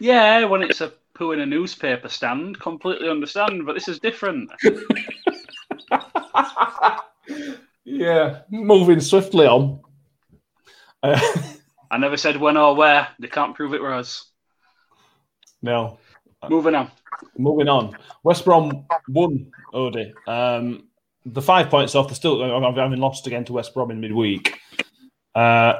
Yeah, 0.00 0.44
when 0.44 0.62
it's 0.62 0.80
a 0.80 0.92
poo 1.14 1.32
in 1.32 1.40
a 1.40 1.46
newspaper 1.46 2.08
stand, 2.08 2.58
completely 2.58 3.08
understand. 3.08 3.66
But 3.66 3.74
this 3.74 3.86
is 3.86 4.00
different. 4.00 4.50
yeah. 7.84 8.40
Moving 8.50 9.00
swiftly 9.00 9.46
on. 9.46 9.80
Uh, 11.02 11.20
I 11.90 11.98
never 11.98 12.16
said 12.16 12.38
when 12.38 12.56
or 12.56 12.74
where. 12.74 13.08
They 13.18 13.28
can't 13.28 13.54
prove 13.54 13.74
it 13.74 13.82
was. 13.82 14.24
no. 15.62 15.98
Moving 16.48 16.74
on. 16.74 16.90
Moving 17.36 17.68
on. 17.68 17.94
West 18.22 18.46
Brom 18.46 18.86
won, 19.08 19.52
Odie. 19.74 20.12
Um, 20.26 20.88
the 21.26 21.42
five 21.42 21.68
points 21.68 21.94
off. 21.94 22.08
They're 22.08 22.14
still 22.14 22.40
having 22.74 22.98
lost 22.98 23.26
again 23.26 23.44
to 23.44 23.52
West 23.52 23.74
Brom 23.74 23.90
in 23.90 24.00
midweek. 24.00 24.58
Uh, 25.34 25.74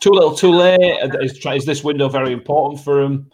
too 0.00 0.10
little, 0.10 0.34
too 0.34 0.50
late. 0.50 0.80
Is, 1.20 1.38
is 1.46 1.64
this 1.64 1.84
window 1.84 2.08
very 2.08 2.32
important 2.32 2.82
for 2.82 3.02
them? 3.02 3.30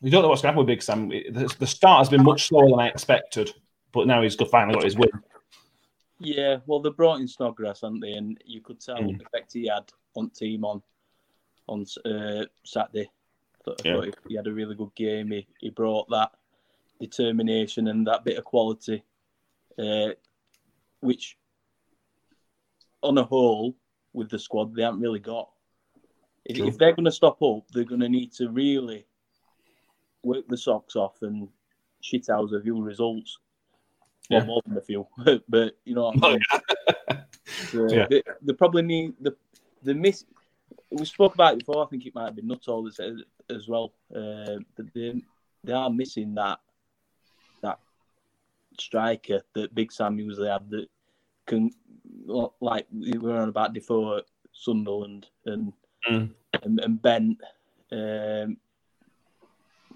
We 0.00 0.10
don't 0.10 0.22
know 0.22 0.28
what's 0.28 0.42
going 0.42 0.54
to 0.54 0.58
happen 0.60 0.66
with 0.66 0.66
Big 0.66 0.82
Sam. 0.82 1.08
The, 1.08 1.54
the 1.58 1.66
start 1.66 1.98
has 1.98 2.08
been 2.08 2.22
much 2.22 2.48
slower 2.48 2.68
than 2.68 2.80
I 2.80 2.88
expected, 2.88 3.52
but 3.92 4.06
now 4.06 4.22
he's 4.22 4.36
got, 4.36 4.50
finally 4.50 4.74
got 4.74 4.84
his 4.84 4.96
win. 4.96 5.10
Yeah, 6.18 6.58
well, 6.66 6.80
they 6.80 6.90
brought 6.90 7.20
in 7.20 7.28
Snodgrass, 7.28 7.82
haven't 7.82 8.00
they? 8.00 8.12
And 8.12 8.38
you 8.44 8.60
could 8.60 8.80
tell 8.80 8.98
Mm. 8.98 9.18
the 9.18 9.24
effect 9.24 9.52
he 9.52 9.66
had 9.66 9.90
on 10.14 10.30
team 10.30 10.64
on 10.64 10.82
on 11.68 11.84
uh, 12.04 12.44
Saturday. 12.64 13.10
I 13.66 13.72
Yeah. 13.84 13.94
thought 13.96 14.04
he, 14.04 14.12
he 14.28 14.34
had 14.36 14.46
a 14.46 14.52
really 14.52 14.74
good 14.74 14.94
game. 14.94 15.30
He, 15.32 15.46
he 15.60 15.70
brought 15.70 16.08
that 16.10 16.32
determination 17.00 17.88
and 17.88 18.06
that 18.06 18.24
bit 18.24 18.38
of 18.38 18.44
quality. 18.44 19.02
Uh, 19.78 20.10
which 21.00 21.36
on 23.02 23.18
a 23.18 23.24
whole 23.24 23.76
with 24.12 24.30
the 24.30 24.38
squad 24.38 24.74
they 24.74 24.82
haven't 24.82 25.00
really 25.00 25.18
got. 25.18 25.50
If, 26.44 26.58
if 26.58 26.78
they're 26.78 26.94
going 26.94 27.04
to 27.04 27.10
stop 27.12 27.42
up, 27.42 27.64
they're 27.72 27.84
going 27.84 28.00
to 28.00 28.08
need 28.08 28.32
to 28.34 28.48
really 28.48 29.05
work 30.26 30.44
the 30.48 30.56
socks 30.56 30.96
off 30.96 31.22
and 31.22 31.48
shit 32.00 32.28
out 32.28 32.52
a 32.52 32.60
few 32.60 32.80
results. 32.82 33.38
Well, 34.30 34.40
Yeah. 34.40 34.46
more 34.46 34.62
than 34.66 34.76
a 34.76 34.80
few, 34.80 35.06
but 35.48 35.78
you 35.84 35.94
know 35.94 36.10
what 36.10 36.24
I 36.24 36.30
mean. 36.32 36.40
So 37.70 37.88
Yeah. 37.94 38.06
they, 38.10 38.22
they 38.42 38.52
probably 38.52 38.82
need 38.82 39.14
the 39.20 39.32
the 39.82 39.94
miss. 39.94 40.24
We 40.90 41.04
spoke 41.04 41.34
about 41.34 41.54
it 41.54 41.60
before. 41.60 41.84
I 41.84 41.88
think 41.88 42.06
it 42.06 42.14
might 42.14 42.24
have 42.26 42.36
been 42.36 42.48
Nuttall 42.48 42.82
that 42.84 42.94
said 42.94 43.16
as 43.50 43.68
well. 43.68 43.92
Uh, 44.14 44.58
that 44.76 44.88
they 44.94 45.22
they 45.64 45.72
are 45.72 45.90
missing 45.90 46.34
that 46.34 46.58
that 47.62 47.78
striker 48.80 49.40
that 49.54 49.74
Big 49.74 49.92
Sam 49.92 50.18
usually 50.18 50.48
had 50.48 50.68
that 50.70 50.86
can 51.46 51.70
like 52.60 52.86
we 52.92 53.16
were 53.18 53.36
on 53.36 53.48
about 53.48 53.72
before 53.72 54.22
Sunderland 54.52 55.26
and 55.46 55.72
Mm. 56.08 56.30
and, 56.62 56.80
and 56.80 57.02
Bent 57.02 57.38
um, 57.90 58.56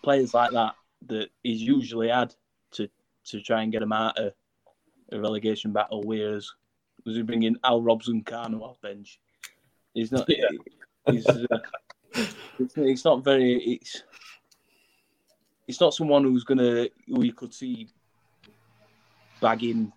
players 0.02 0.34
like 0.34 0.50
that 0.52 0.74
that 1.06 1.28
he's 1.42 1.60
usually 1.62 2.08
had 2.08 2.34
to 2.72 2.88
to 3.24 3.40
try 3.40 3.62
and 3.62 3.72
get 3.72 3.82
him 3.82 3.92
out 3.92 4.18
of 4.18 4.32
a 5.12 5.20
relegation 5.20 5.72
battle. 5.72 6.02
Whereas 6.04 6.50
was 7.04 7.16
he 7.16 7.22
bringing 7.22 7.56
Hal 7.64 7.82
Robson-Kanu 7.82 8.60
off 8.60 8.80
bench? 8.80 9.18
He's 9.94 10.12
not. 10.12 10.26
Yeah. 10.28 10.46
He's, 11.10 11.26
uh, 11.26 11.46
it's, 12.14 12.74
it's 12.76 13.04
not 13.04 13.24
very. 13.24 13.54
It's 13.54 14.02
it's 15.66 15.80
not 15.80 15.94
someone 15.94 16.24
who's 16.24 16.44
gonna 16.44 16.88
who 17.08 17.24
you 17.24 17.32
could 17.32 17.54
see 17.54 17.88
bagging 19.40 19.92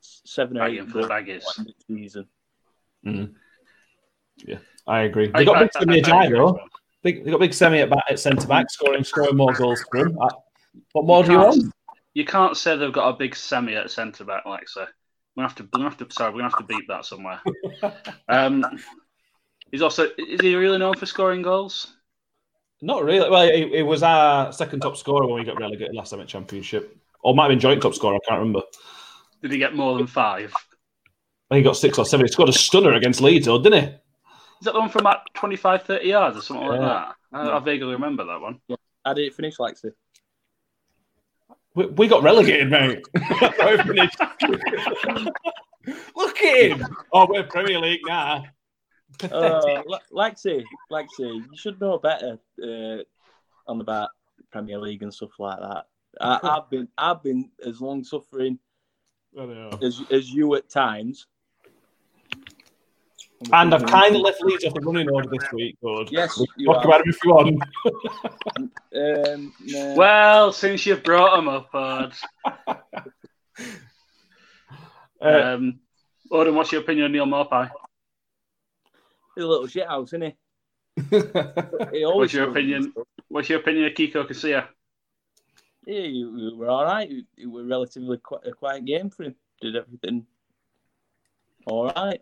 seven 0.00 0.58
or 0.58 0.64
eight 0.68 0.78
Bagging 0.78 0.86
for 0.90 1.02
the 1.02 1.08
goals 1.08 1.10
baggies. 1.10 1.66
next 1.66 1.86
season. 1.86 2.26
Mm. 3.06 3.32
Yeah, 4.44 4.58
I 4.86 5.00
agree. 5.02 5.30
I- 5.34 5.38
They 5.38 5.44
got 5.44 5.56
I- 5.56 5.60
big 5.60 5.70
I- 5.74 5.78
Semi 5.80 5.98
I 5.98 6.02
Ajayi 6.02 6.30
though. 6.30 6.60
Big, 7.02 7.24
they 7.24 7.30
got 7.30 7.40
big 7.40 7.54
Semi 7.54 7.80
at, 7.80 7.90
back, 7.90 8.04
at 8.10 8.18
centre 8.18 8.46
back, 8.48 8.70
scoring 8.70 9.04
scoring 9.04 9.36
more 9.36 9.52
goals 9.52 9.84
for 9.90 9.98
him. 10.06 10.18
Uh, 10.20 10.28
What 10.92 11.06
more 11.06 11.22
do 11.22 11.32
you 11.32 11.38
can't- 11.38 11.48
want? 11.58 11.74
You 12.14 12.24
can't 12.24 12.56
say 12.56 12.76
they've 12.76 12.92
got 12.92 13.08
a 13.10 13.16
big 13.16 13.36
semi 13.36 13.74
at 13.76 13.90
centre 13.92 14.24
back, 14.24 14.44
Lexa. 14.44 14.88
We're 15.36 15.44
gonna 15.44 15.48
have 15.48 15.54
to. 15.56 15.62
We're 15.62 15.68
gonna 15.78 15.84
have 15.90 15.98
to. 15.98 16.06
Sorry, 16.12 16.32
we're 16.32 16.40
gonna 16.40 16.50
have 16.50 16.58
to 16.58 16.64
beat 16.64 16.88
that 16.88 17.04
somewhere. 17.04 17.40
Um, 18.28 18.64
he's 19.70 19.82
also. 19.82 20.08
Is 20.18 20.40
he 20.40 20.56
really 20.56 20.78
known 20.78 20.96
for 20.96 21.06
scoring 21.06 21.42
goals? 21.42 21.94
Not 22.82 23.04
really. 23.04 23.30
Well, 23.30 23.48
he, 23.48 23.68
he 23.76 23.82
was 23.82 24.02
our 24.02 24.52
second 24.52 24.80
top 24.80 24.96
scorer 24.96 25.26
when 25.28 25.36
we 25.38 25.44
got 25.44 25.60
relegated 25.60 25.94
last 25.94 26.10
time 26.10 26.20
at 26.20 26.26
Championship, 26.26 26.96
or 27.22 27.34
might 27.36 27.44
have 27.44 27.50
been 27.50 27.60
joint 27.60 27.82
top 27.82 27.94
scorer. 27.94 28.16
I 28.16 28.28
can't 28.28 28.40
remember. 28.40 28.62
Did 29.42 29.52
he 29.52 29.58
get 29.58 29.76
more 29.76 29.96
than 29.96 30.08
five? 30.08 30.52
I 31.50 31.54
think 31.54 31.58
he 31.58 31.68
got 31.68 31.76
six 31.76 31.98
or 31.98 32.04
seven. 32.04 32.26
He 32.26 32.32
scored 32.32 32.48
a 32.48 32.52
stunner 32.52 32.94
against 32.94 33.20
Leeds, 33.20 33.46
though, 33.46 33.62
didn't 33.62 33.84
he? 33.84 33.94
Is 34.60 34.64
that 34.64 34.72
the 34.74 34.80
one 34.80 34.88
from 34.88 35.04
like 35.04 35.18
25, 35.34 35.82
30 35.82 36.08
yards 36.08 36.36
or 36.36 36.42
something 36.42 36.66
like 36.66 36.80
that? 36.80 37.14
I, 37.32 37.50
I 37.50 37.58
vaguely 37.60 37.92
remember 37.92 38.24
that 38.24 38.40
one. 38.40 38.60
How 39.04 39.14
did 39.14 39.26
it 39.26 39.34
finish, 39.34 39.56
Lexi? 39.58 39.92
We, 41.74 41.86
we 41.86 42.08
got 42.08 42.22
relegated, 42.22 42.70
mate. 42.70 43.04
That's 43.14 43.60
how 43.60 43.68
it 43.68 43.82
finished. 43.86 44.18
Look 46.16 46.42
at 46.42 46.70
him. 46.70 46.96
Oh, 47.12 47.26
we're 47.30 47.44
Premier 47.44 47.78
League 47.78 48.00
now. 48.06 48.44
Uh, 49.22 49.82
Le- 49.86 50.00
Lexi, 50.12 50.64
Lexi, 50.90 51.08
you 51.18 51.56
should 51.56 51.80
know 51.80 51.98
better 51.98 52.38
uh, 52.62 52.98
on 53.66 53.80
about 53.80 54.10
Premier 54.50 54.78
League 54.78 55.02
and 55.02 55.12
stuff 55.14 55.30
like 55.38 55.58
that. 55.60 55.86
I, 56.20 56.40
I've 56.42 56.68
been, 56.70 56.88
I've 56.98 57.22
been 57.22 57.50
as 57.64 57.80
long 57.80 58.02
suffering 58.04 58.58
as 59.82 60.02
as 60.10 60.30
you 60.30 60.54
at 60.56 60.68
times. 60.68 61.26
And 63.52 63.72
I've 63.72 63.86
kind 63.86 64.16
of 64.16 64.22
left 64.22 64.42
Leeds 64.42 64.64
off 64.64 64.74
the 64.74 64.80
running 64.80 65.08
order 65.08 65.28
this 65.28 65.52
week, 65.52 65.76
bud. 65.80 66.08
Yes, 66.10 66.36
you 66.38 66.46
can 66.56 66.64
talk 66.64 66.76
have. 66.76 66.84
about 66.86 67.00
him 67.02 67.10
if 67.10 67.24
you 67.24 67.30
want. 67.30 67.62
Um, 68.94 69.52
nah. 69.64 69.94
Well, 69.94 70.52
since 70.52 70.84
you've 70.86 71.04
brought 71.04 71.38
him 71.38 71.46
up, 71.46 71.68
Ard, 71.72 72.14
Uh, 75.20 75.26
um, 75.28 75.80
Odin, 76.30 76.54
what's 76.54 76.70
your 76.70 76.82
opinion 76.82 77.06
on 77.06 77.12
Neal 77.12 77.26
Maupay? 77.26 77.70
he's 79.34 79.44
a 79.44 79.46
little 79.46 79.66
shit 79.66 79.86
house, 79.86 80.08
isn't 80.08 80.22
he? 80.22 80.36
he 81.10 82.04
What's 82.04 82.32
your 82.32 82.50
opinion? 82.50 82.92
What's 83.28 83.48
your 83.48 83.60
opinion 83.60 83.86
of 83.86 83.92
Kiko 83.92 84.28
Casilla? 84.28 84.66
Yeah, 85.86 86.00
you, 86.00 86.36
you 86.36 86.56
were 86.56 86.68
all 86.68 86.84
right. 86.84 87.10
It, 87.10 87.24
it 87.36 87.46
was 87.46 87.66
relatively 87.66 88.18
quite 88.18 88.46
a 88.46 88.52
quiet 88.52 88.84
game 88.84 89.10
for 89.10 89.24
him. 89.24 89.34
Did 89.60 89.76
everything 89.76 90.26
all 91.68 91.90
right. 91.94 92.20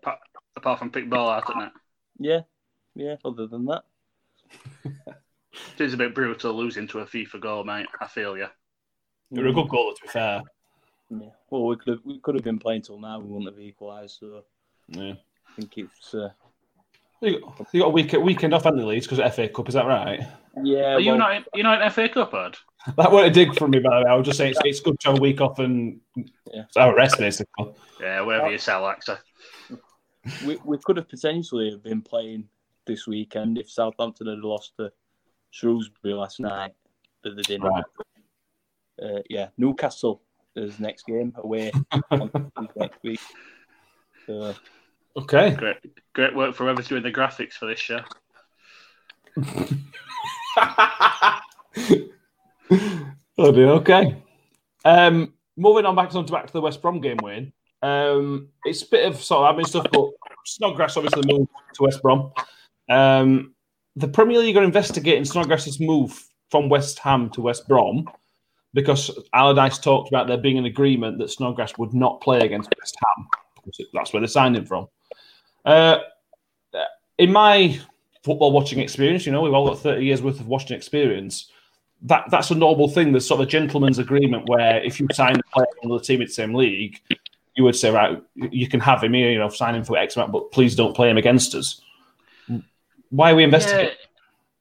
Apart 0.57 0.79
from 0.79 0.91
pick 0.91 1.09
ball 1.09 1.29
out 1.31 1.49
at 1.51 1.57
net. 1.57 1.73
Yeah, 2.19 2.41
yeah. 2.95 3.17
Other 3.25 3.47
than 3.47 3.67
that, 3.67 3.83
It 4.85 5.81
is 5.81 5.95
a 5.95 5.97
bit 5.97 6.15
brutal 6.15 6.53
losing 6.55 6.87
to 6.89 7.01
a 7.01 7.07
FIFA 7.07 7.41
goal, 7.41 7.65
mate. 7.65 7.87
I 8.01 8.07
feel 8.07 8.37
you. 8.37 8.47
You're 9.31 9.49
a 9.49 9.53
good 9.53 9.69
goaler, 9.69 9.95
to 9.97 10.03
be 10.03 10.09
fair. 10.09 10.43
Yeah. 11.11 11.29
Well, 11.51 11.67
we 11.67 11.77
could 11.77 11.89
have 11.89 12.01
we 12.05 12.19
could 12.21 12.35
have 12.35 12.45
been 12.45 12.59
playing 12.59 12.83
till 12.83 12.99
now. 12.99 13.19
We 13.21 13.27
wouldn't 13.29 13.51
have 13.51 13.61
equalised. 13.61 14.19
So 14.21 14.45
Yeah. 14.89 15.13
I 15.13 15.53
think 15.61 15.77
it's 15.79 16.15
uh, 16.15 16.31
You 17.21 17.41
got, 17.41 17.67
you 17.73 17.81
got 17.81 17.87
a 17.87 17.91
week, 17.91 18.13
weekend 18.13 18.55
off, 18.55 18.65
haven't 18.65 18.81
you, 18.81 18.87
Leeds, 18.87 19.07
because 19.07 19.21
of 19.21 19.35
FA 19.35 19.49
Cup, 19.49 19.69
is 19.69 19.75
that 19.75 19.87
right? 19.87 20.21
yeah. 20.63 20.95
Are 20.95 21.01
you 21.01 21.13
well, 21.13 21.19
not? 21.19 21.45
You're 21.55 21.65
not 21.65 21.83
in 21.83 21.91
FA 21.91 22.09
Cup, 22.09 22.35
Ard? 22.35 22.57
That 22.97 23.11
weren't 23.11 23.27
a 23.29 23.31
dig 23.31 23.57
from 23.59 23.71
me, 23.73 23.81
by 23.81 23.99
the 23.99 24.05
way. 24.05 24.11
I 24.11 24.15
was 24.15 24.27
just 24.27 24.39
saying 24.39 24.51
it's, 24.53 24.61
it's 24.65 24.81
good 24.81 24.99
to 25.01 25.09
have 25.09 25.19
a 25.19 25.21
week 25.21 25.41
off 25.41 25.59
and 25.59 26.01
Yeah. 26.17 26.63
it's 26.69 26.77
our 26.77 26.95
rest, 26.95 27.19
basically. 27.19 27.73
Yeah, 28.01 28.21
wherever 28.21 28.51
you 28.51 28.59
sell, 28.59 28.83
Lexa. 28.83 29.19
We 30.47 30.59
we 30.65 30.79
could 30.79 30.97
have 30.97 31.09
potentially 31.09 31.71
have 31.71 31.83
been 31.83 32.03
playing 32.03 32.49
this 32.87 33.07
weekend 33.07 33.59
if 33.59 33.71
Southampton 33.71 34.29
had 34.29 34.39
lost 34.41 34.73
to 34.79 34.93
Shrewsbury 35.51 36.15
last 36.15 36.41
night, 36.41 36.73
but 37.23 37.37
they 37.37 37.43
didn't. 37.43 37.69
Right. 37.69 37.85
Uh, 39.03 39.23
yeah, 39.29 39.49
Newcastle 39.59 40.23
is 40.55 40.81
next 40.81 41.05
game 41.05 41.33
away 41.37 41.71
next 42.77 43.03
week. 43.03 43.21
So, 44.27 44.55
Okay. 45.17 45.55
Great, 45.55 45.77
great 46.13 46.35
work 46.35 46.55
for 46.55 46.65
whoever's 46.65 46.89
doing 46.89 47.03
the 47.03 47.11
graphics 47.11 47.55
for 47.55 47.67
this 47.67 47.81
show. 47.81 48.01
oh 53.39 53.53
dear, 53.53 53.69
okay. 53.69 54.23
Um, 54.85 55.33
moving 55.57 55.87
on 55.87 55.97
back 55.97 56.11
to 56.11 56.23
back 56.25 56.47
to 56.47 56.53
the 56.53 56.61
West 56.61 56.83
Brom 56.83 57.01
game, 57.01 57.17
Wayne. 57.23 57.53
Um, 57.87 58.49
it's 58.65 58.83
a 58.83 58.89
bit 58.89 59.07
of 59.07 59.23
sort 59.23 59.47
of 59.47 59.55
admin 59.55 59.67
stuff, 59.67 59.87
but 59.93 60.11
Snodgrass 60.45 60.97
obviously 60.97 61.23
moved 61.33 61.51
to 61.75 61.83
West 61.83 62.03
Brom. 62.03 62.33
Um, 62.89 63.55
the 63.95 64.09
Premier 64.09 64.39
League 64.39 64.57
are 64.57 64.65
investigating 64.65 65.25
Snodgrass's 65.25 65.79
move 65.79 66.29
from 66.51 66.69
West 66.69 66.99
Ham 66.99 67.31
to 67.31 67.41
West 67.41 67.69
Brom 67.69 68.09
because 68.75 69.17
Allardyce 69.33 69.79
talked 69.79 70.09
about 70.09 70.27
there 70.27 70.37
being 70.37 70.59
an 70.59 70.65
agreement 70.65 71.19
that 71.19 71.31
Snodgrass 71.31 71.79
would 71.79 71.95
not 71.95 72.21
play 72.21 72.41
against 72.41 72.75
West 72.81 72.97
Ham. 73.17 73.29
because 73.55 73.87
That's 73.95 74.13
where 74.13 74.21
they 74.21 74.27
signed 74.27 74.57
him 74.57 74.67
from. 74.67 74.89
Uh, 75.65 75.99
in 77.19 77.33
my 77.33 77.79
football 78.25 78.51
watching 78.51 78.81
experience, 78.81 79.27
you 79.27 79.33
know, 79.33 79.43
we've 79.43 79.55
all 79.55 79.69
got 79.69 79.79
30 79.79 80.05
years 80.05 80.23
worth 80.23 80.41
of 80.41 80.49
watching 80.49 80.77
experience. 80.77 81.51
That 82.03 82.25
that's 82.31 82.51
a 82.51 82.55
normal 82.55 82.89
thing. 82.89 83.13
There's 83.13 83.27
sort 83.27 83.41
of 83.41 83.47
a 83.47 83.51
gentleman's 83.51 83.99
agreement 83.99 84.49
where 84.49 84.85
if 84.85 85.01
you 85.01 85.07
sign 85.13 85.37
a 85.39 85.43
player 85.55 85.67
from 85.81 85.91
the 85.91 86.01
team 86.01 86.21
in 86.21 86.27
the 86.27 86.33
same 86.33 86.53
league, 86.53 87.01
you 87.57 87.65
would 87.65 87.77
say, 87.77 87.91
right, 87.91 88.23
you 88.35 88.69
can 88.69 88.81
have 88.81 89.03
him 89.03 89.15
here, 89.15 89.31
you 89.31 89.39
know, 89.39 89.49
sign 89.49 89.75
him 89.75 89.85
for 89.85 89.97
X 89.97 90.17
amount, 90.17 90.33
but 90.33 90.53
please 90.53 90.77
don't 90.77 90.95
play 90.95 91.11
him 91.11 91.17
against 91.17 91.55
us. 91.55 91.81
Why 93.11 93.33
are 93.33 93.35
we 93.35 93.45
Yeah, 93.45 93.45
investigating? 93.45 93.97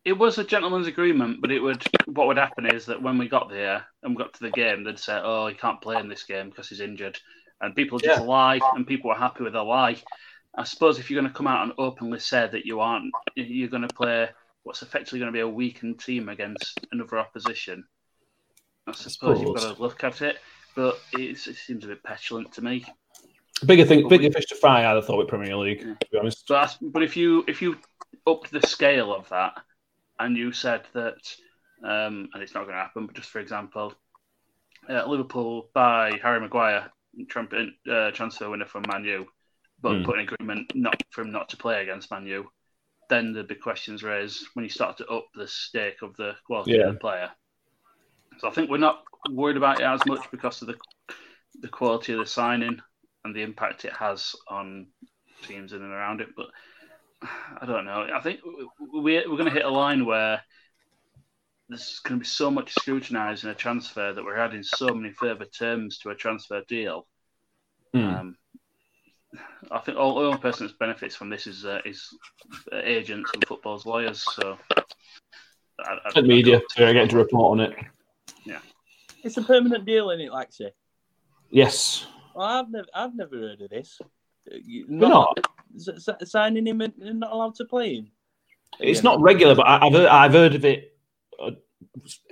it 0.06 0.14
was 0.14 0.38
a 0.38 0.44
gentleman's 0.44 0.88
agreement, 0.88 1.42
but 1.42 1.52
it 1.52 1.60
would. 1.60 1.84
What 2.06 2.28
would 2.28 2.38
happen 2.38 2.66
is 2.66 2.86
that 2.86 3.02
when 3.02 3.18
we 3.18 3.28
got 3.28 3.50
there 3.50 3.86
and 4.04 4.16
we 4.16 4.24
got 4.24 4.34
to 4.36 4.44
the 4.44 4.52
game, 4.52 4.84
they'd 4.84 5.00
say, 5.00 5.20
"Oh, 5.22 5.48
he 5.48 5.56
can't 5.56 5.82
play 5.82 6.00
in 6.00 6.08
this 6.08 6.24
game 6.24 6.50
because 6.50 6.70
he's 6.70 6.80
injured," 6.80 7.20
and 7.60 7.76
people 7.76 8.00
just 8.00 8.20
Yeah. 8.20 8.26
lie, 8.26 8.62
and 8.74 8.88
people 8.88 9.10
were 9.10 9.18
happy 9.18 9.44
with 9.44 9.56
a 9.56 9.64
lie. 9.64 9.98
I 10.58 10.64
suppose 10.64 11.00
if 11.00 11.10
you're 11.10 11.20
going 11.22 11.32
to 11.32 11.38
come 11.38 11.48
out 11.48 11.64
and 11.64 11.74
openly 11.78 12.20
say 12.20 12.48
that 12.48 12.66
you 12.66 12.80
aren't, 12.80 13.14
you're 13.36 13.68
going 13.68 13.82
to 13.82 13.94
play 13.94 14.30
what's 14.64 14.84
effectively 14.84 15.20
going 15.20 15.32
to 15.32 15.36
be 15.36 15.42
a 15.42 15.48
weakened 15.48 16.00
team 16.00 16.30
against 16.30 16.86
another 16.92 17.18
opposition. 17.20 17.84
I 18.88 18.94
suppose, 18.94 19.42
you've 19.42 19.54
got 19.54 19.76
to 19.76 19.82
look 19.82 20.04
at 20.04 20.22
it, 20.22 20.38
but 20.76 21.00
it 21.14 21.38
seems 21.38 21.84
a 21.86 21.88
bit 21.88 22.04
petulant 22.04 22.52
to 22.54 22.62
me. 22.62 22.86
Bigger 23.66 23.86
thing, 23.86 24.08
bigger 24.08 24.30
fish 24.32 24.46
to 24.48 24.56
fry, 24.56 24.86
I'd 24.86 24.96
have 24.96 25.06
thought 25.06 25.18
with 25.18 25.30
Premier 25.30 25.56
League, 25.56 25.80
Yeah. 25.80 25.94
to 25.94 26.08
be 26.12 26.18
honest. 26.18 26.46
But 26.48 26.78
but 26.82 27.04
if 27.04 27.16
you 27.16 27.44
if 27.48 27.62
you 27.62 27.78
upped 28.28 28.52
the 28.52 28.62
scale 28.62 29.14
of 29.14 29.30
that 29.30 29.54
and 30.20 30.36
you 30.36 30.52
said 30.52 30.84
that, 30.94 31.36
um, 31.84 32.30
and 32.34 32.44
it's 32.44 32.54
not 32.54 32.64
going 32.64 32.76
to 32.76 32.82
happen, 32.82 33.06
but 33.06 33.16
just 33.16 33.30
for 33.30 33.40
example, 33.40 33.94
uh, 34.90 35.06
Liverpool 35.08 35.70
buy 35.74 36.20
Harry 36.22 36.40
Maguire, 36.42 36.92
Trump, 37.30 37.54
uh, 37.90 38.12
transfer 38.12 38.50
winner 38.50 38.66
from 38.66 38.84
Man 38.88 39.06
U, 39.06 39.26
but 39.82 39.98
Hmm. 39.98 40.04
put 40.04 40.20
an 40.20 40.28
agreement 40.28 40.72
not 40.76 41.02
for 41.12 41.22
him 41.22 41.32
not 41.32 41.50
to 41.50 41.58
play 41.58 41.82
against 41.82 42.12
Man 42.12 42.28
U, 42.28 42.52
then 43.10 43.34
there'd 43.34 43.48
be 43.48 43.56
questions 43.56 44.04
raised 44.04 44.46
when 44.54 44.64
you 44.64 44.70
start 44.70 44.98
to 44.98 45.08
up 45.08 45.28
the 45.34 45.48
stake 45.48 46.02
of 46.02 46.16
the 46.18 46.36
quality 46.46 46.72
Yeah. 46.72 46.88
of 46.88 46.94
the 46.96 47.00
player. 47.00 47.32
So 48.40 48.50
I 48.50 48.52
think 48.52 48.70
we're 48.70 48.78
not 48.78 49.06
worried 49.32 49.58
about 49.58 49.80
it 49.80 49.86
as 49.86 50.06
much 50.06 50.30
because 50.32 50.62
of 50.62 50.68
the 50.68 50.76
the 51.62 51.68
quality 51.68 52.14
of 52.14 52.20
the 52.20 52.26
signing 52.26 52.80
and 53.24 53.36
the 53.36 53.42
impact 53.42 53.86
it 53.86 53.94
has 53.94 54.36
on 54.48 54.88
teams 55.44 55.74
in 55.74 55.82
and 55.82 55.92
around 55.92 56.22
it. 56.22 56.30
But 56.36 56.48
I 57.22 57.66
don't 57.66 57.86
know. 57.86 58.08
I 58.14 58.20
think 58.22 58.42
we're, 58.80 59.30
we're 59.30 59.38
going 59.38 59.46
to 59.46 59.52
hit 59.52 59.66
a 59.66 59.70
line 59.70 60.06
where 60.06 60.42
there's 61.70 62.00
going 62.04 62.20
to 62.20 62.24
be 62.24 62.28
so 62.28 62.52
much 62.52 62.74
scrutinising 62.74 63.50
a 63.50 63.56
transfer 63.56 64.14
that 64.14 64.24
we're 64.24 64.38
adding 64.38 64.64
so 64.64 64.90
many 64.90 65.12
further 65.12 65.46
terms 65.46 65.98
to 66.00 66.10
a 66.10 66.16
transfer 66.16 66.62
deal. 66.68 67.08
Mm. 67.96 68.20
Um, 68.20 68.38
I 69.72 69.80
think 69.80 69.98
all, 69.98 70.16
the 70.16 70.26
only 70.26 70.38
person 70.38 70.68
that 70.68 70.78
benefits 70.78 71.16
from 71.16 71.30
this 71.30 71.48
is 71.48 71.66
uh, 71.66 71.82
is 71.86 72.08
agents 72.72 73.32
and 73.34 73.44
football's 73.46 73.86
lawyers. 73.86 74.24
So, 74.24 74.58
I, 75.80 75.98
I, 76.16 76.22
media 76.22 76.62
to 76.78 76.94
get 76.94 77.10
to 77.10 77.18
report 77.18 77.60
on 77.60 77.66
it. 77.66 77.76
It's 79.26 79.38
a 79.38 79.42
permanent 79.42 79.86
deal, 79.86 80.12
isn't 80.12 80.24
it, 80.24 80.32
Lexi? 80.32 80.70
Yes. 81.50 82.06
Well, 82.36 82.46
I've 82.46 82.70
never, 82.70 82.88
I've 82.94 83.16
never 83.16 83.36
heard 83.36 83.60
of 83.62 83.72
this. 83.72 84.00
Not, 84.88 85.36
not. 85.74 86.28
signing 86.28 86.68
him 86.68 86.82
and 86.82 87.20
not 87.20 87.32
allowed 87.32 87.56
to 87.56 87.66
play 87.66 87.96
him. 87.96 88.12
It's 88.80 89.02
not 89.02 89.20
regular, 89.20 89.56
but 89.56 89.68
I've 89.68 89.94
heard, 89.94 90.08
I've 90.08 90.34
heard 90.34 90.54
of 90.54 90.64
it 90.64 90.96
uh, 91.42 91.52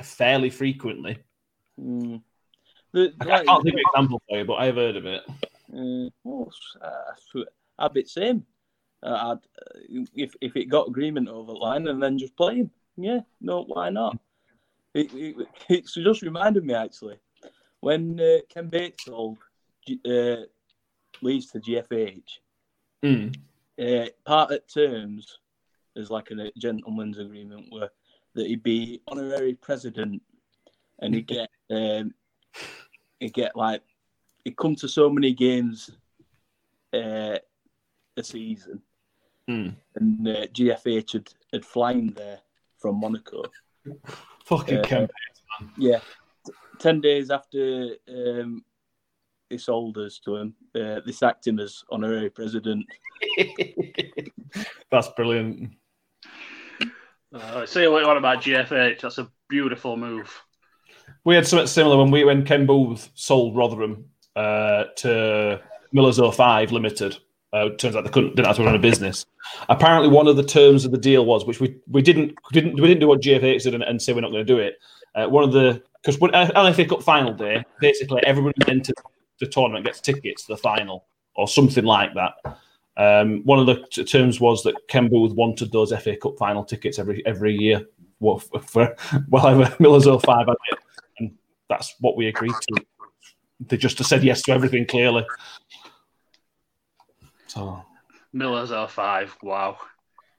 fairly 0.04 0.52
frequently. 0.52 1.18
Mm. 1.82 2.22
The, 2.92 3.12
I, 3.22 3.26
I, 3.26 3.44
can't 3.44 3.64
think 3.64 3.74
of 3.74 3.80
an 3.80 3.84
example 3.90 4.22
for 4.30 4.38
you, 4.38 4.46
but 4.46 4.54
I've 4.54 4.76
heard 4.76 4.96
of 4.96 5.08
it. 5.08 5.24
Uh, 5.76 6.10
well, 6.24 6.52
uh, 6.80 7.42
I'd 7.80 7.94
be 7.94 8.06
same. 8.06 8.46
Uh, 9.02 9.34
I'd, 9.34 10.08
if 10.14 10.36
if 10.42 10.56
it 10.56 10.66
got 10.66 10.90
agreement 10.90 11.28
over 11.28 11.54
the 11.54 11.58
line 11.58 11.88
and 11.88 12.04
then 12.04 12.20
just 12.20 12.38
play 12.38 12.58
him. 12.58 12.72
Yeah, 12.98 13.22
no, 13.42 13.64
why 13.64 13.90
not? 13.90 14.20
It, 14.94 15.12
it, 15.14 15.48
it's 15.70 15.94
just 15.94 16.22
reminded 16.22 16.66
me 16.66 16.74
actually 16.74 17.18
when 17.80 18.20
uh, 18.20 18.38
Ken 18.50 18.68
Bates 18.68 19.06
sold 19.06 19.40
uh, 20.06 20.44
Leeds 21.22 21.52
to 21.52 21.60
GFH. 21.60 22.40
Mm. 23.04 23.36
Uh, 23.80 24.08
part 24.24 24.52
of 24.52 24.68
terms 24.68 25.40
is 25.96 26.10
like 26.10 26.32
a 26.32 26.52
gentleman's 26.58 27.20
agreement 27.20 27.66
where 27.70 27.90
that 28.36 28.48
he'd 28.48 28.64
be 28.64 29.02
honorary 29.08 29.54
president 29.56 30.22
and 31.00 31.14
he'd 31.14 31.28
get 31.28 31.50
um, 31.70 32.14
he'd 33.20 33.34
get 33.34 33.56
like 33.56 33.82
he'd 34.44 34.58
come 34.58 34.76
to 34.76 34.88
so 34.88 35.10
many 35.10 35.34
games 35.34 35.92
uh, 36.94 37.38
a 38.16 38.24
season, 38.24 38.82
mm. 39.50 39.76
and 39.96 40.28
uh, 40.28 40.46
GFH 40.48 41.14
had, 41.14 41.30
had 41.52 41.66
flown 41.66 42.14
there 42.16 42.40
from 42.78 43.00
Monaco. 43.00 43.44
Fucking 44.46 44.80
uh, 44.80 44.84
campaign, 44.84 45.10
man. 45.62 45.72
Yeah, 45.78 46.00
ten 46.80 47.02
days 47.02 47.32
after 47.32 47.96
um, 48.10 48.64
they 49.50 49.58
sold 49.58 49.98
us 49.98 50.20
to 50.26 50.36
him, 50.36 50.56
uh, 50.76 51.00
they 51.06 51.12
sacked 51.12 51.48
him 51.48 51.60
as 51.60 51.84
honorary 51.90 52.30
president. 52.30 52.86
That's 54.92 55.10
brilliant. 55.10 55.72
Uh, 57.34 57.66
see 57.66 57.88
what 57.88 58.02
you 58.02 58.08
want 58.08 58.18
about 58.18 58.42
GFH. 58.42 59.02
That's 59.02 59.18
a 59.18 59.30
beautiful 59.50 59.98
move. 59.98 60.32
We 61.24 61.36
had 61.36 61.48
something 61.48 61.68
similar 61.68 61.98
when 61.98 62.12
we 62.12 62.24
when 62.24 62.46
Ken 62.46 62.66
Booth 62.66 63.10
sold 63.16 63.56
Rotherham 63.56 64.06
uh, 64.36 64.86
to 64.98 65.62
Miller's 65.92 66.20
05 66.20 66.72
Limited. 66.72 67.18
Uh, 67.54 67.70
turns 67.78 67.96
out 67.96 68.04
they 68.04 68.10
couldn't 68.10 68.36
didn't 68.36 68.48
have 68.48 68.56
to 68.56 68.64
run 68.64 68.74
a 68.74 68.80
business. 68.80 69.28
Apparently, 69.70 70.10
one 70.10 70.28
of 70.28 70.36
the 70.36 70.44
terms 70.44 70.86
of 70.86 70.92
the 70.92 70.98
deal 70.98 71.24
was, 71.24 71.46
which 71.46 71.60
we, 71.60 71.76
we 71.88 72.02
didn't 72.02 72.34
didn't 72.52 72.74
we 72.74 72.88
didn't 72.88 73.00
do 73.00 73.08
what 73.08 73.22
GFH 73.22 73.64
did 73.64 73.76
and, 73.76 73.84
and 73.84 74.02
say 74.02 74.12
we're 74.12 74.22
not 74.22 74.32
going 74.32 74.46
to 74.46 74.54
do 74.54 74.60
it. 74.60 74.80
Uh, 75.14 75.28
one 75.28 75.44
of 75.44 75.52
the 75.52 75.82
because 76.02 76.20
when 76.20 76.34
uh, 76.34 76.50
LFA 76.56 76.90
Cup 76.90 77.04
final 77.04 77.32
day, 77.32 77.64
basically 77.80 78.22
everybody 78.26 78.56
who 78.66 78.72
entered 78.72 78.96
the 79.40 79.46
tournament 79.46 79.86
gets 79.86 80.02
tickets 80.02 80.46
to 80.46 80.54
the 80.54 80.58
final 80.58 81.06
or 81.36 81.48
something 81.48 81.86
like 81.86 82.12
that. 82.16 82.34
Um, 82.96 83.44
one 83.44 83.60
of 83.60 83.66
the 83.66 83.86
t- 83.92 84.04
terms 84.04 84.40
was 84.40 84.64
that 84.64 84.76
Ken 84.88 85.08
Booth 85.08 85.34
wanted 85.34 85.72
those 85.72 85.92
FA 85.92 86.16
Cup 86.16 86.38
final 86.38 86.64
tickets 86.64 86.98
every 86.98 87.24
every 87.26 87.56
year 87.56 87.86
for, 88.20 88.40
for 88.68 88.96
whatever 89.30 89.76
Miller's 89.80 90.06
05 90.06 90.24
had 90.26 90.56
it, 90.72 90.80
and 91.20 91.38
that's 91.70 91.94
what 92.00 92.18
we 92.18 92.28
agreed 92.28 92.54
to. 92.70 92.84
They 93.68 93.78
just 93.78 94.04
said 94.04 94.24
yes 94.24 94.42
to 94.44 94.52
everything 94.52 94.86
clearly. 94.86 95.26
So 97.54 97.86
Miller's 98.34 98.72
05, 98.72 99.38
wow. 99.44 99.78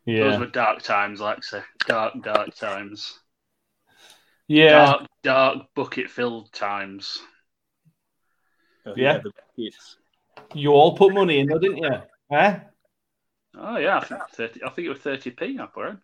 Yeah. 0.05 0.31
Those 0.31 0.41
were 0.41 0.47
dark 0.47 0.83
times, 0.83 1.21
Lexi. 1.21 1.63
Dark, 1.87 2.15
dark 2.23 2.55
times. 2.57 3.21
Yeah. 4.49 4.71
Dark, 4.71 5.07
dark 5.23 5.59
bucket 5.77 6.11
filled 6.11 6.53
times. 6.53 7.21
Oh, 8.85 8.95
yeah. 8.97 9.21
yeah 9.57 9.71
you 10.55 10.73
all 10.73 10.97
put 10.97 11.15
money 11.15 11.39
in, 11.39 11.47
though, 11.47 11.59
didn't 11.59 11.79
you? 11.79 11.91
Eh? 12.33 12.59
Oh 13.57 13.77
yeah, 13.77 13.99
I 13.99 14.05
think 14.05 14.21
thirty. 14.33 14.65
I 14.65 14.71
think 14.71 14.87
it 14.87 14.89
was 14.89 14.99
thirty 14.99 15.31
p. 15.31 15.59
I 15.61 15.67
put 15.67 15.91
in. 15.91 15.99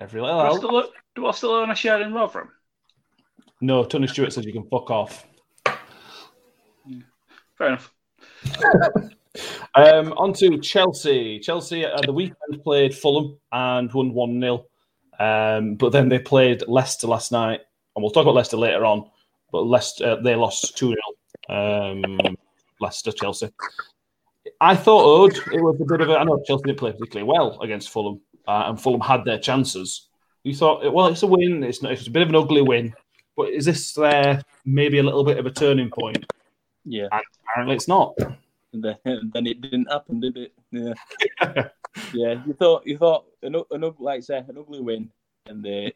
Every 0.00 0.22
little. 0.22 0.40
Do 0.40 0.46
I, 0.46 0.56
still, 0.56 0.92
do 1.14 1.26
I 1.26 1.30
still 1.32 1.50
own 1.50 1.70
a 1.70 1.74
share 1.74 2.00
in 2.00 2.14
Rotherham? 2.14 2.50
No, 3.60 3.84
Tony 3.84 4.06
Stewart 4.06 4.32
says 4.32 4.46
you 4.46 4.54
can 4.54 4.66
fuck 4.70 4.90
off. 4.90 5.26
Fair 7.58 7.68
enough. 7.68 7.92
Um, 9.74 10.12
on 10.12 10.32
to 10.34 10.58
Chelsea. 10.58 11.38
Chelsea 11.40 11.84
at 11.84 12.02
the 12.06 12.12
weekend 12.12 12.62
played 12.62 12.94
Fulham 12.94 13.38
and 13.52 13.92
won 13.92 14.12
1 14.12 14.40
0. 14.40 14.66
Um, 15.18 15.76
but 15.76 15.90
then 15.90 16.08
they 16.08 16.18
played 16.18 16.62
Leicester 16.66 17.06
last 17.06 17.32
night. 17.32 17.60
And 17.94 18.02
we'll 18.02 18.10
talk 18.10 18.22
about 18.22 18.34
Leicester 18.34 18.56
later 18.56 18.84
on. 18.84 19.10
But 19.52 19.66
Leicester, 19.66 20.04
uh, 20.04 20.16
they 20.16 20.34
lost 20.34 20.76
2 20.76 20.94
0. 20.94 20.96
Um, 21.48 22.36
Leicester, 22.80 23.12
Chelsea. 23.12 23.50
I 24.60 24.76
thought 24.76 25.36
it 25.52 25.60
was 25.60 25.80
a 25.80 25.84
bit 25.84 26.00
of 26.00 26.10
a. 26.10 26.18
I 26.18 26.24
know 26.24 26.42
Chelsea 26.46 26.64
didn't 26.64 26.78
play 26.78 26.92
particularly 26.92 27.30
well 27.30 27.60
against 27.60 27.90
Fulham, 27.90 28.20
uh, 28.46 28.64
and 28.66 28.80
Fulham 28.80 29.00
had 29.00 29.24
their 29.24 29.38
chances. 29.38 30.08
You 30.42 30.54
thought, 30.54 30.92
well, 30.92 31.06
it's 31.06 31.22
a 31.22 31.26
win. 31.26 31.62
It's 31.64 31.82
not. 31.82 31.92
It's 31.92 32.06
a 32.06 32.10
bit 32.10 32.22
of 32.22 32.28
an 32.28 32.34
ugly 32.34 32.62
win, 32.62 32.94
but 33.36 33.50
is 33.50 33.64
this 33.64 33.96
uh, 33.98 34.40
maybe 34.64 34.98
a 34.98 35.02
little 35.02 35.24
bit 35.24 35.38
of 35.38 35.46
a 35.46 35.50
turning 35.50 35.90
point? 35.90 36.24
Yeah. 36.84 37.08
And 37.10 37.22
apparently, 37.48 37.76
it's 37.76 37.88
not. 37.88 38.14
And 38.74 38.82
then, 38.82 38.96
and 39.04 39.32
then 39.32 39.46
it 39.46 39.60
didn't 39.60 39.90
happen, 39.90 40.20
did 40.20 40.36
it? 40.36 40.52
Yeah. 40.72 40.94
yeah. 42.12 42.42
You 42.44 42.52
thought 42.52 42.84
you 42.84 42.98
thought 42.98 43.26
an, 43.42 43.54
an 43.54 43.84
ugly, 43.84 44.04
like 44.04 44.18
I 44.18 44.20
say 44.20 44.38
an 44.38 44.58
ugly 44.58 44.80
win, 44.80 45.10
and 45.46 45.64
they 45.64 45.94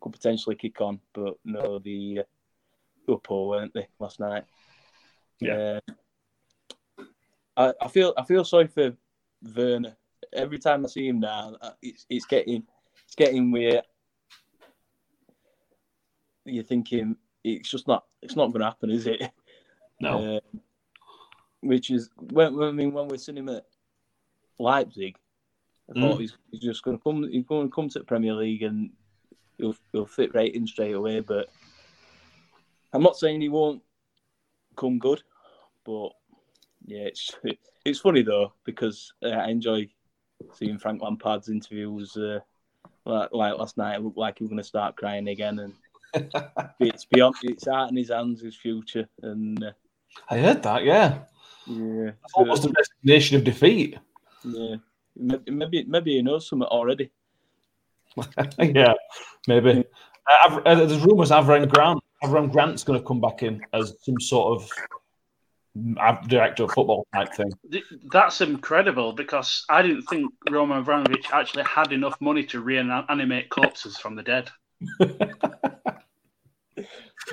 could 0.00 0.12
potentially 0.12 0.56
kick 0.56 0.80
on, 0.80 0.98
but 1.14 1.36
no, 1.44 1.78
the 1.78 2.22
uh, 3.08 3.16
poor, 3.22 3.48
weren't 3.48 3.72
they 3.74 3.86
last 4.00 4.18
night? 4.18 4.44
Yeah. 5.40 5.78
Uh, 6.98 7.04
I, 7.56 7.72
I 7.80 7.88
feel 7.88 8.12
I 8.18 8.24
feel 8.24 8.44
sorry 8.44 8.66
for 8.66 8.92
Werner. 9.54 9.96
Every 10.32 10.58
time 10.58 10.84
I 10.84 10.88
see 10.88 11.06
him 11.06 11.20
now, 11.20 11.56
it's 11.80 12.06
it's 12.10 12.26
getting 12.26 12.64
it's 13.04 13.14
getting 13.14 13.52
weird. 13.52 13.84
You're 16.44 16.64
thinking 16.64 17.16
it's 17.44 17.70
just 17.70 17.86
not 17.86 18.04
it's 18.20 18.34
not 18.34 18.48
going 18.48 18.60
to 18.60 18.66
happen, 18.66 18.90
is 18.90 19.06
it? 19.06 19.22
No. 20.00 20.36
Uh, 20.36 20.58
which 21.62 21.90
is 21.90 22.10
when 22.16 22.60
I 22.62 22.70
mean 22.70 22.92
when 22.92 23.08
we're 23.08 23.18
seeing 23.18 23.38
him 23.38 23.48
at 23.48 23.66
Leipzig, 24.58 25.16
I 25.90 26.00
thought 26.00 26.16
mm. 26.16 26.20
he's, 26.20 26.36
he's 26.50 26.60
just 26.60 26.82
going 26.82 26.96
to 26.96 27.02
come. 27.02 27.28
He's 27.28 27.46
going 27.46 27.68
to 27.68 27.74
come 27.74 27.88
to 27.88 27.98
the 27.98 28.04
Premier 28.04 28.34
League 28.34 28.62
and 28.62 28.90
he'll 29.58 29.76
he'll 29.92 30.06
fit 30.06 30.34
right 30.34 30.54
in 30.54 30.66
straight 30.66 30.94
away. 30.94 31.20
But 31.20 31.48
I'm 32.92 33.02
not 33.02 33.16
saying 33.16 33.40
he 33.40 33.48
won't 33.48 33.82
come 34.76 34.98
good, 34.98 35.22
but 35.84 36.10
yeah, 36.86 37.02
it's 37.02 37.34
it's 37.84 38.00
funny 38.00 38.22
though 38.22 38.52
because 38.64 39.12
uh, 39.24 39.28
I 39.28 39.48
enjoy 39.48 39.88
seeing 40.54 40.78
Frank 40.78 41.02
Lampard's 41.02 41.48
interviews. 41.48 42.16
Uh, 42.16 42.40
like, 43.04 43.30
like, 43.32 43.58
last 43.58 43.76
night, 43.76 43.96
it 43.96 44.02
looked 44.02 44.18
like 44.18 44.38
he 44.38 44.44
was 44.44 44.50
going 44.50 44.58
to 44.58 44.64
start 44.64 44.96
crying 44.96 45.28
again, 45.28 45.58
and 45.58 45.74
it's 46.80 47.04
beyond. 47.04 47.36
It's 47.42 47.66
out 47.66 47.90
in 47.90 47.96
his 47.96 48.10
hands, 48.10 48.40
his 48.40 48.56
future, 48.56 49.08
and 49.22 49.62
uh, 49.64 49.72
I 50.28 50.38
heard 50.38 50.62
that. 50.62 50.84
Yeah, 50.84 51.20
yeah, 51.66 52.10
almost 52.34 52.64
a 52.64 52.72
resignation 52.76 53.36
of 53.36 53.44
defeat. 53.44 53.98
Yeah, 54.44 54.76
maybe 55.16 55.84
maybe 55.84 56.14
he 56.14 56.22
knows 56.22 56.48
something 56.48 56.68
already. 56.68 57.10
yeah, 58.58 58.94
maybe. 59.46 59.84
Uh, 60.30 60.60
uh, 60.64 60.74
there's 60.74 61.00
rumours 61.00 61.30
Avram 61.30 61.68
Grant, 61.68 62.00
Avram 62.22 62.52
Grant's 62.52 62.84
going 62.84 62.98
to 62.98 63.04
come 63.04 63.20
back 63.20 63.42
in 63.42 63.60
as 63.72 63.94
some 64.02 64.20
sort 64.20 64.60
of 64.60 64.70
director 66.28 66.64
of 66.64 66.72
football 66.72 67.06
type 67.14 67.32
thing. 67.34 67.52
That's 68.12 68.40
incredible 68.40 69.12
because 69.12 69.64
I 69.68 69.82
didn't 69.82 70.02
think 70.02 70.32
Roman 70.50 70.78
Abramovich 70.78 71.26
actually 71.32 71.64
had 71.64 71.92
enough 71.92 72.20
money 72.20 72.44
to 72.46 72.60
reanimate 72.60 73.50
corpses 73.50 73.96
from 73.98 74.16
the 74.16 74.22
dead. 74.22 74.50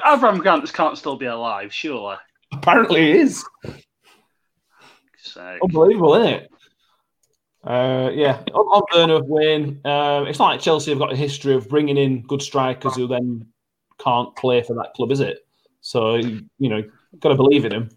Avram 0.05 0.39
Grant 0.39 0.71
can't 0.73 0.97
still 0.97 1.17
be 1.17 1.25
alive, 1.25 1.73
surely. 1.73 2.17
Apparently, 2.51 3.01
he 3.01 3.11
is. 3.19 3.43
Sake. 5.33 5.59
Unbelievable, 5.63 6.15
isn't 6.15 6.33
it? 6.33 6.51
Uh, 7.63 8.09
yeah, 8.13 8.41
on, 8.53 8.65
on 8.65 8.83
Werner 8.93 9.23
Wayne, 9.23 9.81
uh, 9.83 10.23
it's 10.27 10.39
not 10.39 10.51
like 10.51 10.61
Chelsea 10.61 10.91
have 10.91 10.99
got 10.99 11.11
a 11.11 11.15
history 11.17 11.53
of 11.53 11.67
bringing 11.67 11.97
in 11.97 12.21
good 12.21 12.41
strikers 12.41 12.95
who 12.95 13.07
then 13.07 13.45
can't 13.99 14.33
play 14.35 14.61
for 14.61 14.73
that 14.75 14.93
club, 14.95 15.11
is 15.11 15.19
it? 15.19 15.45
So 15.81 16.15
you 16.15 16.47
know, 16.59 16.83
got 17.19 17.29
to 17.29 17.35
believe 17.35 17.65
in 17.65 17.73
him. 17.73 17.89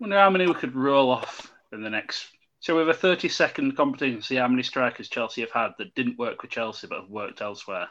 wonder 0.00 0.18
how 0.18 0.30
many 0.30 0.46
we 0.46 0.54
could 0.54 0.74
roll 0.74 1.10
off 1.10 1.52
in 1.72 1.82
the 1.82 1.90
next. 1.90 2.28
So 2.60 2.74
we 2.74 2.80
have 2.80 2.88
a 2.88 2.94
30 2.94 3.28
second 3.28 3.76
competition 3.76 4.20
to 4.20 4.22
see 4.22 4.36
how 4.36 4.48
many 4.48 4.62
strikers 4.62 5.08
Chelsea 5.08 5.40
have 5.40 5.50
had 5.50 5.70
that 5.78 5.94
didn't 5.94 6.18
work 6.18 6.42
with 6.42 6.50
Chelsea 6.50 6.86
but 6.86 7.00
have 7.00 7.10
worked 7.10 7.40
elsewhere. 7.40 7.88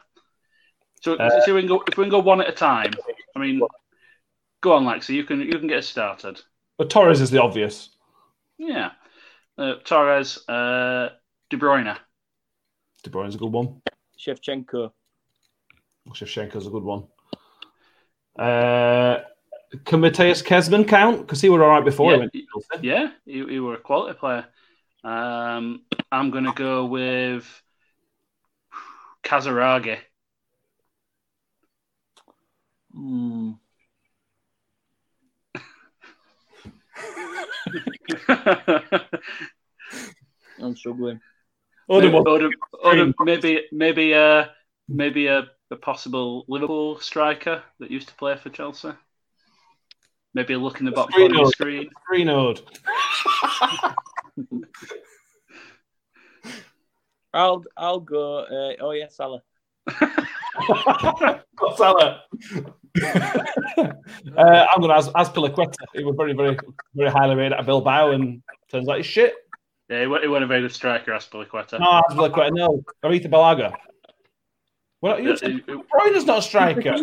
So, 1.02 1.14
Uh, 1.16 1.40
so 1.44 1.54
we 1.54 1.60
can 1.62 1.68
go 1.68 1.82
if 1.86 1.98
we 1.98 2.04
can 2.04 2.10
go 2.10 2.20
one 2.20 2.40
at 2.40 2.48
a 2.48 2.52
time. 2.52 2.92
I 3.34 3.38
mean, 3.38 3.60
go 4.60 4.72
on, 4.72 4.84
Lexi. 4.84 5.10
You 5.10 5.24
can 5.24 5.40
you 5.40 5.58
can 5.58 5.66
get 5.66 5.78
us 5.78 5.88
started. 5.88 6.40
But 6.78 6.90
Torres 6.90 7.20
is 7.20 7.30
the 7.30 7.42
obvious. 7.42 7.90
Yeah, 8.64 8.92
uh, 9.58 9.74
Torres, 9.84 10.48
uh, 10.48 11.08
De 11.50 11.56
Bruyne. 11.56 11.96
De 13.02 13.10
Bruyne's 13.10 13.34
a 13.34 13.38
good 13.38 13.50
one. 13.50 13.82
Shevchenko. 14.16 14.92
Shevchenko's 16.10 16.68
a 16.68 16.70
good 16.70 16.84
one. 16.84 17.08
Uh, 18.38 19.18
can 19.84 19.98
Mateus 20.00 20.42
Kezman 20.42 20.84
count? 20.84 21.22
Because 21.22 21.40
he 21.40 21.48
were 21.48 21.64
all 21.64 21.70
right 21.70 21.84
before 21.84 22.12
Yeah. 22.12 22.16
he 22.16 22.20
went 22.20 22.32
to 22.32 22.86
Yeah, 22.86 23.10
he, 23.24 23.44
he 23.46 23.58
were 23.58 23.74
a 23.74 23.80
quality 23.80 24.16
player. 24.16 24.46
Um, 25.02 25.82
I'm 26.12 26.30
going 26.30 26.44
to 26.44 26.52
go 26.52 26.86
with 26.86 27.44
Kazaragi. 29.24 29.98
Hmm. 32.94 33.52
I'm 40.60 40.76
struggling. 40.76 41.20
Other 41.90 42.10
one. 42.10 42.26
Or- 42.26 42.50
or 42.82 43.12
maybe 43.20 43.64
maybe 43.72 44.14
uh, 44.14 44.46
maybe 44.88 45.26
a, 45.26 45.48
a 45.70 45.76
possible 45.76 46.44
Liverpool 46.48 46.98
striker 47.00 47.62
that 47.80 47.90
used 47.90 48.08
to 48.08 48.14
play 48.14 48.36
for 48.36 48.50
Chelsea. 48.50 48.92
Maybe 50.34 50.54
a 50.54 50.58
look 50.58 50.80
in 50.80 50.86
the 50.86 50.92
box 50.92 51.14
corner 51.14 51.40
of 51.40 51.46
the 51.46 51.52
screen. 51.52 51.90
Greenwood. 52.06 52.62
I'll 57.34 57.64
I'll 57.76 58.00
go. 58.00 58.38
Uh, 58.38 58.74
oh 58.80 58.90
yeah, 58.92 59.08
Salah. 59.08 59.42
Got 61.56 61.76
Salah. 61.76 62.22
uh, 63.02 64.66
I'm 64.70 64.80
going 64.80 64.88
to 64.90 64.94
ask 64.96 65.10
Azpilicueta. 65.12 65.74
He 65.94 66.04
was 66.04 66.14
very, 66.16 66.32
very, 66.34 66.56
very 66.94 67.10
highly 67.10 67.34
rated 67.36 67.52
at 67.54 67.66
Bilbao, 67.66 68.10
and 68.12 68.42
turns 68.70 68.88
out 68.88 68.96
he's 68.98 69.06
shit. 69.06 69.34
Yeah, 69.88 70.00
he 70.02 70.06
wa- 70.06 70.20
he 70.20 70.28
wasn't 70.28 70.44
a 70.44 70.46
very 70.48 70.60
good 70.62 70.72
striker, 70.72 71.12
Azpilicueta. 71.12 71.78
No, 71.80 72.02
Azpilicueta, 72.08 72.50
no. 72.54 72.82
Arrizabalaga. 73.04 73.74
Well, 75.00 75.18
you 75.20 75.30
Yeah, 75.30 75.36
said 75.36 75.50
he- 75.52 75.60
De 75.60 75.76
Bruyne's 75.76 76.24
not 76.26 76.38
a 76.38 76.42
striker. 76.42 76.94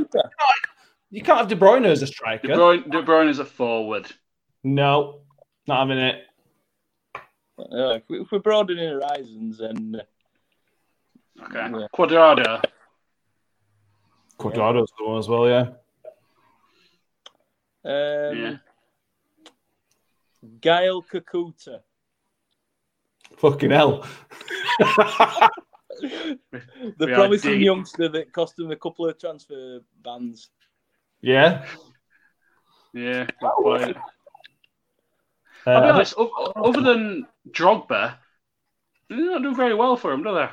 You 1.11 1.21
can't 1.23 1.39
have 1.39 1.47
De 1.47 1.55
Bruyne 1.55 1.85
as 1.85 2.01
a 2.03 2.07
striker. 2.07 2.47
De 2.47 2.53
Bruyne, 2.53 2.89
De 2.91 3.01
Bruyne 3.03 3.29
is 3.29 3.39
a 3.39 3.45
forward. 3.45 4.05
No, 4.63 5.21
not 5.67 5.79
having 5.87 5.97
it. 5.97 6.23
Uh, 7.15 7.95
if, 7.95 8.03
we, 8.09 8.21
if 8.21 8.31
we're 8.31 8.39
broadening 8.39 8.87
horizons, 8.89 9.59
and. 9.59 10.01
Okay. 11.43 11.87
Yeah. 11.97 12.61
Cuadrado. 14.39 14.81
Cuadrado's 14.83 14.93
the 14.97 15.05
one 15.05 15.19
as 15.19 15.27
well, 15.29 15.47
yeah. 15.47 15.67
um, 17.83 18.37
Yeah. 18.37 18.57
Gaël 20.61 21.03
Kakuta. 21.05 21.81
Fucking 23.37 23.71
hell. 23.71 24.05
The 26.01 27.07
We 27.07 27.13
promising 27.13 27.59
youngster 27.61 28.07
that 28.07 28.31
cost 28.31 28.57
him 28.57 28.71
a 28.71 28.75
couple 28.77 29.05
of 29.09 29.19
transfer 29.19 29.81
bans. 30.01 30.49
yeah. 31.21 31.65
Yeah. 32.93 33.27
Uh, 33.43 33.93
I'll 35.67 35.81
be 35.81 35.89
honest, 35.89 36.13
o- 36.17 36.53
other 36.55 36.81
than 36.81 37.27
Drogba, 37.51 38.15
they 39.09 39.17
don't 39.17 39.43
do 39.43 39.53
very 39.53 39.75
well 39.75 39.97
for 39.97 40.11
him, 40.13 40.23
do 40.23 40.33
they? 40.33 40.47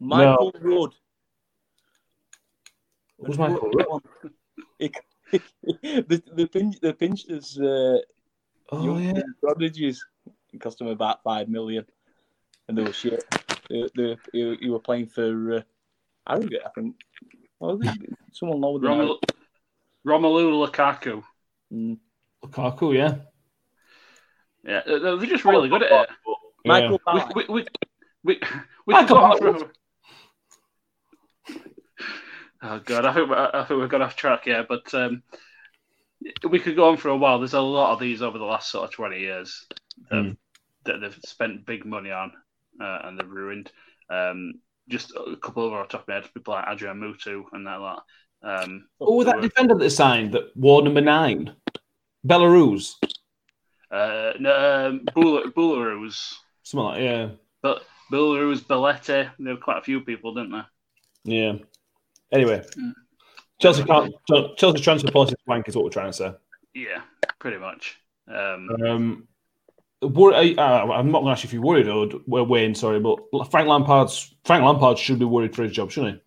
Michael 0.00 0.52
Wood. 0.60 0.92
Who's 3.24 3.38
Michael 3.38 3.70
Wood? 3.72 4.02
He- 4.78 4.92
the 5.32 6.22
the 6.34 6.46
pinch 6.46 6.78
the 6.80 6.92
pinchers 6.92 7.58
uh, 7.58 7.98
oh, 8.70 8.98
yeah. 8.98 9.22
prodigies. 9.40 10.04
Cost 10.60 10.80
him 10.80 10.88
about 10.88 11.22
five 11.22 11.48
million, 11.48 11.86
and 12.68 12.76
they 12.76 12.82
were 12.82 12.92
shit. 12.92 13.24
They, 13.70 13.88
they, 13.96 14.18
you, 14.34 14.58
you 14.60 14.72
were 14.72 14.78
playing 14.78 15.06
for 15.06 15.54
uh, 15.54 15.60
Harrogate, 16.26 16.60
I 16.66 16.68
think. 16.74 16.96
Well, 17.58 17.80
someone 18.32 18.60
lower 18.60 18.78
than 18.78 18.90
Romelu, 18.90 19.18
Romelu 20.06 20.68
Lukaku. 20.68 21.22
Mm. 21.72 21.98
Lukaku, 22.44 22.94
yeah. 22.94 23.14
Yeah, 24.62 24.82
they're 24.84 25.16
they're 25.16 25.26
just 25.26 25.46
really 25.46 25.70
good 25.70 25.82
at 25.82 26.02
it. 26.02 26.10
Michael 26.66 27.00
We, 27.34 27.44
we, 27.48 27.54
we, 27.54 27.66
we, 28.22 28.40
we 28.86 28.94
Michael 28.94 29.70
could 32.62 32.86
go 32.86 32.96
on 32.98 33.02
Ballack. 33.02 33.02
for. 33.02 33.02
Oh 33.02 33.02
god, 33.02 33.04
I 33.06 33.12
think 33.14 33.30
we- 33.30 33.36
I 33.36 33.64
think 33.64 33.80
we've 33.80 33.88
got 33.88 34.02
off 34.02 34.16
track 34.16 34.44
here, 34.44 34.64
but 34.68 34.92
um, 34.94 35.22
we 36.48 36.58
could 36.60 36.76
go 36.76 36.88
on 36.88 36.96
for 36.96 37.08
a 37.08 37.16
while. 37.16 37.38
There's 37.38 37.54
a 37.54 37.60
lot 37.60 37.92
of 37.92 38.00
these 38.00 38.22
over 38.22 38.38
the 38.38 38.44
last 38.44 38.70
sort 38.70 38.84
of 38.88 38.92
twenty 38.94 39.20
years 39.20 39.66
that, 40.10 40.22
Hmm. 40.22 40.30
that 40.84 41.00
they've 41.00 41.18
spent 41.26 41.66
big 41.66 41.84
money 41.84 42.10
on 42.10 42.32
uh, 42.80 42.98
and 43.04 43.18
they've 43.18 43.28
ruined. 43.28 43.70
Um, 44.10 44.54
just 44.88 45.12
a 45.14 45.36
couple 45.36 45.66
of 45.66 45.72
our 45.72 45.86
top 45.86 46.08
heads, 46.08 46.28
people 46.34 46.54
like 46.54 46.66
Adrian 46.68 47.00
Mutu 47.00 47.44
and 47.52 47.66
that 47.66 47.80
lot. 47.80 48.04
Um, 48.42 48.88
Oh, 49.00 49.22
that 49.22 49.40
defender 49.40 49.74
that 49.76 49.90
signed 49.90 50.32
that 50.32 50.56
wore 50.56 50.82
number 50.82 51.00
nine. 51.00 51.54
Boulahrouz. 52.26 52.94
uh, 53.90 54.32
no, 54.40 54.86
um, 54.88 55.04
Bula- 55.14 55.50
Boulahrouz, 55.52 56.34
Something 56.64 56.84
like 56.84 57.00
yeah. 57.02 57.28
but 57.62 57.84
Boulahrouz, 58.12 58.60
Belletti, 58.60 59.30
there 59.38 59.54
were 59.54 59.60
quite 59.60 59.78
a 59.78 59.82
few 59.82 60.00
people, 60.00 60.34
didn't 60.34 60.52
there? 60.52 60.66
Yeah. 61.24 61.52
Anyway. 62.32 62.64
Mm. 62.78 62.92
Chelsea 63.60 63.84
can't 63.84 64.12
Chelsea 64.56 64.80
transfer 64.80 65.10
policy 65.12 65.34
is 65.34 65.46
wank 65.46 65.68
is 65.68 65.76
what 65.76 65.84
we're 65.84 65.90
trying 65.90 66.10
to 66.10 66.12
say. 66.12 66.32
Yeah, 66.74 67.02
pretty 67.38 67.58
much. 67.58 67.96
Um, 68.26 68.68
Um, 68.84 69.28
wor- 70.00 70.34
uh, 70.34 70.42
I'm 70.58 71.12
not 71.12 71.20
going 71.20 71.26
to 71.26 71.30
ask 71.30 71.44
you 71.44 71.48
if 71.48 71.52
you're 71.52 71.62
worried 71.62 71.88
or 71.88 72.08
well, 72.26 72.44
Wayne, 72.44 72.74
sorry, 72.74 72.98
but 72.98 73.20
Frank 73.50 73.68
Lampard's 73.68 74.34
Frank 74.44 74.64
Lampard 74.64 74.98
should 74.98 75.20
be 75.20 75.24
worried 75.24 75.54
for 75.54 75.62
his 75.62 75.72
job, 75.72 75.92
shouldn't 75.92 76.20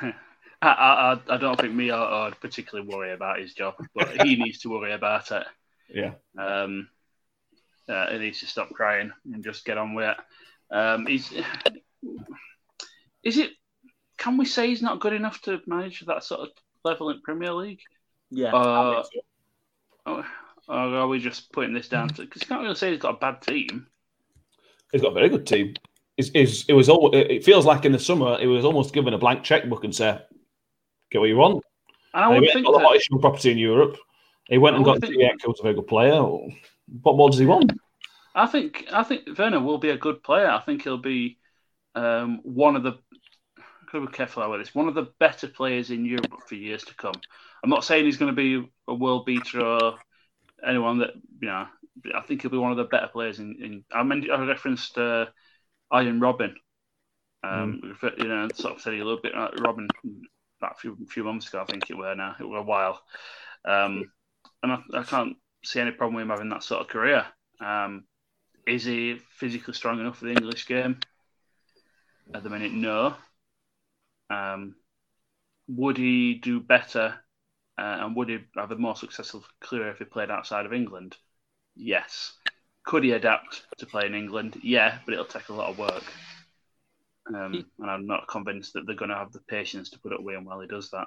he? 0.00 0.06
I, 0.62 0.68
I, 0.68 1.20
I 1.28 1.36
don't 1.36 1.60
think 1.60 1.74
me 1.74 1.90
or, 1.90 1.98
or 2.00 2.30
particularly 2.40 2.88
worry 2.88 3.12
about 3.12 3.40
his 3.40 3.52
job, 3.52 3.74
but 3.94 4.22
he 4.22 4.36
needs 4.42 4.60
to 4.60 4.70
worry 4.70 4.92
about 4.92 5.30
it. 5.30 5.46
Yeah. 5.90 6.12
Um, 6.38 6.88
uh, 7.88 8.10
he 8.12 8.18
needs 8.18 8.40
to 8.40 8.46
stop 8.46 8.70
crying 8.70 9.12
and 9.30 9.44
just 9.44 9.64
get 9.64 9.76
on 9.76 9.94
with 9.94 10.08
it. 10.08 10.74
Um, 10.74 11.06
he's, 11.06 11.30
is 13.22 13.36
it? 13.36 13.50
Can 14.22 14.36
we 14.36 14.44
say 14.44 14.68
he's 14.68 14.82
not 14.82 15.00
good 15.00 15.12
enough 15.12 15.42
to 15.42 15.60
manage 15.66 16.00
that 16.06 16.22
sort 16.22 16.42
of 16.42 16.48
level 16.84 17.10
in 17.10 17.20
Premier 17.22 17.52
League, 17.52 17.80
Yeah. 18.30 18.52
Uh, 18.54 19.02
or, 20.06 20.24
or 20.68 20.74
are 20.76 21.08
we 21.08 21.18
just 21.18 21.50
putting 21.52 21.74
this 21.74 21.88
down 21.88 22.08
to? 22.10 22.22
Because 22.22 22.42
you 22.42 22.46
can't 22.46 22.62
really 22.62 22.76
say 22.76 22.92
he's 22.92 23.00
got 23.00 23.16
a 23.16 23.18
bad 23.18 23.42
team. 23.42 23.88
He's 24.92 25.02
got 25.02 25.10
a 25.10 25.14
very 25.14 25.28
good 25.28 25.44
team. 25.44 25.74
It's, 26.16 26.30
it's, 26.34 26.64
it 26.66 26.72
was 26.74 26.88
all, 26.88 27.10
it 27.12 27.44
feels 27.44 27.66
like 27.66 27.84
in 27.84 27.90
the 27.90 27.98
summer 27.98 28.38
it 28.40 28.46
was 28.46 28.64
almost 28.64 28.94
given 28.94 29.12
a 29.12 29.18
blank 29.18 29.42
checkbook 29.42 29.82
and 29.82 29.94
say, 29.94 30.20
get 31.10 31.18
what 31.18 31.28
you 31.28 31.36
want. 31.36 31.64
And 32.14 32.24
I 32.24 32.26
And 32.26 32.34
he 32.34 32.40
would 32.40 32.42
went 32.42 32.52
think 32.52 32.56
and 32.56 32.64
got 32.66 32.72
the 32.72 32.78
that, 32.78 32.86
hottest 32.86 33.10
young 33.10 33.20
property 33.20 33.50
in 33.50 33.58
Europe. 33.58 33.96
He 34.48 34.58
went 34.58 34.76
and 34.76 34.84
got 34.84 35.00
think- 35.00 35.14
Diego, 35.14 35.34
who's 35.44 35.58
a 35.58 35.62
very 35.64 35.74
good 35.74 35.88
player. 35.88 36.20
What 37.02 37.16
more 37.16 37.28
does 37.28 37.40
he 37.40 37.46
want? 37.46 37.72
I 38.34 38.46
think 38.46 38.86
I 38.92 39.02
think 39.02 39.36
Werner 39.36 39.60
will 39.60 39.78
be 39.78 39.90
a 39.90 39.96
good 39.98 40.22
player. 40.22 40.48
I 40.48 40.60
think 40.60 40.84
he'll 40.84 40.96
be 40.96 41.38
um, 41.94 42.40
one 42.44 42.76
of 42.76 42.82
the. 42.82 42.94
Got 43.92 44.00
to 44.00 44.06
be 44.06 44.12
careful 44.12 44.42
about 44.42 44.56
this. 44.56 44.74
One 44.74 44.88
of 44.88 44.94
the 44.94 45.12
better 45.20 45.46
players 45.48 45.90
in 45.90 46.06
Europe 46.06 46.40
for 46.46 46.54
years 46.54 46.82
to 46.84 46.94
come. 46.94 47.14
I'm 47.62 47.68
not 47.68 47.84
saying 47.84 48.06
he's 48.06 48.16
going 48.16 48.34
to 48.34 48.36
be 48.36 48.66
a 48.88 48.94
world 48.94 49.26
beater 49.26 49.60
or 49.60 49.98
anyone 50.66 50.98
that 51.00 51.10
you 51.40 51.48
know. 51.48 51.66
I 52.14 52.22
think 52.22 52.40
he'll 52.40 52.50
be 52.50 52.56
one 52.56 52.70
of 52.70 52.78
the 52.78 52.84
better 52.84 53.08
players 53.08 53.38
in. 53.38 53.56
in 53.62 53.84
I 53.92 54.02
mean, 54.02 54.30
I 54.30 54.42
referenced 54.46 54.96
uh, 54.96 55.26
Arjen 55.90 56.20
Robben. 56.20 56.54
Um, 57.44 57.80
refer- 57.82 58.14
You 58.18 58.28
know, 58.28 58.48
sort 58.54 58.76
of 58.76 58.80
said 58.80 58.94
a 58.94 58.96
little 58.96 59.20
bit 59.20 59.34
like 59.34 59.52
Robben 59.56 59.88
about 60.58 60.76
a 60.76 60.78
few, 60.78 60.96
few 61.10 61.24
months 61.24 61.48
ago. 61.48 61.60
I 61.60 61.64
think 61.64 61.90
it 61.90 61.96
were 61.96 62.14
now. 62.14 62.34
It 62.40 62.48
were 62.48 62.58
a 62.58 62.62
while, 62.62 63.02
um, 63.66 64.10
and 64.62 64.72
I, 64.72 64.78
I 64.94 65.02
can't 65.02 65.36
see 65.64 65.80
any 65.80 65.90
problem 65.90 66.14
with 66.14 66.22
him 66.22 66.30
having 66.30 66.48
that 66.48 66.62
sort 66.62 66.80
of 66.80 66.88
career. 66.88 67.26
Um, 67.60 68.04
is 68.66 68.84
he 68.84 69.18
physically 69.36 69.74
strong 69.74 70.00
enough 70.00 70.18
for 70.18 70.24
the 70.24 70.30
English 70.32 70.66
game? 70.66 70.98
At 72.32 72.42
the 72.42 72.50
minute, 72.50 72.72
no. 72.72 73.14
Um, 74.32 74.76
would 75.68 75.96
he 75.96 76.34
do 76.34 76.60
better 76.60 77.14
uh, 77.78 77.98
and 78.00 78.16
would 78.16 78.28
he 78.28 78.38
have 78.56 78.70
a 78.70 78.76
more 78.76 78.96
successful 78.96 79.44
career 79.60 79.90
if 79.90 79.98
he 79.98 80.04
played 80.04 80.30
outside 80.30 80.66
of 80.66 80.72
England? 80.72 81.16
Yes. 81.74 82.32
Could 82.84 83.04
he 83.04 83.12
adapt 83.12 83.62
to 83.78 83.86
play 83.86 84.06
in 84.06 84.14
England? 84.14 84.60
Yeah, 84.62 84.98
but 85.04 85.14
it'll 85.14 85.24
take 85.24 85.48
a 85.48 85.54
lot 85.54 85.70
of 85.70 85.78
work. 85.78 86.04
Um, 87.28 87.64
and 87.78 87.90
I'm 87.90 88.06
not 88.06 88.28
convinced 88.28 88.72
that 88.72 88.86
they're 88.86 88.96
going 88.96 89.10
to 89.10 89.16
have 89.16 89.32
the 89.32 89.40
patience 89.40 89.90
to 89.90 89.98
put 90.00 90.12
up 90.12 90.22
with 90.22 90.34
him 90.34 90.44
while 90.44 90.60
he 90.60 90.66
does 90.66 90.90
that. 90.90 91.06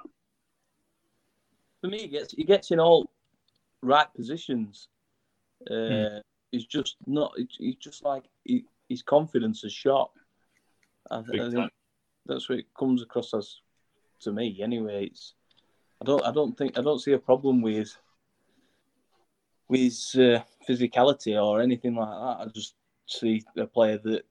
For 1.80 1.88
me, 1.88 2.00
he 2.00 2.08
gets 2.08 2.32
he 2.32 2.44
gets 2.44 2.70
in 2.70 2.80
all 2.80 3.10
right 3.82 4.12
positions. 4.14 4.88
Uh, 5.70 5.74
Hmm. 5.74 6.18
He's 6.52 6.66
just 6.66 6.96
not. 7.06 7.34
He's 7.58 7.76
just 7.76 8.04
like 8.04 8.24
he, 8.44 8.64
his 8.88 9.02
confidence 9.02 9.62
is 9.64 9.72
shot. 9.72 10.10
I, 11.10 11.18
I 11.18 11.50
think. 11.50 11.70
That's 12.26 12.48
what 12.48 12.58
it 12.58 12.66
comes 12.78 13.02
across 13.02 13.34
as 13.34 13.60
to 14.20 14.32
me. 14.32 14.58
Anyway, 14.62 15.06
it's 15.06 15.34
I 16.00 16.04
don't 16.04 16.24
I 16.24 16.32
don't 16.32 16.56
think 16.56 16.78
I 16.78 16.82
don't 16.82 17.00
see 17.00 17.12
a 17.12 17.18
problem 17.18 17.62
with 17.62 17.96
with 19.68 19.92
uh, 20.14 20.40
physicality 20.68 21.42
or 21.42 21.60
anything 21.60 21.94
like 21.94 22.08
that. 22.08 22.44
I 22.44 22.46
just 22.54 22.74
see 23.06 23.42
a 23.56 23.66
player 23.66 23.98
that 24.04 24.24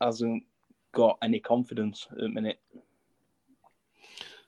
hasn't 0.00 0.44
got 0.92 1.18
any 1.22 1.40
confidence 1.40 2.06
at 2.10 2.18
the 2.18 2.28
minute. 2.28 2.60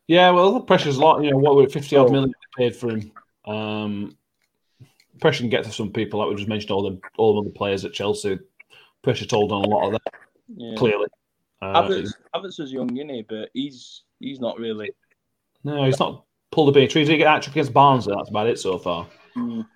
Yeah, 0.07 0.31
well, 0.31 0.53
the 0.53 0.61
pressure's 0.61 0.99
a 0.99 1.01
lot. 1.01 1.23
You 1.23 1.33
know, 1.33 1.39
what 1.39 1.57
were 1.57 1.69
fifty 1.69 1.97
odd 1.97 2.13
million 2.13 2.33
paid 2.57 2.77
for 2.77 2.91
him? 2.91 3.13
Um, 3.45 4.17
pressure 5.21 5.41
can 5.41 5.51
get 5.51 5.65
to 5.65 5.73
some 5.73 5.93
people. 5.93 6.21
Like 6.21 6.29
we 6.29 6.37
just 6.37 6.49
mentioned, 6.49 6.71
all 6.71 6.83
the 6.83 7.01
all 7.17 7.35
the 7.35 7.49
other 7.49 7.55
players 7.55 7.85
at 7.85 7.93
Chelsea. 7.93 8.39
Pressure 9.03 9.27
told 9.27 9.53
on 9.53 9.65
a 9.65 9.69
lot 9.69 9.87
of 9.87 9.93
them. 9.93 10.01
Yeah. 10.57 10.77
Clearly, 10.77 11.07
uh, 11.63 11.83
Havertz, 11.83 12.13
Havertz 12.35 12.61
is 12.61 12.73
young, 12.73 12.95
isn't 12.97 13.09
he? 13.09 13.23
But 13.29 13.51
he's 13.55 14.03
he's 14.21 14.41
not 14.41 14.59
really. 14.59 14.91
no, 15.65 15.85
he's 15.85 15.99
not 15.99 16.25
pulled 16.53 16.69
a 16.69 16.73
big 16.73 16.91
tree. 16.91 17.03
He 17.03 17.09
did 17.09 17.19
get 17.19 17.27
actually 17.27 17.53
against 17.53 17.73
Barnsley. 17.73 18.15
That's 18.17 18.31
about 18.31 18.47
it 18.49 18.59
so 18.59 18.79
far. 18.79 19.07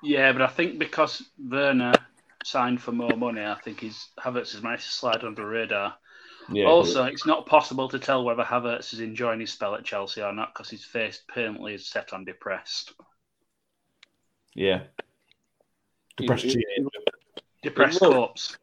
Yeah, 0.03 0.33
but 0.33 0.43
I 0.43 0.47
think 0.47 0.78
because 0.78 1.22
Werner 1.39 1.93
signed 2.45 2.81
for 2.81 2.93
more 2.93 3.14
money, 3.16 3.43
I 3.43 3.57
think 3.62 3.81
he's 3.81 4.09
Havertz 4.18 4.53
has 4.53 4.62
managed 4.62 4.85
to 4.87 4.93
slide 4.93 5.22
under 5.24 5.43
the 5.43 5.49
radar. 5.49 5.95
Yeah. 6.53 6.64
also, 6.64 7.05
it's 7.05 7.26
not 7.26 7.47
possible 7.47 7.89
to 7.91 7.99
tell 7.99 8.24
whether 8.24 8.43
Havertz 8.43 8.93
is 8.93 9.01
enjoying 9.01 9.39
his 9.41 9.53
spell 9.53 9.74
at 9.76 9.85
Chelsea 9.85 10.20
or 10.22 10.33
not 10.33 10.53
because 10.53 10.68
his 10.70 10.85
face 10.85 11.22
permanently 11.28 11.74
is 11.74 11.87
set 11.89 12.12
on 12.12 12.24
depressed. 12.24 12.93
yeah. 14.55 14.83
Depressed 16.16 16.45
He- 16.45 16.51
he- 16.51 16.64
teenager. 16.76 16.91
Depressed 17.62 18.01
corpse. 18.01 18.57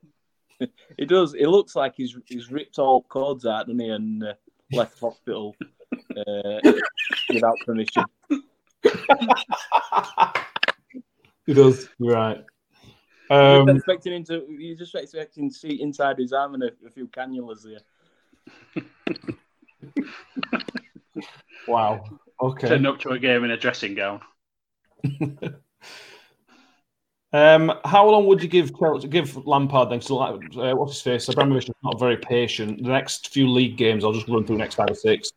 He 0.98 1.06
does. 1.06 1.34
It 1.36 1.48
looks 1.48 1.76
like 1.76 1.94
he's 1.96 2.18
he's 2.26 2.52
ripped 2.52 2.80
all 2.80 3.04
cords 3.04 3.46
out, 3.46 3.68
doesn't 3.68 3.80
he, 3.80 3.90
and 3.90 4.24
uh, 4.24 4.34
left 4.72 5.00
hospital 5.00 5.56
uh, 5.94 6.72
without 7.32 7.56
permission. 7.66 8.04
he 11.46 11.54
does. 11.54 11.90
You're 12.00 12.16
right. 12.16 12.44
You're 13.30 13.62
Um, 13.62 13.70
expecting 13.70 14.14
him 14.14 14.24
to. 14.26 14.46
You're 14.50 14.78
just 14.78 14.96
expecting 14.96 15.50
to 15.50 15.56
see 15.56 15.82
inside 15.82 16.18
his 16.18 16.34
arm 16.34 16.56
and 16.56 16.64
a, 16.64 16.72
a 16.86 16.90
few 16.90 17.08
cannulas 17.08 17.64
there. 17.64 18.84
wow. 21.68 22.04
Okay. 22.42 22.68
Turned 22.68 22.88
up 22.88 23.00
to 23.02 23.10
a 23.10 23.20
game 23.20 23.44
in 23.44 23.52
a 23.52 23.58
dressing 23.58 23.94
gown. 23.96 24.22
Um, 27.38 27.72
how 27.86 28.10
long 28.10 28.26
would 28.26 28.42
you 28.42 28.50
give 28.50 28.72
give 29.12 29.46
Lampard 29.46 29.92
then? 29.92 30.02
Uh, 30.10 30.76
what's 30.76 30.94
his 30.94 31.02
face? 31.02 31.30
Abramovich 31.30 31.70
is 31.70 31.76
not 31.84 32.00
very 32.00 32.18
patient. 32.18 32.82
The 32.82 32.90
next 32.90 33.30
few 33.30 33.48
league 33.48 33.78
games, 33.78 34.04
I'll 34.04 34.12
just 34.12 34.28
run 34.28 34.44
through 34.44 34.56
the 34.56 34.64
next 34.64 34.74
five 34.74 34.90
or 34.90 34.96
six. 34.96 35.30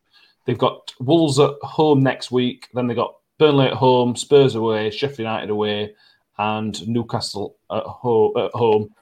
They've 0.47 0.57
got 0.57 0.95
Wolves 0.99 1.39
at 1.39 1.51
home 1.61 2.03
next 2.03 2.31
week. 2.31 2.69
Then 2.73 2.87
they 2.87 2.95
got 2.95 3.17
Burnley 3.37 3.67
at 3.67 3.75
home, 3.75 4.17
Spurs 4.17 4.55
away, 4.55 4.91
Sheffield 4.91 5.19
United 5.19 5.51
away, 5.51 5.95
and 6.39 6.89
Newcastle 6.89 7.57
at 7.71 7.83
home. 7.83 8.33
At 8.35 8.53
home, 8.53 8.95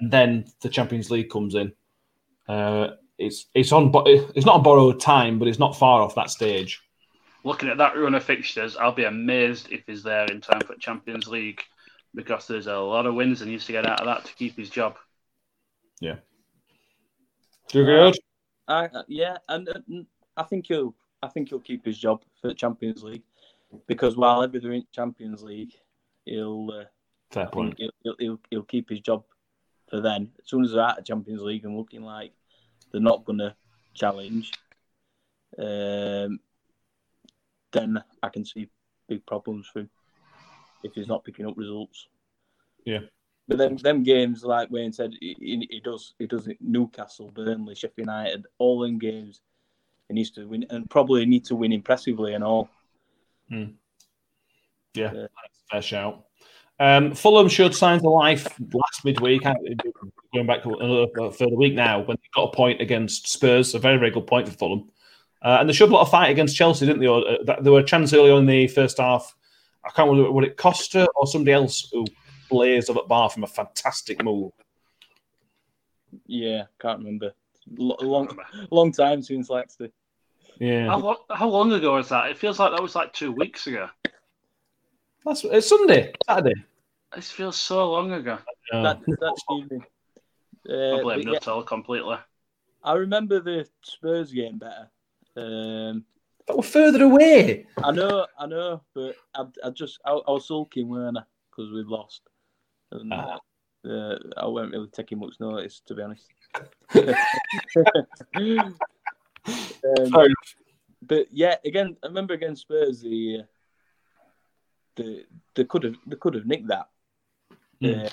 and 0.00 0.10
then 0.10 0.46
the 0.62 0.70
Champions 0.70 1.10
League 1.10 1.28
comes 1.28 1.54
in. 1.54 1.70
Uh, 2.48 2.92
it's 3.18 3.48
it's 3.52 3.72
on. 3.72 3.92
It's 4.06 4.46
not 4.46 4.54
on 4.54 4.62
borrowed 4.62 5.00
time, 5.00 5.38
but 5.38 5.48
it's 5.48 5.58
not 5.58 5.76
far 5.76 6.00
off 6.00 6.14
that 6.14 6.30
stage. 6.30 6.80
Looking 7.44 7.68
at 7.68 7.76
that 7.76 7.94
run 7.94 8.14
of 8.14 8.24
fixtures, 8.24 8.74
I'll 8.78 8.92
be 8.92 9.04
amazed 9.04 9.70
if 9.70 9.82
he's 9.86 10.02
there 10.02 10.24
in 10.24 10.40
time 10.40 10.62
for 10.62 10.76
Champions 10.76 11.28
League 11.28 11.62
because 12.14 12.46
there's 12.46 12.66
a 12.66 12.76
lot 12.78 13.06
of 13.06 13.14
wins 13.14 13.40
and 13.40 13.48
he 13.48 13.54
needs 13.54 13.66
to 13.66 13.72
get 13.72 13.86
out 13.86 14.00
of 14.00 14.06
that 14.06 14.24
to 14.24 14.34
keep 14.34 14.56
his 14.56 14.70
job. 14.70 14.96
Yeah. 16.00 16.16
Do 17.68 17.78
you 17.78 17.84
agree? 17.84 18.08
Ed? 18.08 18.14
I, 18.66 18.84
uh, 18.86 19.02
yeah, 19.08 19.36
and 19.48 19.68
uh, 19.68 20.02
I 20.36 20.42
think 20.42 20.66
he'll. 20.68 20.94
I 21.22 21.28
think 21.28 21.48
he'll 21.48 21.58
keep 21.58 21.84
his 21.84 21.98
job 21.98 22.22
for 22.40 22.48
the 22.48 22.54
Champions 22.54 23.02
League 23.02 23.24
because 23.88 24.16
while 24.16 24.42
ever 24.42 24.60
they're 24.60 24.72
in 24.72 24.84
Champions 24.92 25.42
League, 25.42 25.74
he'll. 26.24 26.70
Uh, 26.72 26.84
Fair 27.30 27.46
I 27.46 27.50
point. 27.50 27.74
he'll, 27.76 27.90
he'll, 28.02 28.16
he'll, 28.18 28.40
he'll 28.50 28.62
keep 28.62 28.88
his 28.88 29.00
job 29.00 29.24
for 29.90 30.00
then. 30.00 30.30
As 30.38 30.48
soon 30.48 30.64
as 30.64 30.72
they're 30.72 30.82
out 30.82 30.98
of 30.98 31.04
Champions 31.04 31.42
League 31.42 31.64
and 31.64 31.76
looking 31.76 32.02
like 32.02 32.32
they're 32.90 33.00
not 33.00 33.24
going 33.24 33.38
to 33.38 33.54
challenge, 33.94 34.52
um, 35.58 36.40
then 37.72 38.02
I 38.22 38.28
can 38.28 38.44
see 38.44 38.70
big 39.08 39.26
problems 39.26 39.66
for 39.66 39.80
him 39.80 39.90
if 40.82 40.92
he's 40.94 41.08
not 41.08 41.24
picking 41.24 41.46
up 41.46 41.54
results. 41.56 42.06
Yeah. 42.84 43.00
But 43.48 43.58
then, 43.58 43.76
them 43.76 44.02
games, 44.02 44.44
like 44.44 44.70
Wayne 44.70 44.92
said, 44.92 45.12
he, 45.20 45.66
he 45.70 45.80
does 45.82 46.14
he 46.18 46.26
does 46.26 46.48
it 46.48 46.58
Newcastle, 46.60 47.30
Burnley, 47.34 47.74
Sheffield 47.74 48.06
United, 48.06 48.46
all 48.58 48.84
in 48.84 48.98
games. 48.98 49.40
He 50.08 50.14
needs 50.14 50.30
to 50.32 50.44
win 50.46 50.66
and 50.70 50.88
probably 50.88 51.24
need 51.26 51.44
to 51.46 51.54
win 51.54 51.72
impressively 51.72 52.34
and 52.34 52.44
all. 52.44 52.68
Yeah, 53.50 53.66
Yeah. 54.94 55.12
that's 55.12 55.28
a 55.32 55.70
fair 55.70 55.82
shout. 55.82 56.24
Um, 56.80 57.12
Fulham 57.14 57.48
showed 57.48 57.74
signs 57.74 58.04
of 58.04 58.12
life 58.12 58.46
last 58.72 59.04
midweek, 59.04 59.44
uh, 59.44 59.54
going 60.32 60.46
back 60.46 60.62
to 60.62 60.74
another 60.74 61.32
further 61.32 61.56
week 61.56 61.74
now, 61.74 61.98
when 62.00 62.16
they 62.16 62.28
got 62.34 62.52
a 62.52 62.56
point 62.56 62.80
against 62.80 63.26
Spurs, 63.28 63.74
a 63.74 63.78
very, 63.80 63.98
very 63.98 64.10
good 64.12 64.26
point 64.26 64.48
for 64.48 64.54
Fulham. 64.54 64.90
Uh, 65.42 65.56
and 65.60 65.68
they 65.68 65.72
showed 65.72 65.90
a 65.90 65.92
lot 65.92 66.02
of 66.02 66.10
fight 66.10 66.30
against 66.30 66.56
Chelsea, 66.56 66.86
didn't 66.86 67.00
they? 67.00 67.06
Or, 67.08 67.24
uh, 67.26 67.60
there 67.60 67.72
were 67.72 67.80
a 67.80 67.84
chance 67.84 68.12
early 68.12 68.30
on 68.30 68.40
in 68.40 68.46
the 68.46 68.68
first 68.68 68.98
half. 68.98 69.34
I 69.84 69.90
can't 69.90 70.10
remember 70.10 70.32
what 70.32 70.44
it 70.44 70.56
Costa 70.56 71.08
or 71.14 71.26
somebody 71.26 71.52
else 71.52 71.88
who 71.92 72.04
blazed 72.50 72.90
up 72.90 72.96
at 72.96 73.08
bar 73.08 73.30
from 73.30 73.44
a 73.44 73.46
fantastic 73.46 74.22
move. 74.22 74.52
Yeah, 76.26 76.64
can't 76.80 76.98
remember. 76.98 77.32
Lo- 77.76 77.96
long 78.00 78.28
long 78.70 78.92
time 78.92 79.22
since 79.22 79.50
Leicester. 79.50 79.90
Yeah, 80.58 80.88
How, 80.88 80.98
lo- 80.98 81.24
how 81.30 81.48
long 81.48 81.72
ago 81.72 81.94
was 81.94 82.08
that? 82.08 82.30
It 82.30 82.38
feels 82.38 82.58
like 82.58 82.72
that 82.72 82.82
was 82.82 82.94
like 82.96 83.12
two 83.12 83.30
weeks 83.30 83.66
ago. 83.66 83.88
that's 85.24 85.44
it's 85.44 85.68
Sunday, 85.68 86.12
Saturday. 86.26 86.54
This 87.14 87.30
feels 87.30 87.56
so 87.56 87.90
long 87.90 88.12
ago. 88.12 88.38
That, 88.72 89.00
that's 89.20 89.42
evening. 89.50 89.84
I 90.68 90.72
Uh, 90.72 91.02
blame 91.02 91.24
but 91.24 91.46
yeah, 91.46 91.62
completely. 91.66 92.16
I 92.82 92.92
remember 92.94 93.40
the 93.40 93.66
Spurs 93.82 94.32
game 94.32 94.58
better. 94.58 94.90
Um, 95.36 96.04
but 96.48 96.56
we're 96.56 96.62
further 96.62 97.04
away. 97.04 97.66
I 97.84 97.92
know, 97.92 98.26
I 98.38 98.46
know, 98.46 98.82
but 98.94 99.14
I, 99.34 99.44
I 99.62 99.70
just 99.70 100.00
I, 100.04 100.12
I 100.12 100.30
was 100.32 100.48
sulking, 100.48 100.88
weren't 100.88 101.18
I? 101.18 101.22
Because 101.50 101.70
we'd 101.70 101.86
lost. 101.86 102.22
And, 102.90 103.12
Ah. 103.12 103.38
uh, 103.86 104.18
I 104.36 104.48
weren't 104.48 104.72
really 104.72 104.88
taking 104.88 105.18
much 105.18 105.34
notice, 105.38 105.80
to 105.86 105.94
be 105.94 106.02
honest. 106.02 106.26
um, 108.34 108.74
but 111.02 111.26
yeah, 111.30 111.56
again, 111.64 111.96
I 112.02 112.06
remember 112.06 112.34
against 112.34 112.62
Spurs, 112.62 113.02
the 113.02 113.40
uh, 113.40 113.42
the 114.96 115.24
they 115.54 115.64
could 115.64 115.84
have 115.84 115.96
they 116.06 116.16
could 116.16 116.34
have 116.34 116.46
nicked 116.46 116.68
that. 116.68 116.88
Hmm. 117.80 117.90
Uh, 117.90 118.08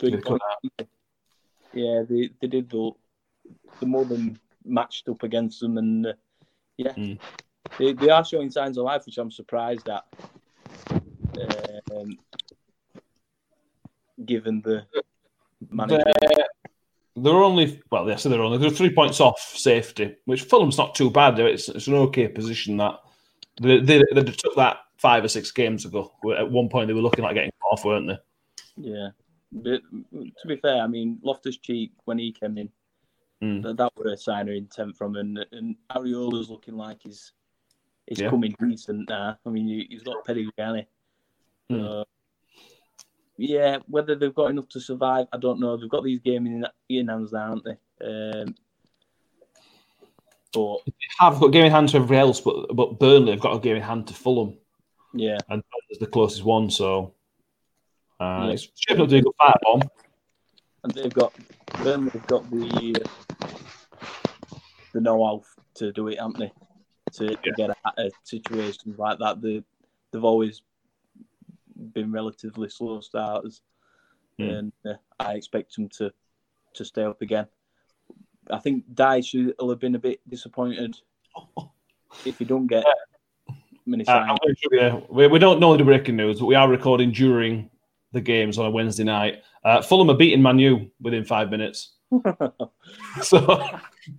They. 0.00 0.20
Yeah, 1.72 2.02
they 2.08 2.30
they 2.40 2.48
did 2.48 2.68
the 2.70 2.90
the 3.78 3.86
more 3.86 4.04
than 4.04 4.40
matched 4.64 5.08
up 5.08 5.22
against 5.22 5.60
them, 5.60 5.78
and 5.78 6.06
uh, 6.06 6.12
yeah, 6.84 6.92
Hmm. 6.92 7.12
they 7.78 7.92
they 7.92 8.10
are 8.10 8.24
showing 8.24 8.50
signs 8.50 8.78
of 8.78 8.84
life, 8.84 9.04
which 9.06 9.18
I'm 9.18 9.30
surprised 9.30 9.88
at. 9.88 10.04
Um, 11.92 12.18
given 14.24 14.60
the 14.62 14.84
manager, 15.70 16.02
They're, 16.20 16.44
they're 17.16 17.32
only 17.42 17.80
well, 17.90 18.04
they 18.04 18.16
said 18.16 18.32
they're 18.32 18.42
only 18.42 18.58
they're 18.58 18.70
three 18.70 18.94
points 18.94 19.20
off 19.20 19.40
safety, 19.40 20.16
which 20.24 20.42
Fulham's 20.42 20.78
not 20.78 20.94
too 20.94 21.10
bad. 21.10 21.38
It's, 21.38 21.68
it's 21.68 21.86
an 21.86 21.94
okay 21.94 22.28
position 22.28 22.76
that 22.78 23.00
they, 23.60 23.80
they, 23.80 24.02
they 24.14 24.22
took 24.22 24.56
that 24.56 24.78
five 24.96 25.24
or 25.24 25.28
six 25.28 25.50
games 25.50 25.84
ago. 25.84 26.12
At 26.36 26.50
one 26.50 26.68
point, 26.68 26.88
they 26.88 26.94
were 26.94 27.00
looking 27.02 27.24
like 27.24 27.34
getting 27.34 27.52
off, 27.70 27.84
weren't 27.84 28.08
they? 28.08 28.18
yeah. 28.76 29.08
But 29.52 29.80
to 30.12 30.46
be 30.46 30.56
fair, 30.56 30.80
I 30.82 30.86
mean 30.86 31.18
Loftus 31.22 31.56
Cheek 31.56 31.92
when 32.04 32.18
he 32.18 32.30
came 32.32 32.56
in, 32.56 32.70
Mm. 33.42 33.62
that, 33.62 33.76
that 33.78 33.92
were 33.96 34.12
a 34.12 34.16
sign 34.16 34.48
of 34.48 34.54
intent 34.54 34.96
from 34.96 35.16
him, 35.16 35.36
and, 35.36 35.46
and 35.52 35.76
Areola's 35.90 36.50
looking 36.50 36.76
like 36.76 36.98
he's 37.02 37.32
he's 38.06 38.20
Yeah. 38.20 38.28
coming 38.30 38.54
decent 38.60 39.08
now. 39.08 39.38
I 39.46 39.48
mean, 39.48 39.66
he- 39.68 39.86
he's 39.88 40.02
got 40.02 40.24
pedigree, 40.26 40.52
hasn't 40.58 40.86
he? 41.68 41.74
Mm. 41.76 41.80
So, 41.80 42.04
yeah, 43.38 43.78
whether 43.86 44.14
they've 44.14 44.34
got 44.34 44.50
enough 44.50 44.68
to 44.70 44.80
survive, 44.80 45.26
I 45.32 45.38
don't 45.38 45.60
know. 45.60 45.76
They've 45.76 45.88
got 45.88 46.04
these 46.04 46.20
games 46.20 46.48
in, 46.48 46.66
in 46.90 47.08
hands 47.08 47.32
now, 47.32 47.50
aren't 47.50 47.64
they? 47.64 47.78
Um, 48.06 48.54
but 50.52 50.78
Have 51.20 51.38
got 51.40 51.46
a 51.46 51.50
game 51.50 51.64
in 51.66 51.70
hand 51.72 51.88
to 51.90 51.96
everybody 51.96 52.18
else, 52.18 52.40
but 52.40 52.74
but 52.76 52.98
Burnley 52.98 53.30
have 53.30 53.40
got 53.40 53.56
a 53.56 53.60
game 53.60 53.76
in 53.76 53.82
hand 53.82 54.06
to 54.08 54.14
Fulham, 54.14 54.58
yeah, 55.14 55.38
and 55.48 55.62
that's 55.88 56.00
the 56.00 56.06
closest 56.06 56.44
one. 56.44 56.68
So 56.70 57.14
uh, 58.20 58.44
Yeah. 58.46 58.52
it's 58.52 58.68
shaping 58.74 59.02
up 59.04 59.08
to 59.08 59.16
a 59.16 59.22
good 59.22 59.32
and 60.82 60.92
they've 60.92 61.12
got 61.14 61.32
Burnley 61.84 62.10
have 62.10 62.26
got 62.26 62.50
the 62.50 63.02
the 64.92 65.00
know-how 65.00 65.42
to 65.74 65.92
do 65.92 66.08
it, 66.08 66.18
haven't 66.18 66.38
they? 66.38 66.52
To, 67.14 67.34
to 67.34 67.52
get 67.56 67.70
out 67.70 67.98
of 67.98 68.12
situations 68.22 68.98
like 68.98 69.18
that. 69.18 69.40
They 69.40 69.64
they've 70.12 70.24
always 70.24 70.62
been 71.92 72.12
relatively 72.12 72.68
slow 72.68 73.00
starters, 73.00 73.62
mm. 74.38 74.58
and 74.58 74.72
uh, 74.86 74.94
I 75.18 75.34
expect 75.34 75.74
them 75.74 75.88
to 75.90 76.12
to 76.74 76.84
stay 76.84 77.02
up 77.02 77.20
again. 77.20 77.46
I 78.50 78.58
think 78.58 78.84
Dyche 78.94 79.52
will 79.58 79.70
have 79.70 79.80
been 79.80 79.94
a 79.94 80.00
bit 80.00 80.20
disappointed 80.28 80.96
if 82.24 82.38
he 82.38 82.44
don't 82.44 82.66
get 82.66 82.84
many 83.86 84.06
uh, 84.06 84.36
we, 85.08 85.26
we 85.26 85.38
don't 85.38 85.60
know 85.60 85.76
the 85.76 85.84
breaking 85.84 86.16
news, 86.16 86.40
but 86.40 86.46
we 86.46 86.54
are 86.54 86.68
recording 86.68 87.10
during 87.10 87.70
the 88.12 88.20
games 88.20 88.58
on 88.58 88.66
a 88.66 88.70
Wednesday 88.70 89.04
night. 89.04 89.42
Uh, 89.64 89.82
Fulham 89.82 90.10
are 90.10 90.16
beating 90.16 90.42
Man 90.42 90.58
U 90.58 90.90
within 91.00 91.24
five 91.24 91.50
minutes. 91.50 91.94
so, 93.22 93.38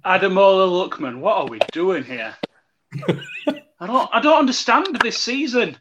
Ademola 0.05 0.89
Lookman, 0.89 1.19
what 1.19 1.37
are 1.37 1.47
we 1.47 1.59
doing 1.71 2.03
here? 2.03 2.35
I 3.79 3.87
don't, 3.87 4.09
I 4.13 4.21
don't 4.21 4.39
understand 4.39 4.99
this 5.01 5.17
season. 5.17 5.77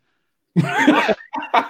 How 0.61 1.14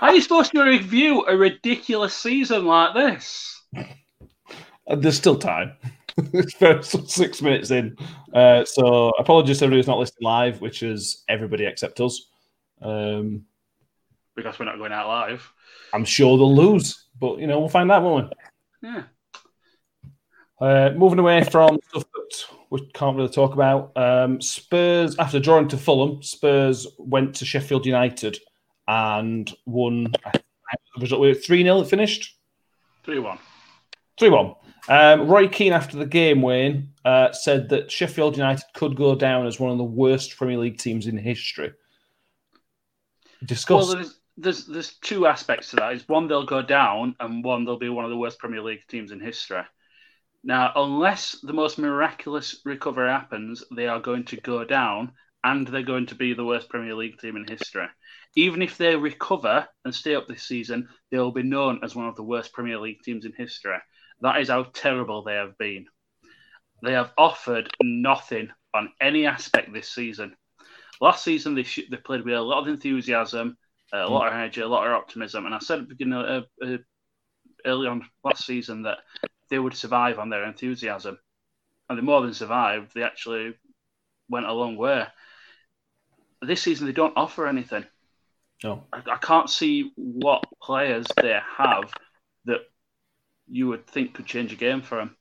are 0.00 0.14
you 0.14 0.22
supposed 0.22 0.52
to 0.52 0.62
review 0.62 1.26
a 1.26 1.36
ridiculous 1.36 2.14
season 2.14 2.64
like 2.64 2.94
this? 2.94 3.62
Uh, 3.76 4.96
there's 4.96 5.16
still 5.16 5.36
time. 5.36 5.72
First 6.58 7.10
six 7.10 7.42
minutes 7.42 7.70
in. 7.70 7.96
Uh, 8.32 8.64
so 8.64 9.10
apologies 9.18 9.58
to 9.58 9.64
everybody 9.64 9.80
who's 9.80 9.86
not 9.86 9.98
listening 9.98 10.24
live, 10.24 10.60
which 10.60 10.82
is 10.82 11.22
everybody 11.28 11.66
except 11.66 12.00
us. 12.00 12.28
Um, 12.80 13.44
because 14.36 14.58
we're 14.58 14.64
not 14.64 14.78
going 14.78 14.92
out 14.92 15.06
live. 15.06 15.52
I'm 15.92 16.04
sure 16.04 16.38
they'll 16.38 16.54
lose, 16.54 17.06
but 17.18 17.38
you 17.38 17.46
know 17.46 17.58
we'll 17.58 17.68
find 17.68 17.90
out, 17.90 18.02
won't 18.02 18.30
we? 18.82 18.88
Yeah. 18.88 19.02
Uh, 20.60 20.90
moving 20.94 21.18
away 21.18 21.42
from 21.42 21.78
stuff 21.88 22.04
that 22.14 22.44
we 22.68 22.86
can't 22.92 23.16
really 23.16 23.30
talk 23.30 23.54
about. 23.54 23.92
Um, 23.96 24.40
Spurs, 24.40 25.16
after 25.18 25.40
drawing 25.40 25.68
to 25.68 25.78
Fulham, 25.78 26.22
Spurs 26.22 26.86
went 26.98 27.34
to 27.36 27.46
Sheffield 27.46 27.86
United 27.86 28.38
and 28.86 29.50
won. 29.66 30.12
Result 30.98 31.36
3 31.38 31.62
0 31.62 31.84
finished? 31.84 32.36
3 33.04 33.20
1. 33.20 33.38
3 34.18 34.28
1. 34.28 34.54
Um, 34.88 35.28
Roy 35.28 35.48
Keane, 35.48 35.72
after 35.72 35.96
the 35.96 36.06
game, 36.06 36.42
Wayne, 36.42 36.92
uh, 37.04 37.32
said 37.32 37.68
that 37.70 37.90
Sheffield 37.90 38.36
United 38.36 38.64
could 38.74 38.96
go 38.96 39.14
down 39.14 39.46
as 39.46 39.58
one 39.58 39.70
of 39.70 39.78
the 39.78 39.84
worst 39.84 40.36
Premier 40.36 40.58
League 40.58 40.78
teams 40.78 41.06
in 41.06 41.16
history. 41.16 41.72
Discuss. 43.44 43.86
Well, 43.86 43.96
there's, 43.96 44.18
there's, 44.36 44.66
there's 44.66 44.92
two 44.94 45.26
aspects 45.26 45.70
to 45.70 45.76
that. 45.76 45.94
Is 45.94 46.08
one, 46.08 46.28
they'll 46.28 46.44
go 46.44 46.60
down, 46.60 47.16
and 47.20 47.42
one, 47.42 47.64
they'll 47.64 47.78
be 47.78 47.88
one 47.88 48.04
of 48.04 48.10
the 48.10 48.16
worst 48.16 48.38
Premier 48.38 48.62
League 48.62 48.82
teams 48.88 49.12
in 49.12 49.20
history. 49.20 49.62
Now, 50.42 50.72
unless 50.74 51.36
the 51.42 51.52
most 51.52 51.78
miraculous 51.78 52.60
recovery 52.64 53.10
happens, 53.10 53.62
they 53.76 53.88
are 53.88 54.00
going 54.00 54.24
to 54.26 54.40
go 54.40 54.64
down, 54.64 55.12
and 55.44 55.66
they're 55.66 55.82
going 55.82 56.06
to 56.06 56.14
be 56.14 56.32
the 56.32 56.44
worst 56.44 56.68
Premier 56.68 56.94
League 56.94 57.18
team 57.18 57.36
in 57.36 57.46
history. 57.46 57.86
Even 58.36 58.62
if 58.62 58.78
they 58.78 58.96
recover 58.96 59.66
and 59.84 59.94
stay 59.94 60.14
up 60.14 60.28
this 60.28 60.44
season, 60.44 60.88
they 61.10 61.18
will 61.18 61.32
be 61.32 61.42
known 61.42 61.80
as 61.82 61.94
one 61.94 62.06
of 62.06 62.16
the 62.16 62.22
worst 62.22 62.52
Premier 62.52 62.78
League 62.78 63.02
teams 63.04 63.24
in 63.24 63.32
history. 63.36 63.76
That 64.20 64.40
is 64.40 64.48
how 64.48 64.64
terrible 64.64 65.22
they 65.22 65.34
have 65.34 65.58
been. 65.58 65.86
They 66.82 66.92
have 66.92 67.12
offered 67.18 67.70
nothing 67.82 68.50
on 68.74 68.90
any 69.00 69.26
aspect 69.26 69.72
this 69.72 69.90
season. 69.90 70.34
Last 71.00 71.24
season, 71.24 71.54
they, 71.54 71.64
sh- 71.64 71.88
they 71.90 71.96
played 71.96 72.24
with 72.24 72.34
a 72.34 72.40
lot 72.40 72.60
of 72.60 72.68
enthusiasm, 72.68 73.56
a 73.92 74.08
lot 74.08 74.28
of 74.28 74.34
energy, 74.34 74.60
a 74.60 74.68
lot 74.68 74.86
of 74.86 74.92
optimism. 74.92 75.46
And 75.46 75.54
I 75.54 75.58
said 75.58 75.80
at 75.80 75.88
the 75.88 75.94
beginning, 75.94 76.14
uh, 76.14 76.42
uh, 76.64 76.76
early 77.66 77.88
on 77.88 78.06
last 78.24 78.46
season 78.46 78.82
that 78.82 78.98
they 79.50 79.58
would 79.58 79.74
survive 79.74 80.18
on 80.18 80.30
their 80.30 80.44
enthusiasm. 80.44 81.18
And 81.88 81.98
they 81.98 82.02
more 82.02 82.22
than 82.22 82.32
survived, 82.32 82.92
they 82.94 83.02
actually 83.02 83.54
went 84.28 84.46
a 84.46 84.52
long 84.52 84.76
way. 84.76 85.04
This 86.40 86.62
season, 86.62 86.86
they 86.86 86.92
don't 86.92 87.16
offer 87.16 87.46
anything. 87.46 87.84
No. 88.62 88.84
I, 88.92 89.02
I 89.10 89.16
can't 89.16 89.50
see 89.50 89.92
what 89.96 90.44
players 90.62 91.06
they 91.20 91.38
have 91.58 91.92
that 92.44 92.60
you 93.48 93.68
would 93.68 93.86
think 93.86 94.14
could 94.14 94.26
change 94.26 94.52
a 94.52 94.56
game 94.56 94.82
for 94.82 94.98
them. 94.98 95.16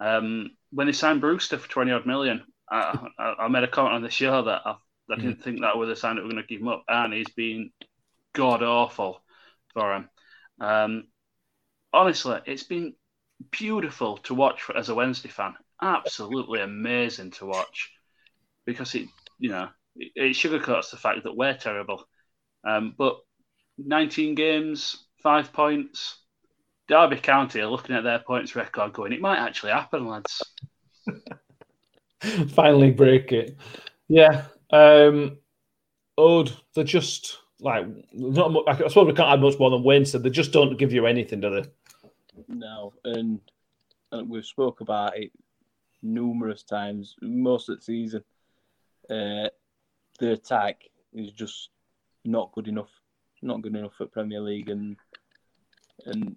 Um, 0.00 0.50
when 0.70 0.86
they 0.86 0.92
signed 0.92 1.20
Brewster 1.20 1.58
for 1.58 1.68
20 1.68 1.90
odd 1.90 2.06
million, 2.06 2.44
I, 2.70 3.06
I, 3.18 3.34
I, 3.40 3.48
made 3.48 3.64
a 3.64 3.68
comment 3.68 3.94
on 3.96 4.02
the 4.02 4.10
show 4.10 4.42
that 4.42 4.62
I, 4.64 4.76
I 5.10 5.16
didn't 5.16 5.40
mm. 5.40 5.42
think 5.42 5.60
that 5.60 5.76
was 5.76 5.90
a 5.90 5.96
sign 5.96 6.16
that 6.16 6.22
we're 6.22 6.30
going 6.30 6.42
to 6.42 6.48
give 6.48 6.60
him 6.60 6.68
up, 6.68 6.84
and 6.88 7.12
he's 7.12 7.28
been 7.30 7.70
god 8.32 8.62
awful 8.62 9.22
for 9.74 9.94
him. 9.94 10.10
Um, 10.60 11.04
honestly, 11.92 12.38
it's 12.46 12.62
been 12.62 12.94
beautiful 13.50 14.18
to 14.18 14.34
watch 14.34 14.62
for, 14.62 14.76
as 14.76 14.88
a 14.88 14.94
Wednesday 14.94 15.28
fan. 15.28 15.54
Absolutely 15.82 16.60
amazing 16.60 17.30
to 17.32 17.46
watch 17.46 17.90
because 18.66 18.94
it, 18.94 19.08
you 19.38 19.50
know, 19.50 19.68
it, 19.96 20.12
it 20.14 20.36
sugarcoats 20.36 20.90
the 20.90 20.96
fact 20.96 21.24
that 21.24 21.36
we're 21.36 21.56
terrible. 21.56 22.04
Um, 22.64 22.94
but 22.96 23.18
19 23.78 24.34
games, 24.34 25.04
five 25.22 25.52
points, 25.52 26.18
Derby 26.88 27.16
County 27.16 27.60
are 27.60 27.70
looking 27.70 27.96
at 27.96 28.04
their 28.04 28.18
points 28.18 28.56
record 28.56 28.92
going, 28.92 29.12
it 29.12 29.20
might 29.20 29.38
actually 29.38 29.72
happen, 29.72 30.06
lads. 30.06 30.42
Finally 32.48 32.90
break 32.90 33.32
it. 33.32 33.56
Yeah. 34.08 34.44
Um, 34.70 35.38
Ode, 36.18 36.52
they're 36.74 36.84
just 36.84 37.38
like, 37.60 37.86
not 38.12 38.68
I 38.68 38.88
suppose 38.88 39.06
we 39.06 39.12
can't 39.12 39.32
add 39.32 39.40
much 39.40 39.58
more 39.58 39.70
than 39.70 39.84
Wayne 39.84 40.04
said. 40.04 40.22
They 40.22 40.30
just 40.30 40.52
don't 40.52 40.78
give 40.78 40.92
you 40.92 41.06
anything, 41.06 41.40
do 41.40 41.50
they? 41.50 41.68
No. 42.50 42.92
And, 43.04 43.40
and 44.12 44.28
we've 44.28 44.44
spoke 44.44 44.80
about 44.80 45.16
it 45.16 45.32
numerous 46.02 46.62
times, 46.62 47.16
most 47.22 47.68
of 47.68 47.76
the 47.78 47.82
season. 47.82 48.24
Uh, 49.08 49.48
the 50.18 50.32
attack 50.32 50.82
is 51.12 51.30
just 51.32 51.70
not 52.24 52.52
good 52.52 52.68
enough. 52.68 52.90
Not 53.42 53.62
good 53.62 53.74
enough 53.74 53.94
for 53.96 54.06
Premier 54.06 54.40
League, 54.40 54.68
and 54.68 54.96
and 56.04 56.36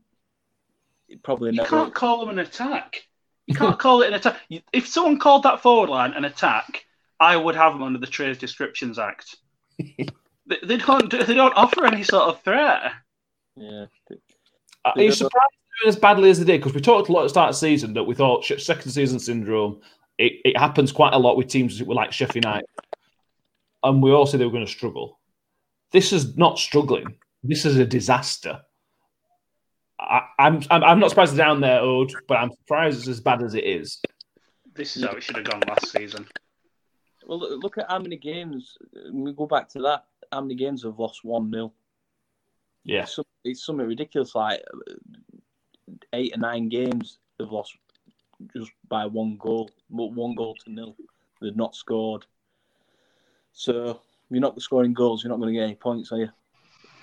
it 1.10 1.22
probably 1.22 1.52
you 1.52 1.58
never... 1.58 1.70
can't 1.70 1.94
call 1.94 2.22
them 2.22 2.30
an 2.30 2.40
attack. 2.40 3.08
You 3.46 3.56
can't 3.56 3.78
call 3.78 4.02
it 4.02 4.08
an 4.08 4.14
attack. 4.14 4.40
If 4.72 4.88
someone 4.88 5.20
called 5.20 5.44
that 5.44 5.62
forward 5.62 5.90
line 5.90 6.14
an 6.14 6.24
attack, 6.24 6.86
I 7.20 7.36
would 7.36 7.56
have 7.56 7.74
them 7.74 7.84
under 7.84 8.00
the 8.00 8.08
Trade 8.08 8.38
Descriptions 8.38 8.98
Act. 8.98 9.36
they, 9.78 10.08
they, 10.64 10.78
don't. 10.78 11.12
They 11.12 11.34
don't 11.34 11.56
offer 11.58 11.86
any 11.86 12.04
sort 12.04 12.30
of 12.30 12.42
threat. 12.42 12.94
Yeah. 13.58 13.86
Are 14.86 14.94
you 14.96 15.12
surprised 15.12 15.58
as 15.88 15.96
badly 15.96 16.30
as 16.30 16.40
they 16.40 16.46
did? 16.46 16.60
Because 16.62 16.74
we 16.74 16.82
talked 16.82 17.10
a 17.10 17.12
lot 17.12 17.22
at 17.22 17.24
the 17.24 17.30
start 17.30 17.50
of 17.50 17.56
the 17.56 17.60
season 17.60 17.94
that 17.94 18.04
we 18.04 18.16
thought 18.16 18.46
second 18.46 18.92
season 18.92 19.20
syndrome. 19.20 19.82
It, 20.18 20.34
it 20.46 20.58
happens 20.58 20.92
quite 20.92 21.14
a 21.14 21.18
lot 21.18 21.38
with 21.38 21.48
teams 21.48 21.80
that 21.80 21.88
were 21.88 21.96
like 21.96 22.12
Sheffield 22.12 22.46
United, 22.46 22.68
and 23.84 24.02
we 24.02 24.12
all 24.12 24.26
said 24.26 24.40
they 24.40 24.46
were 24.46 24.52
going 24.52 24.66
to 24.66 24.72
struggle. 24.72 25.20
This 25.92 26.14
is 26.14 26.38
not 26.38 26.60
struggling. 26.60 27.16
This 27.44 27.66
is 27.66 27.78
a 27.78 27.86
disaster. 27.86 28.62
I, 30.00 30.22
am 30.40 30.62
I'm, 30.70 30.84
I'm 30.84 31.00
not 31.00 31.10
surprised 31.10 31.36
they're 31.36 31.46
down 31.46 31.62
there, 31.62 31.80
Ode, 31.80 32.14
but 32.28 32.36
I'm 32.36 32.52
surprised 32.52 33.00
it's 33.00 33.08
as 33.08 33.22
bad 33.22 33.44
as 33.44 33.56
it 33.56 33.64
is. 33.64 34.02
This 34.76 34.98
is 34.98 35.04
how 35.04 35.12
it 35.12 35.24
should 35.24 35.38
have 35.38 35.46
gone 35.46 35.62
last 35.68 35.92
season. 35.92 36.28
Well, 37.26 37.40
look 37.60 37.78
at 37.78 37.86
how 37.90 38.00
many 38.00 38.18
games. 38.18 38.78
We 39.12 39.34
go 39.34 39.46
back 39.46 39.70
to 39.70 39.80
that. 39.84 40.06
How 40.32 40.42
many 40.42 40.56
games 40.56 40.84
have 40.84 41.00
lost 41.00 41.24
one 41.24 41.52
0 41.52 41.72
Yeah, 42.84 43.04
it's, 43.04 43.20
it's 43.44 43.66
something 43.66 43.86
ridiculous. 43.86 44.36
Like 44.36 44.62
eight 46.14 46.36
or 46.36 46.40
nine 46.40 46.70
games 46.70 47.20
they've 47.38 47.52
lost 47.52 47.76
just 48.56 48.72
by 48.88 49.06
one 49.06 49.38
goal, 49.38 49.70
but 49.90 50.14
one 50.14 50.36
goal 50.36 50.56
to 50.64 50.72
nil. 50.72 50.96
They've 51.42 51.56
not 51.56 51.76
scored. 51.76 52.26
So 53.52 54.02
you're 54.30 54.42
not 54.42 54.60
scoring 54.62 54.94
goals. 54.94 55.24
You're 55.24 55.30
not 55.30 55.40
going 55.40 55.54
to 55.54 55.60
get 55.60 55.66
any 55.66 55.76
points, 55.76 56.12
are 56.12 56.20
you? 56.20 56.30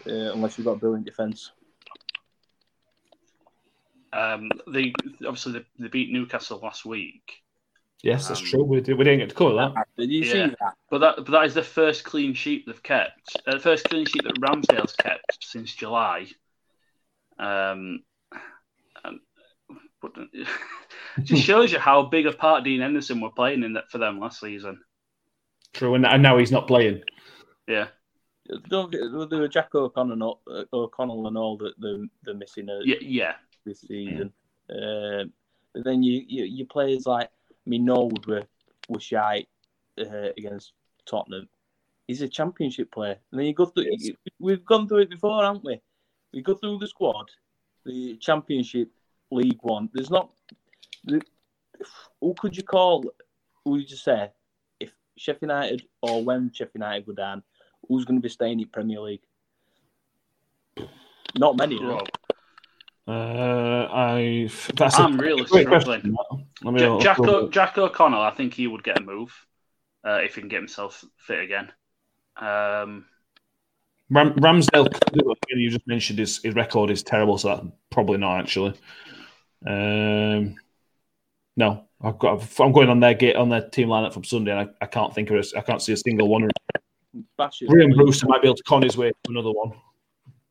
Uh, 0.06 0.32
unless 0.32 0.56
you've 0.56 0.64
got 0.64 0.80
brilliant 0.80 1.06
defence. 1.06 1.52
Um, 4.12 4.50
they 4.66 4.92
obviously 5.26 5.52
they, 5.52 5.64
they, 5.78 5.88
beat 5.88 6.10
Newcastle 6.10 6.58
last 6.60 6.84
week. 6.84 7.42
Yes, 8.02 8.28
that's 8.28 8.40
um, 8.40 8.46
true. 8.46 8.64
We, 8.64 8.80
did, 8.80 8.98
we 8.98 9.04
didn't 9.04 9.20
get 9.20 9.28
to 9.28 9.34
cover 9.34 9.54
that. 9.54 9.86
Did 9.96 10.10
you 10.10 10.22
yeah. 10.22 10.32
see 10.32 10.56
that? 10.60 10.74
But 10.90 10.98
that 10.98 11.16
but 11.16 11.30
that 11.30 11.44
is 11.44 11.54
the 11.54 11.62
first 11.62 12.02
clean 12.02 12.34
sheet 12.34 12.64
they've 12.66 12.82
kept. 12.82 13.36
Uh, 13.46 13.52
the 13.52 13.60
first 13.60 13.84
clean 13.84 14.06
sheet 14.06 14.24
that 14.24 14.40
Ramsdale's 14.40 14.94
kept 14.94 15.44
since 15.44 15.72
July. 15.74 16.26
Um, 17.38 17.46
and, 17.48 18.00
but 20.00 20.12
it 20.32 20.46
just 21.22 21.42
shows 21.42 21.72
you 21.72 21.78
how 21.78 22.02
big 22.02 22.26
a 22.26 22.32
part 22.32 22.64
Dean 22.64 22.80
Henderson 22.80 23.20
were 23.20 23.30
playing 23.30 23.62
in 23.62 23.74
that 23.74 23.90
for 23.90 23.98
them 23.98 24.18
last 24.18 24.40
season. 24.40 24.80
True, 25.72 25.94
and, 25.94 26.06
and 26.06 26.22
now 26.22 26.38
he's 26.38 26.52
not 26.52 26.66
playing. 26.66 27.02
Yeah. 27.68 27.88
Don't 28.68 28.90
there 28.90 29.38
were 29.38 29.48
Jack 29.48 29.74
O'Connell, 29.74 30.40
O'Connell 30.72 31.28
and 31.28 31.38
all 31.38 31.56
that 31.58 31.74
they're, 31.78 32.04
they're 32.24 32.34
missing. 32.34 32.68
A, 32.68 32.80
yeah, 32.84 32.96
yeah, 33.00 33.34
this 33.64 33.82
season. 33.82 34.32
Mm. 34.70 35.22
Um, 35.22 35.32
but 35.72 35.84
then 35.84 36.02
you, 36.02 36.24
you 36.26 36.44
you 36.44 36.66
players 36.66 37.06
like 37.06 37.28
I 37.28 37.70
mean 37.70 37.84
Norwood 37.84 38.26
were 38.26 38.44
were 38.88 39.00
shy 39.00 39.46
uh, 39.98 40.30
against 40.36 40.72
Tottenham. 41.06 41.48
He's 42.08 42.22
a 42.22 42.28
championship 42.28 42.90
player, 42.90 43.16
and 43.30 43.38
then 43.38 43.46
you 43.46 43.54
go 43.54 43.66
through. 43.66 43.86
Yes. 43.90 44.16
We've 44.40 44.64
gone 44.64 44.88
through 44.88 45.02
it 45.02 45.10
before, 45.10 45.44
haven't 45.44 45.64
we? 45.64 45.80
We 46.32 46.42
go 46.42 46.54
through 46.54 46.78
the 46.78 46.88
squad, 46.88 47.30
the 47.84 48.16
championship, 48.16 48.90
League 49.30 49.58
One. 49.62 49.88
There's 49.92 50.10
not. 50.10 50.30
Who 52.20 52.34
could 52.38 52.56
you 52.56 52.62
call? 52.62 53.04
Who 53.64 53.72
would 53.72 53.90
you 53.90 53.96
say 53.96 54.30
if 54.78 54.92
Sheffield 55.16 55.50
United 55.50 55.82
or 56.02 56.24
when 56.24 56.50
Sheffield 56.52 56.74
United 56.76 57.06
go 57.06 57.12
down? 57.12 57.42
Who's 57.88 58.04
going 58.04 58.18
to 58.18 58.22
be 58.22 58.28
staying 58.28 58.60
in 58.60 58.68
Premier 58.68 59.00
League? 59.00 59.22
Not 61.38 61.56
many. 61.56 61.76
of 61.76 61.82
them. 61.82 61.90
Rob? 61.90 62.08
Uh, 63.08 63.88
I 63.90 64.48
that's 64.76 64.98
a 64.98 65.02
I'm 65.02 65.18
really 65.18 65.44
struggling. 65.46 65.66
question. 65.66 66.16
Jack, 66.78 67.00
Jack, 67.00 67.18
o, 67.20 67.48
Jack 67.48 67.78
O'Connell, 67.78 68.20
I 68.20 68.30
think 68.30 68.54
he 68.54 68.66
would 68.66 68.84
get 68.84 69.00
a 69.00 69.02
move 69.02 69.34
uh, 70.06 70.20
if 70.22 70.34
he 70.34 70.42
can 70.42 70.48
get 70.48 70.58
himself 70.58 71.04
fit 71.16 71.40
again. 71.40 71.72
Um, 72.36 73.06
Ram, 74.10 74.34
Ramsdale, 74.34 74.92
could 74.92 75.12
do 75.12 75.30
it. 75.30 75.38
you 75.58 75.70
just 75.70 75.86
mentioned 75.86 76.18
his, 76.18 76.42
his 76.42 76.54
record 76.54 76.90
is 76.90 77.02
terrible, 77.02 77.38
so 77.38 77.48
that's 77.48 77.66
probably 77.90 78.18
not 78.18 78.40
actually. 78.40 78.74
Um, 79.66 80.56
no, 81.56 81.84
I've 82.00 82.18
got. 82.18 82.42
I'm 82.60 82.72
going 82.72 82.88
on 82.88 83.00
their 83.00 83.14
gate 83.14 83.36
on 83.36 83.48
their 83.48 83.68
team 83.68 83.88
lineup 83.88 84.12
from 84.14 84.24
Sunday, 84.24 84.52
and 84.52 84.60
I, 84.60 84.84
I 84.84 84.86
can't 84.86 85.14
think 85.14 85.30
of 85.30 85.36
a, 85.36 85.58
I 85.58 85.60
can't 85.60 85.82
see 85.82 85.92
a 85.92 85.96
single 85.96 86.28
one. 86.28 86.48
Graham 87.66 87.90
Brewster 87.90 88.26
might 88.26 88.40
be 88.42 88.48
able 88.48 88.56
to 88.56 88.62
con 88.62 88.82
his 88.82 88.96
way 88.96 89.08
to 89.10 89.14
another 89.30 89.50
one, 89.50 89.72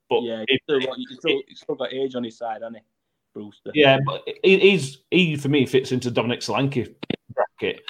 but 0.09 0.21
Yeah, 0.23 0.41
if- 0.41 0.47
he's 0.49 0.59
still, 0.63 0.95
he's 0.95 1.17
still, 1.17 1.41
he's 1.47 1.59
still 1.61 1.75
got 1.75 1.93
age 1.93 2.15
on 2.15 2.23
his 2.23 2.37
side, 2.37 2.61
hasn't 2.61 2.77
he, 2.77 2.83
Brewster? 3.33 3.71
yeah, 3.73 3.97
but 4.05 4.23
he, 4.43 4.59
he's 4.59 4.99
he 5.09 5.35
for 5.37 5.47
me 5.49 5.65
fits 5.65 5.91
into 5.91 6.11
Dominic 6.11 6.41
Solanke 6.41 6.93
bracket. 7.33 7.81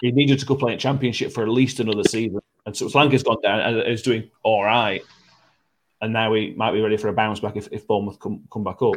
He 0.00 0.10
needed 0.12 0.38
to 0.40 0.46
go 0.46 0.54
play 0.56 0.74
a 0.74 0.76
championship 0.76 1.32
for 1.32 1.42
at 1.42 1.48
least 1.48 1.80
another 1.80 2.04
season, 2.04 2.40
and 2.66 2.76
so 2.76 2.86
Solanke's 2.86 3.22
gone 3.22 3.40
down 3.42 3.60
and 3.60 3.88
is 3.88 4.02
doing 4.02 4.30
all 4.42 4.64
right, 4.64 5.02
and 6.00 6.12
now 6.12 6.34
he 6.34 6.52
might 6.54 6.72
be 6.72 6.80
ready 6.80 6.96
for 6.96 7.08
a 7.08 7.12
bounce 7.12 7.40
back 7.40 7.56
if, 7.56 7.68
if 7.72 7.86
Bournemouth 7.86 8.18
come 8.18 8.42
come 8.52 8.64
back 8.64 8.82
up. 8.82 8.94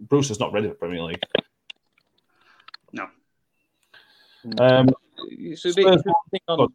Brewster's 0.00 0.40
not 0.40 0.52
ready 0.52 0.68
for 0.68 0.74
Premier 0.74 1.02
League. 1.02 1.22
no. 2.92 3.06
Um, 4.58 4.88
It's 5.28 5.64
a 5.64 5.74
bit 5.74 5.86
interesting 5.86 6.40
on 6.48 6.68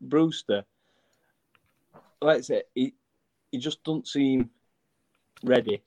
Brewster. 0.00 0.64
Like 2.22 2.38
I 2.38 2.40
said, 2.40 2.62
he, 2.74 2.94
he 3.50 3.58
just 3.58 3.82
doesn't 3.84 4.08
seem 4.08 4.50
ready. 5.42 5.82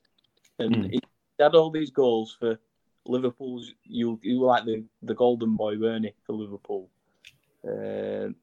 And 0.60 0.76
Mm. 0.76 0.92
he 0.92 1.00
had 1.40 1.56
all 1.56 1.72
these 1.72 1.90
goals 1.90 2.36
for 2.40 2.60
Liverpool's. 3.06 3.74
You, 3.84 4.20
you 4.22 4.40
were 4.42 4.48
like 4.48 4.66
the, 4.66 4.84
the 5.02 5.16
golden 5.16 5.56
boy, 5.56 5.78
weren't 5.78 6.06
he, 6.06 6.14
for 6.26 6.34
Liverpool? 6.34 6.90
Um 7.68 8.36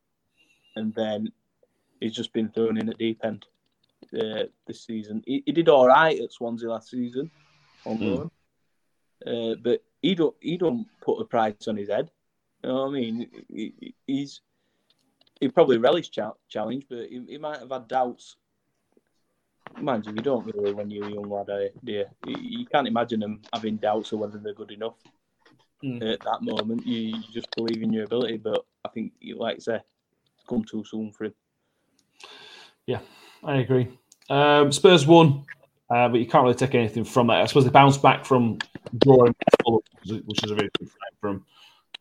and 0.76 0.95
then 0.95 1.32
he's 2.01 2.12
just 2.12 2.34
been 2.34 2.51
thrown 2.51 2.76
in 2.76 2.91
at 2.91 2.99
deep 2.99 3.24
end 3.24 3.47
uh, 4.14 4.44
this 4.66 4.84
season. 4.84 5.22
He, 5.26 5.42
he 5.46 5.52
did 5.52 5.68
all 5.68 5.86
right 5.88 6.20
at 6.20 6.32
Swansea 6.32 6.68
last 6.70 6.90
season 6.90 7.30
on 7.84 7.98
Mm. 7.98 8.30
Uh, 9.26 9.54
but 9.62 9.82
he 10.02 10.14
don't 10.14 10.36
he 10.40 10.59
don't 10.59 10.86
put 11.00 11.20
a 11.20 11.24
price 11.24 11.68
on 11.68 11.76
his 11.76 11.88
head. 11.88 12.11
You 12.62 12.68
know 12.68 12.82
what 12.82 12.88
I 12.88 12.92
mean? 12.92 13.30
He, 13.48 13.72
he- 13.80 13.94
he's 14.07 14.40
he 15.40 15.48
probably 15.48 15.78
relished 15.78 16.12
cha- 16.12 16.34
challenge, 16.48 16.86
but 16.88 17.09
he, 17.09 17.22
he 17.28 17.38
might 17.38 17.61
have 17.61 17.70
had 17.70 17.88
doubts. 17.88 18.36
Mind 19.78 20.07
you, 20.07 20.12
you 20.14 20.22
don't 20.22 20.46
really 20.46 20.72
when 20.72 20.90
you're 20.90 21.07
a 21.09 21.12
young 21.12 21.28
lad, 21.28 21.48
eh, 21.50 21.68
do 21.84 21.92
you? 21.92 22.04
You, 22.26 22.66
can't 22.66 22.86
imagine 22.86 23.20
them 23.20 23.40
having 23.52 23.76
doubts 23.76 24.12
of 24.12 24.18
whether 24.20 24.38
they're 24.38 24.54
good 24.54 24.70
enough 24.70 24.96
Mm. 25.84 26.02
at 26.12 26.20
that 26.20 26.42
moment. 26.42 26.86
You, 26.86 27.16
you 27.16 27.22
just 27.32 27.54
believe 27.54 27.82
in 27.82 27.92
your 27.92 28.04
ability, 28.04 28.38
but 28.38 28.64
I 28.84 28.88
think, 28.88 29.12
like 29.36 29.57
I 29.57 29.59
say, 29.59 29.74
it's 29.76 30.44
come 30.48 30.64
too 30.64 30.84
soon 30.84 31.12
for 31.12 31.24
him. 31.24 31.34
I 33.45 33.57
agree. 33.57 33.89
Um, 34.28 34.72
Spurs 34.72 35.07
won, 35.07 35.45
uh, 35.91 36.09
but 36.09 36.18
you 36.18 36.26
can't 36.26 36.43
really 36.45 36.55
take 36.57 36.74
anything 36.74 37.05
from 37.05 37.28
that. 37.28 37.43
I 37.43 37.47
suppose 37.47 37.64
they 37.64 37.70
bounced 37.70 38.03
back 38.03 38.24
from 38.24 38.59
drawing, 38.99 39.34
which 40.05 40.45
is- 40.45 40.51
a 40.51 40.55
very 40.55 40.70
good 40.78 40.91
for 41.20 41.30
them. 41.30 41.45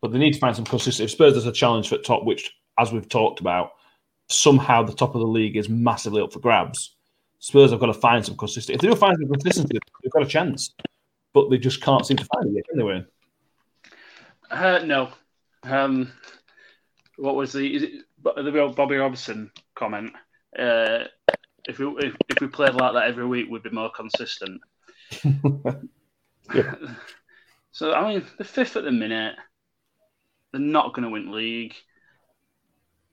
But 0.02 0.12
they 0.12 0.20
need 0.20 0.34
to 0.34 0.40
find 0.40 0.56
some 0.56 0.66
consistency. 0.66 1.04
If 1.04 1.12
Spurs 1.12 1.34
there's 1.34 1.46
a 1.46 1.52
challenge 1.52 1.90
for 1.90 1.98
top, 1.98 2.24
which, 2.26 2.52
as 2.78 2.92
we've 2.92 3.08
talked 3.08 3.40
about, 3.40 3.72
somehow 4.28 4.84
the 4.84 4.94
top 4.94 5.16
of 5.16 5.22
the 5.22 5.28
league 5.28 5.56
is 5.56 5.70
massively 5.70 6.22
up 6.22 6.34
for 6.34 6.40
grabs. 6.40 6.96
Spurs 7.40 7.72
have 7.72 7.80
got 7.80 7.88
to 7.88 7.94
find 7.94 8.26
some 8.26 8.38
consistency. 8.38 8.74
If 8.74 8.82
they 8.82 8.88
don't 8.88 8.98
find 9.00 9.18
some 9.20 9.30
consistency, 9.30 9.78
they've 10.04 10.12
got 10.12 10.24
a 10.24 10.28
chance. 10.28 10.74
But 11.34 11.50
they 11.50 11.58
just 11.58 11.82
can't 11.82 12.06
seem 12.06 12.18
to 12.18 12.26
find 12.26 12.48
it 12.48 12.54
yet, 12.56 12.66
anyway. 12.74 13.06
Uh, 14.50 14.80
no. 14.84 15.10
Um, 15.64 16.12
what 17.18 17.36
was 17.36 17.54
the 17.54 17.76
is 17.76 17.84
it, 17.84 17.92
the 18.24 18.74
Bobby 18.76 18.96
Robson 18.96 19.52
comment? 19.76 20.14
Uh, 20.58 21.06
if 21.68 21.80
we 21.80 21.88
if, 22.00 22.16
if 22.30 22.42
we 22.42 22.48
played 22.48 22.74
like 22.76 22.94
that 22.94 23.08
every 23.08 23.26
week, 23.26 23.48
we'd 23.50 23.64
be 23.64 23.70
more 23.70 23.92
consistent. 23.92 24.62
Yeah. 26.54 26.76
So 27.72 27.92
I 27.92 28.08
mean, 28.08 28.26
the 28.38 28.46
fifth 28.46 28.78
at 28.78 28.86
the 28.86 28.92
minute, 28.92 29.36
they're 30.54 30.62
not 30.62 30.94
going 30.94 31.04
to 31.04 31.10
win 31.10 31.34
league. 31.34 31.74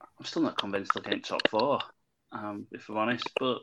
I'm 0.01 0.25
still 0.25 0.41
not 0.43 0.57
convinced 0.57 0.93
they'll 0.93 1.03
get 1.03 1.25
top 1.25 1.49
four, 1.49 1.79
um, 2.31 2.65
if 2.71 2.87
I'm 2.87 2.97
honest. 2.97 3.29
But 3.37 3.57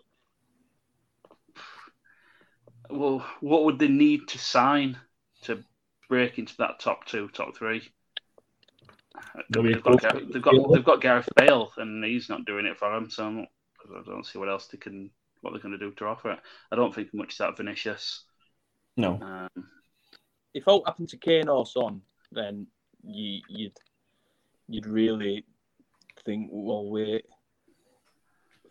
well, 2.91 3.27
what 3.41 3.65
would 3.65 3.79
they 3.79 3.89
need 3.89 4.29
to 4.29 4.39
sign 4.39 4.99
to 5.45 5.65
break 6.11 6.39
into 6.39 6.55
that 6.59 6.81
top 6.81 7.07
two, 7.07 7.29
top 7.29 7.57
three? 7.57 7.83
They've 9.73 9.83
got, 9.83 10.03
they've 10.33 10.43
got 10.43 10.73
they've 10.73 10.85
got 10.85 11.01
Gareth 11.01 11.29
Bale, 11.35 11.73
and 11.79 12.05
he's 12.05 12.29
not 12.29 12.45
doing 12.45 12.67
it 12.67 12.79
for 12.79 12.93
them. 12.93 13.09
So 13.09 13.25
I'm 13.27 13.37
not, 13.37 13.49
I 13.97 14.03
don't 14.05 14.27
see 14.27 14.39
what 14.39 14.49
else 14.49 14.67
they 14.67 14.79
can 14.79 15.11
what 15.41 15.53
they're 15.53 15.63
going 15.63 15.73
to 15.73 15.79
do 15.79 15.91
to 15.93 16.05
offer 16.05 16.33
it. 16.33 16.39
I 16.71 16.77
don't 16.77 16.95
think 16.95 17.15
much 17.15 17.35
is 17.35 17.41
out 17.41 17.51
of 17.51 17.57
Vinicius. 17.57 18.25
No. 18.97 19.19
Um, 19.23 19.69
If 20.53 20.69
all 20.69 20.85
happened 20.85 21.09
to 21.11 21.17
Kane 21.17 21.49
or 21.49 21.65
Son, 21.65 22.03
then 22.33 22.67
you, 23.03 23.41
you'd 23.49 23.77
you'd 24.69 24.87
really 24.87 25.45
think, 26.25 26.49
well, 26.53 26.91
we're 26.91 27.21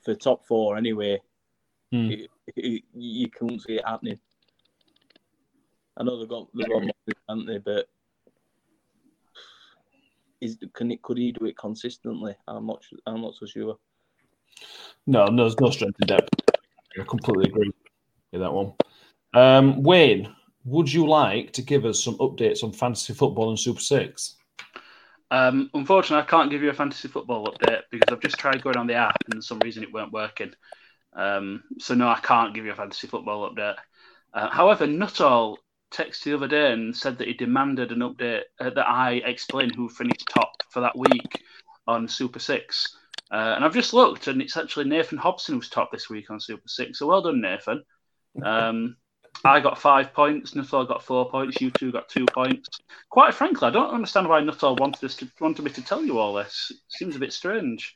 for 0.03 0.15
top 0.15 0.45
four 0.45 0.77
anyway. 0.77 1.19
Hmm. 1.91 2.09
You, 2.11 2.27
you, 2.55 2.81
you 2.93 3.29
couldn't 3.29 3.61
see 3.61 3.77
it 3.77 3.85
happening. 3.85 4.19
I 5.97 6.03
know 6.03 6.19
they've 6.19 6.29
got 6.29 6.47
they've 6.53 6.69
got 6.69 6.83
more, 6.83 6.93
haven't 7.27 7.47
they? 7.47 7.57
But 7.57 7.89
is 10.39 10.57
can 10.73 10.91
it 10.91 11.01
could 11.01 11.17
he 11.17 11.31
do 11.31 11.45
it 11.45 11.57
consistently? 11.57 12.35
I'm 12.47 12.67
not 12.67 12.83
su- 12.83 12.99
I'm 13.05 13.21
not 13.21 13.35
so 13.35 13.45
sure. 13.45 13.77
No, 15.07 15.25
no, 15.25 15.43
there's 15.43 15.59
no 15.59 15.69
strength 15.69 15.97
in 16.01 16.07
depth. 16.07 16.29
I 16.99 17.03
completely 17.03 17.49
agree 17.49 17.71
with 18.31 18.41
that 18.41 18.53
one. 18.53 18.73
Um, 19.33 19.83
Wayne, 19.83 20.33
would 20.65 20.91
you 20.91 21.07
like 21.07 21.53
to 21.53 21.61
give 21.61 21.85
us 21.85 22.03
some 22.03 22.17
updates 22.17 22.63
on 22.63 22.73
fantasy 22.73 23.13
football 23.13 23.49
and 23.49 23.59
Super 23.59 23.79
Six? 23.79 24.35
Um, 25.31 25.69
unfortunately, 25.73 26.23
I 26.23 26.29
can't 26.29 26.49
give 26.49 26.63
you 26.63 26.69
a 26.69 26.73
fantasy 26.73 27.07
football 27.07 27.45
update 27.47 27.81
because 27.91 28.11
I've 28.11 28.21
just 28.21 28.39
tried 28.39 28.63
going 28.63 28.77
on 28.77 28.87
the 28.87 28.95
app 28.95 29.17
and 29.25 29.35
for 29.35 29.41
some 29.41 29.59
reason 29.59 29.83
it 29.83 29.93
weren't 29.93 30.11
working. 30.11 30.53
Um, 31.13 31.63
so 31.79 31.93
no, 31.93 32.07
I 32.07 32.19
can't 32.19 32.53
give 32.53 32.65
you 32.65 32.71
a 32.71 32.75
fantasy 32.75 33.07
football 33.07 33.49
update. 33.49 33.75
Uh, 34.33 34.49
however, 34.49 34.85
Nuttall 34.85 35.57
texted 35.91 36.23
the 36.25 36.35
other 36.35 36.47
day 36.47 36.71
and 36.71 36.95
said 36.95 37.17
that 37.17 37.27
he 37.27 37.33
demanded 37.33 37.91
an 37.91 37.99
update 37.99 38.43
uh, 38.59 38.69
that 38.69 38.87
I 38.87 39.13
explain 39.25 39.73
who 39.73 39.89
finished 39.89 40.27
top 40.29 40.51
for 40.69 40.81
that 40.81 40.97
week 40.97 41.43
on 41.87 42.07
Super 42.07 42.39
Six. 42.39 42.97
Uh, 43.31 43.53
and 43.55 43.63
I've 43.63 43.73
just 43.73 43.93
looked, 43.93 44.27
and 44.27 44.41
it's 44.41 44.57
actually 44.57 44.85
Nathan 44.85 45.17
Hobson 45.17 45.55
who's 45.55 45.69
top 45.69 45.91
this 45.91 46.09
week 46.09 46.31
on 46.31 46.39
Super 46.39 46.67
Six. 46.67 46.99
So 46.99 47.07
well 47.07 47.21
done, 47.21 47.41
Nathan. 47.41 47.83
Um, 48.43 48.95
I 49.45 49.59
got 49.59 49.79
five 49.79 50.13
points. 50.13 50.55
Nuttall 50.55 50.85
got 50.85 51.03
four 51.03 51.29
points. 51.29 51.61
You 51.61 51.71
two 51.71 51.91
got 51.91 52.09
two 52.09 52.25
points. 52.25 52.67
Quite 53.09 53.33
frankly, 53.33 53.67
I 53.67 53.71
don't 53.71 53.93
understand 53.93 54.27
why 54.27 54.41
Nuttall 54.41 54.75
wanted 54.75 55.03
us 55.03 55.15
to 55.17 55.29
wanted 55.39 55.63
me 55.63 55.71
to 55.71 55.83
tell 55.83 56.03
you 56.03 56.17
all 56.17 56.33
this. 56.33 56.71
It 56.71 56.77
seems 56.89 57.15
a 57.15 57.19
bit 57.19 57.31
strange. 57.31 57.95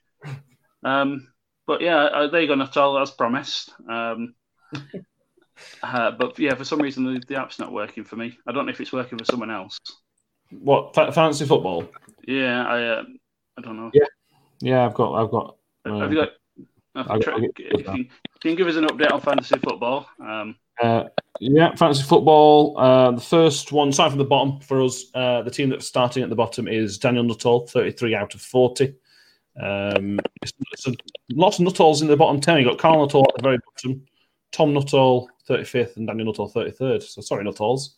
Um, 0.84 1.28
but 1.66 1.82
yeah, 1.82 1.98
uh, 2.04 2.28
there 2.28 2.42
you 2.42 2.48
go, 2.48 2.56
Nuttall, 2.56 3.00
as 3.00 3.12
promised. 3.12 3.72
Um, 3.90 4.36
uh, 5.84 6.12
but 6.12 6.38
yeah, 6.40 6.56
for 6.56 6.66
some 6.66 6.80
reason 6.80 7.06
the, 7.06 7.22
the 7.28 7.40
app's 7.40 7.60
not 7.60 7.74
working 7.74 8.04
for 8.04 8.16
me. 8.16 8.38
I 8.48 8.52
don't 8.52 8.66
know 8.66 8.72
if 8.72 8.82
it's 8.82 8.94
working 8.94 9.18
for 9.18 9.26
someone 9.26 9.52
else. 9.52 9.80
What 10.52 10.94
fa- 10.94 11.12
fantasy 11.12 11.46
football? 11.46 11.90
Yeah, 12.28 12.64
I 12.66 12.84
uh, 12.84 13.04
I 13.58 13.62
don't 13.62 13.78
know. 13.78 13.92
Yeah. 13.94 14.06
Yeah, 14.64 14.86
I've 14.86 14.93
got, 14.93 15.14
I've 15.22 15.30
got. 15.30 15.55
uh, 15.86 15.99
Have 15.99 16.11
you 16.14 16.20
got? 16.20 16.30
I'll 16.95 17.03
Okay, 17.18 17.18
get- 17.18 17.24
try- 17.24 17.34
I'll 17.34 17.39
get- 17.41 17.53
if, 17.57 17.97
you, 17.97 18.05
can 18.39 18.55
give 18.55 18.68
us 18.68 18.76
an 18.78 18.86
update 18.86 19.11
on 19.11 19.20
fantasy 19.20 19.57
football. 19.59 20.07
Um, 20.20 20.55
Uh, 20.82 21.03
yeah, 21.41 21.76
fantasy 21.76 22.03
football. 22.03 22.78
Uh, 22.80 23.11
the 23.11 23.22
first 23.22 23.72
one, 23.74 23.91
starting 23.91 24.11
from 24.14 24.20
the 24.20 24.26
bottom 24.26 24.59
for 24.61 24.82
us, 24.82 25.05
uh, 25.16 25.41
the 25.41 25.51
team 25.51 25.70
that's 25.70 25.86
starting 25.86 26.24
at 26.24 26.30
the 26.30 26.36
bottom 26.36 26.68
is 26.68 26.97
Daniel 26.97 27.24
Nuttall, 27.26 27.68
33 27.68 28.16
out 28.16 28.34
of 28.34 28.41
40. 28.41 28.93
Um, 29.61 30.20
it's, 30.41 30.53
it's 30.72 30.88
a, 30.88 30.93
lots 31.32 31.59
of 31.59 31.66
Nuttalls 31.66 32.01
in 32.01 32.07
the 32.07 32.16
bottom 32.18 32.39
10. 32.39 32.57
You've 32.59 32.70
got 32.70 32.80
Carl 32.80 32.99
Nuttall 33.05 33.26
at 33.30 33.36
the 33.36 33.43
very 33.43 33.57
bottom, 33.76 34.05
Tom 34.53 34.74
Nuttall, 34.74 35.30
35th, 35.49 35.97
and 35.97 36.07
Daniel 36.07 36.28
Nuttall, 36.28 36.49
33rd. 36.49 37.03
So 37.03 37.22
sorry, 37.22 37.43
Nuttalls. 37.45 37.95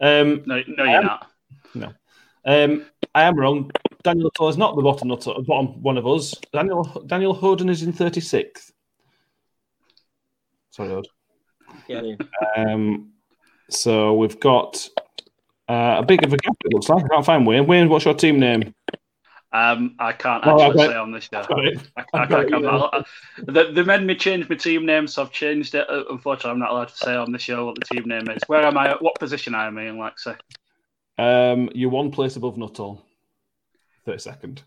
Um, 0.00 0.42
no, 0.46 0.62
no, 0.68 0.84
you're 0.84 0.98
Um, 1.00 1.04
not. 1.06 1.30
No. 1.74 1.92
Um, 2.46 2.86
I 3.14 3.24
am 3.24 3.36
wrong. 3.36 3.70
Daniel 4.06 4.26
Nuttall 4.26 4.48
is 4.48 4.56
not 4.56 4.76
the 4.76 4.82
bottom 4.82 5.08
Nuttall, 5.08 5.42
bottom 5.42 5.82
one 5.82 5.98
of 5.98 6.06
us. 6.06 6.32
Daniel 6.52 6.84
Daniel 7.06 7.34
Hoden 7.34 7.68
is 7.68 7.82
in 7.82 7.92
36th. 7.92 8.70
Sorry, 10.70 10.90
Hod. 10.90 11.08
Yeah, 11.88 12.02
Um, 12.56 13.10
so 13.68 14.14
we've 14.14 14.38
got 14.38 14.88
uh, 15.68 15.96
a 15.98 16.04
big 16.04 16.24
of 16.24 16.32
a 16.32 16.36
gap, 16.36 16.54
it 16.64 16.72
looks 16.72 16.88
like. 16.88 17.04
I 17.04 17.08
can't 17.08 17.26
find 17.26 17.46
Wayne. 17.46 17.66
Wayne, 17.66 17.88
what's 17.88 18.04
your 18.04 18.14
team 18.14 18.38
name? 18.38 18.72
Um, 19.52 19.96
I 19.98 20.12
can't 20.12 20.46
actually 20.46 20.86
say 20.86 20.94
on 20.94 21.10
this 21.10 21.24
show. 21.24 21.40
I, 21.40 22.04
I, 22.14 22.26
can't, 22.26 22.62
not, 22.62 23.08
they, 23.42 23.72
they 23.72 23.82
made 23.82 24.04
me 24.04 24.14
change 24.14 24.48
my 24.48 24.54
team 24.54 24.86
name, 24.86 25.08
so 25.08 25.22
I've 25.22 25.32
changed 25.32 25.74
it. 25.74 25.88
Uh, 25.90 26.04
unfortunately, 26.10 26.52
I'm 26.52 26.58
not 26.60 26.70
allowed 26.70 26.88
to 26.88 26.96
say 26.96 27.16
on 27.16 27.32
the 27.32 27.38
show 27.38 27.66
what 27.66 27.74
the 27.74 27.86
team 27.86 28.04
name 28.06 28.28
is. 28.28 28.42
Where 28.46 28.64
am 28.64 28.78
I? 28.78 28.94
What 29.00 29.18
position 29.18 29.56
am 29.56 29.78
I 29.78 29.88
in, 29.88 29.96
Lexi? 29.96 30.36
Um, 31.18 31.70
you're 31.74 31.90
one 31.90 32.12
place 32.12 32.36
above 32.36 32.56
Nuttall. 32.56 33.02
32nd. 34.06 34.60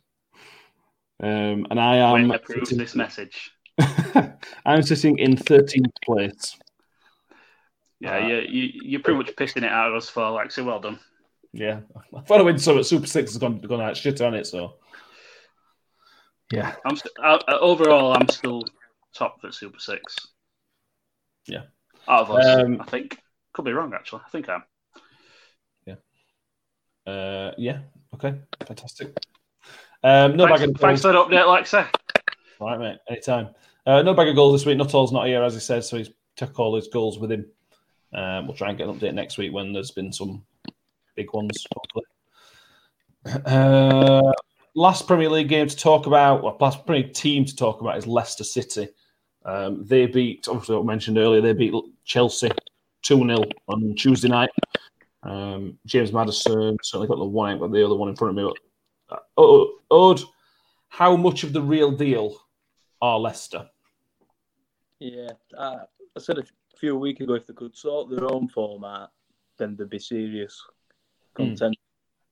Um, 1.22 1.68
and 1.70 1.80
I 1.80 1.98
am. 1.98 2.32
approves 2.32 2.70
this 2.70 2.96
message. 2.96 3.52
I'm 4.66 4.84
sitting 4.84 5.18
in 5.20 5.36
13th 5.36 5.92
place. 6.04 6.58
Yeah, 8.00 8.18
uh, 8.18 8.28
you, 8.28 8.38
you, 8.38 8.82
you're 8.84 9.02
pretty 9.02 9.18
much 9.18 9.36
pissing 9.36 9.64
it 9.64 9.72
out 9.72 9.90
of 9.90 9.96
us 9.96 10.10
for 10.10 10.22
Lexi. 10.22 10.64
Well 10.64 10.80
done. 10.80 11.00
Yeah, 11.52 11.82
I 12.16 12.22
thought 12.22 12.40
I 12.40 12.44
went 12.44 12.62
so 12.62 12.82
Super 12.82 13.08
Six 13.08 13.32
has 13.32 13.38
gone 13.38 13.60
gone 13.60 13.82
out 13.82 13.98
shit 13.98 14.22
on 14.22 14.36
it. 14.36 14.46
So 14.46 14.76
yeah, 16.54 16.76
I'm 16.86 16.96
st- 16.96 17.14
uh, 17.22 17.40
overall 17.60 18.14
I'm 18.14 18.30
still 18.30 18.64
top 19.14 19.42
for 19.42 19.52
Super 19.52 19.80
Six. 19.80 20.16
Yeah, 21.48 21.64
out 22.08 22.30
of 22.30 22.32
us, 22.32 22.46
um, 22.46 22.80
I 22.80 22.86
think 22.86 23.18
could 23.54 23.66
be 23.66 23.74
wrong 23.74 23.94
actually. 23.94 24.22
I 24.26 24.30
think 24.30 24.48
I 24.48 24.56
am. 24.56 24.64
Yeah. 25.86 27.12
Uh, 27.12 27.52
yeah. 27.58 27.80
Okay. 28.14 28.36
Fantastic. 28.66 29.18
Um, 30.04 30.38
no 30.38 30.48
thanks, 30.48 30.62
bag 30.62 30.70
of 30.70 30.78
thanks 30.78 31.02
for 31.02 31.12
the 31.12 31.24
update, 31.24 31.46
Alexa. 31.46 31.90
All 32.60 32.68
right, 32.68 32.80
mate. 32.80 32.98
Anytime. 33.10 33.50
Uh, 33.86 34.02
no 34.02 34.14
bag 34.14 34.28
of 34.28 34.36
goals 34.36 34.54
this 34.54 34.66
week. 34.66 34.78
Nuttall's 34.78 35.12
not 35.12 35.28
here, 35.28 35.44
as 35.44 35.54
he 35.54 35.60
said, 35.60 35.84
so 35.84 35.98
he's 35.98 36.10
took 36.40 36.58
all 36.58 36.76
his 36.76 36.88
goals 36.88 37.20
with 37.20 37.32
him. 37.32 37.46
Um, 38.14 38.48
we'll 38.48 38.56
try 38.56 38.70
and 38.70 38.78
get 38.78 38.88
an 38.88 38.98
update 38.98 39.14
next 39.14 39.38
week 39.38 39.54
when 39.54 39.74
there's 39.74 39.92
been 39.92 40.12
some 40.12 40.44
big 41.16 41.32
ones, 41.34 41.66
hopefully. 41.76 42.06
Uh, 43.46 44.32
last 44.76 45.06
Premier 45.06 45.30
League 45.30 45.50
game 45.50 45.68
to 45.68 45.76
talk 45.76 46.08
about, 46.08 46.42
well, 46.42 46.56
last 46.62 46.86
Premier 46.86 47.04
League 47.04 47.14
team 47.14 47.44
to 47.44 47.54
talk 47.54 47.82
about 47.82 47.98
is 47.98 48.08
Leicester 48.08 48.46
City. 48.46 48.88
Um, 49.44 49.86
they 49.86 50.06
beat, 50.06 50.48
obviously, 50.48 50.78
I 50.78 50.82
mentioned 50.84 51.18
earlier, 51.18 51.42
they 51.42 51.52
beat 51.52 51.74
Chelsea 52.06 52.50
2 53.02 53.18
0 53.18 53.44
on 53.68 53.94
Tuesday 53.96 54.30
night. 54.30 54.50
Um, 55.24 55.78
James 55.86 56.14
Maddison 56.14 56.78
certainly 56.82 57.08
got 57.08 57.18
the 57.18 57.26
one, 57.26 57.60
but 57.60 57.74
the 57.74 57.86
other 57.86 57.96
one 57.96 58.08
in 58.08 58.16
front 58.16 58.38
of 58.40 58.44
me. 58.44 58.54
But, 59.10 59.26
uh, 59.38 60.16
how 60.90 61.16
much 61.16 61.44
of 61.44 61.54
the 61.54 61.62
real 61.62 61.92
deal 61.92 62.36
are 63.02 63.20
Leicester? 63.20 63.70
Yeah, 65.00 65.30
uh, 65.58 65.86
I 66.16 66.20
said 66.20 66.40
a 66.40 66.44
few 66.78 66.98
weeks 66.98 67.22
ago 67.22 67.36
if 67.36 67.48
they 67.48 67.54
could 67.54 67.78
sort 67.78 68.10
their 68.10 68.32
own 68.32 68.48
format, 68.48 69.10
then 69.58 69.76
they'd 69.76 69.90
be 69.90 70.00
serious 70.00 70.62
content, 71.36 71.78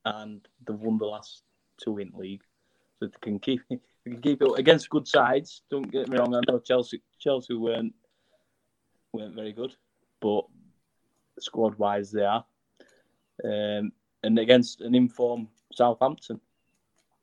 mm. 0.06 0.22
and 0.22 0.46
they've 0.66 0.76
won 0.76 0.98
the 0.98 1.06
last 1.06 1.44
two 1.82 1.98
in 1.98 2.10
league, 2.14 2.42
so 2.98 3.06
they 3.06 3.12
can 3.22 3.38
keep 3.38 3.60
they 3.70 3.78
can 4.10 4.20
keep 4.20 4.42
it 4.42 4.58
against 4.58 4.90
good 4.90 5.08
sides. 5.08 5.62
Don't 5.70 5.90
get 5.90 6.08
me 6.08 6.18
wrong, 6.18 6.34
I 6.34 6.40
know 6.46 6.58
Chelsea 6.58 7.00
Chelsea 7.18 7.54
weren't 7.54 7.94
weren't 9.12 9.34
very 9.34 9.52
good, 9.52 9.74
but 10.20 10.44
squad 11.38 11.78
wise 11.78 12.10
they 12.10 12.24
are, 12.24 12.44
um, 13.44 13.92
and 14.22 14.38
against 14.38 14.82
an 14.82 14.94
informed 14.94 15.48
Southampton, 15.72 16.40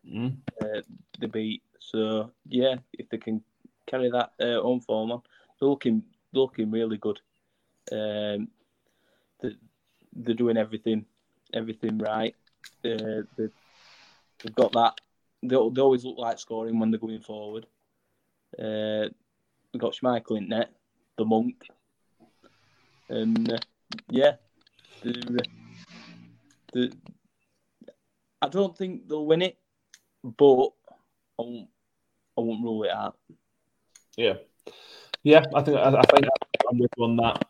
mm. 0.08 0.36
uh, 0.62 0.82
they 1.20 1.28
beat. 1.28 1.64
So 1.80 2.32
yeah, 2.47 2.76
if 2.93 3.10
they 3.10 3.18
can 3.18 3.41
carry 3.86 4.10
that 4.10 4.32
uh, 4.39 4.62
on 4.62 4.82
form 4.82 5.12
on, 5.12 5.22
they're 5.60 5.70
looking 5.70 6.03
looking 6.34 6.72
really 6.72 6.97
good. 6.97 7.20
Um, 7.91 8.49
they're 9.41 10.34
doing 10.34 10.58
everything 10.58 11.06
everything 11.53 11.97
right. 11.97 12.36
Uh, 12.84 13.24
they've, 13.38 13.51
they've 14.43 14.56
got 14.56 14.72
that. 14.74 14.99
They, 15.41 15.56
they 15.56 15.82
always 15.82 16.03
look 16.03 16.18
like 16.18 16.39
scoring 16.39 16.80
when 16.80 16.91
they're 16.91 16.99
going 16.99 17.22
forward. 17.22 17.66
Uh, 18.58 19.10
we've 19.74 19.82
got 19.82 19.93
Schmeichel 19.93 20.38
in 20.38 20.49
net, 20.49 20.72
the 21.18 21.26
monk, 21.26 21.68
and 23.10 23.51
uh, 23.51 23.58
yeah, 24.10 24.34
the, 25.01 25.45
the, 26.74 26.91
I 28.41 28.47
don't 28.47 28.78
think 28.78 29.08
they'll 29.08 29.26
win 29.26 29.41
it, 29.41 29.58
but 30.38 30.69
I 31.39 31.41
won't, 31.41 31.69
I 32.38 32.41
won't 32.41 32.63
rule 32.63 32.84
it 32.84 32.91
out. 32.91 33.17
Yeah, 34.17 34.36
yeah, 35.23 35.43
I 35.53 35.61
think 35.61 35.78
I, 35.78 35.89
I 35.89 36.01
think 36.01 36.28
I'm 36.69 36.80
with 36.80 36.91
you 36.97 37.03
on 37.03 37.15
that. 37.17 37.45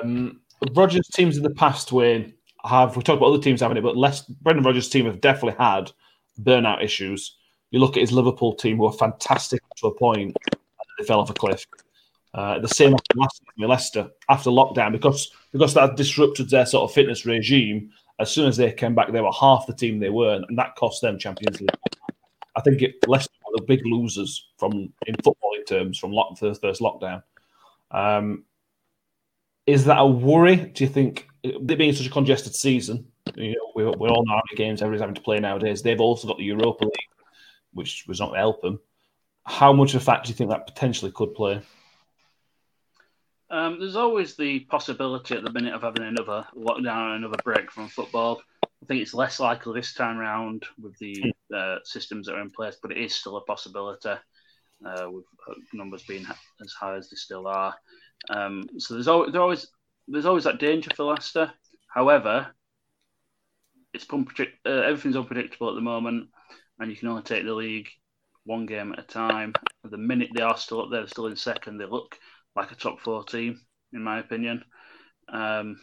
Um, 0.00 0.40
Rodgers 0.72 1.08
teams 1.08 1.36
in 1.36 1.42
the 1.42 1.50
past, 1.50 1.92
Wayne, 1.92 2.34
have 2.64 2.96
we 2.96 3.02
talked 3.02 3.18
about 3.18 3.32
other 3.32 3.42
teams 3.42 3.60
having 3.60 3.76
it, 3.76 3.82
but 3.82 3.96
less 3.96 4.22
Brendan 4.22 4.64
Rodgers' 4.64 4.88
team 4.88 5.06
have 5.06 5.20
definitely 5.20 5.56
had 5.58 5.90
burnout 6.42 6.82
issues. 6.82 7.36
You 7.70 7.80
look 7.80 7.96
at 7.96 8.00
his 8.00 8.12
Liverpool 8.12 8.54
team, 8.54 8.76
who 8.76 8.84
were 8.84 8.92
fantastic 8.92 9.60
to 9.76 9.86
a 9.86 9.94
point, 9.94 10.36
they 10.98 11.04
fell 11.04 11.20
off 11.20 11.30
a 11.30 11.34
cliff. 11.34 11.66
Uh, 12.32 12.58
the 12.60 12.68
same 12.68 12.94
after 12.94 13.18
last 13.18 13.38
season 13.38 13.68
Leicester 13.68 14.10
after 14.28 14.50
lockdown 14.50 14.92
because 14.92 15.32
because 15.50 15.74
that 15.74 15.96
disrupted 15.96 16.48
their 16.48 16.64
sort 16.64 16.88
of 16.88 16.94
fitness 16.94 17.26
regime. 17.26 17.90
As 18.20 18.30
soon 18.30 18.46
as 18.46 18.56
they 18.56 18.70
came 18.70 18.94
back, 18.94 19.10
they 19.10 19.20
were 19.20 19.32
half 19.32 19.66
the 19.66 19.72
team 19.72 19.98
they 19.98 20.10
were, 20.10 20.34
and 20.34 20.58
that 20.58 20.76
cost 20.76 21.00
them 21.00 21.18
Champions 21.18 21.60
League. 21.60 21.70
I 22.56 22.60
think 22.60 22.82
it 22.82 22.96
Leicester 23.06 23.30
were 23.46 23.58
the 23.58 23.64
big 23.64 23.84
losers 23.84 24.48
from 24.58 24.92
in 25.06 25.14
footballing 25.16 25.66
terms 25.66 25.98
from 25.98 26.12
lock, 26.12 26.38
the 26.38 26.54
first 26.54 26.80
lockdown. 26.80 27.22
Um, 27.90 28.44
is 29.66 29.84
that 29.84 29.98
a 29.98 30.06
worry? 30.06 30.56
Do 30.56 30.84
you 30.84 30.90
think 30.90 31.28
it 31.42 31.66
being 31.66 31.92
such 31.92 32.06
a 32.06 32.10
congested 32.10 32.54
season? 32.54 33.06
You 33.36 33.52
know, 33.52 33.72
we, 33.74 33.84
we 33.84 34.08
all 34.08 34.24
know 34.26 34.40
games 34.56 34.82
everybody's 34.82 35.00
having 35.00 35.14
to 35.14 35.20
play 35.20 35.38
nowadays. 35.38 35.82
They've 35.82 36.00
also 36.00 36.26
got 36.26 36.38
the 36.38 36.44
Europa 36.44 36.84
League, 36.84 37.10
which 37.72 38.04
was 38.08 38.20
not 38.20 38.36
help 38.36 38.62
them. 38.62 38.80
How 39.44 39.72
much 39.72 39.94
of 39.94 40.02
a 40.02 40.04
fact 40.04 40.26
do 40.26 40.30
you 40.30 40.34
think 40.34 40.50
that 40.50 40.66
potentially 40.66 41.12
could 41.12 41.34
play? 41.34 41.62
Um, 43.50 43.80
there's 43.80 43.96
always 43.96 44.36
the 44.36 44.60
possibility 44.60 45.34
at 45.34 45.42
the 45.42 45.52
minute 45.52 45.74
of 45.74 45.82
having 45.82 46.04
another 46.04 46.46
lockdown, 46.56 47.16
another 47.16 47.38
break 47.42 47.70
from 47.70 47.88
football. 47.88 48.40
I 48.82 48.86
think 48.86 49.02
it's 49.02 49.14
less 49.14 49.40
likely 49.40 49.74
this 49.74 49.92
time 49.92 50.16
round 50.16 50.64
with 50.80 50.96
the 50.98 51.14
hmm. 51.22 51.54
uh, 51.54 51.76
systems 51.84 52.26
that 52.26 52.34
are 52.34 52.40
in 52.40 52.50
place, 52.50 52.76
but 52.80 52.92
it 52.92 52.98
is 52.98 53.14
still 53.14 53.36
a 53.36 53.44
possibility 53.44 54.08
uh, 54.86 55.10
with 55.10 55.24
numbers 55.72 56.02
being 56.04 56.26
as 56.62 56.72
high 56.72 56.96
as 56.96 57.10
they 57.10 57.16
still 57.16 57.46
are. 57.46 57.74
Um, 58.30 58.68
so 58.78 58.94
there's 58.94 59.08
always, 59.08 59.32
there's 59.32 59.40
always 59.40 59.66
there's 60.08 60.26
always 60.26 60.44
that 60.44 60.58
danger 60.58 60.90
for 60.94 61.04
Leicester. 61.04 61.52
However, 61.88 62.48
it's 63.92 64.06
unpredict- 64.06 64.64
uh, 64.66 64.82
everything's 64.82 65.16
unpredictable 65.16 65.68
at 65.68 65.74
the 65.74 65.80
moment, 65.80 66.28
and 66.78 66.90
you 66.90 66.96
can 66.96 67.08
only 67.08 67.22
take 67.22 67.44
the 67.44 67.54
league 67.54 67.88
one 68.44 68.66
game 68.66 68.92
at 68.92 68.98
a 68.98 69.02
time. 69.02 69.52
the 69.84 69.96
minute 69.96 70.30
they 70.34 70.42
are 70.42 70.56
still 70.56 70.82
up 70.82 70.90
there, 70.90 71.00
they're 71.00 71.08
still 71.08 71.26
in 71.26 71.36
second. 71.36 71.78
They 71.78 71.86
look 71.86 72.18
like 72.56 72.72
a 72.72 72.74
top 72.74 73.00
four 73.00 73.24
team, 73.24 73.60
in 73.92 74.02
my 74.02 74.18
opinion. 74.18 74.64
Um, 75.28 75.78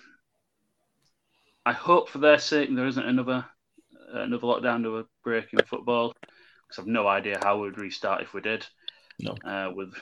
I 1.68 1.74
hope 1.74 2.07
for 2.07 2.20
their 2.20 2.39
sake 2.39 2.74
there 2.74 2.88
isn't 2.88 3.05
another 3.05 3.45
uh, 4.15 4.22
another 4.22 4.47
lockdown 4.47 4.84
to 4.84 4.99
a 4.99 5.05
break 5.22 5.51
in 5.51 5.59
football 5.65 6.13
because 6.22 6.80
I've 6.80 6.88
no 6.88 7.05
idea 7.05 7.39
how 7.43 7.61
we'd 7.61 7.78
restart 7.78 8.22
if 8.22 8.34
we 8.34 8.39
did. 8.39 8.65
No. 9.20 9.36
Uh, 9.43 9.74
with 9.76 9.93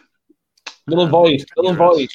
null 0.86 1.02
and 1.02 1.10
void, 1.10 1.44
null 1.58 1.70
and 1.70 1.78
void. 1.80 2.10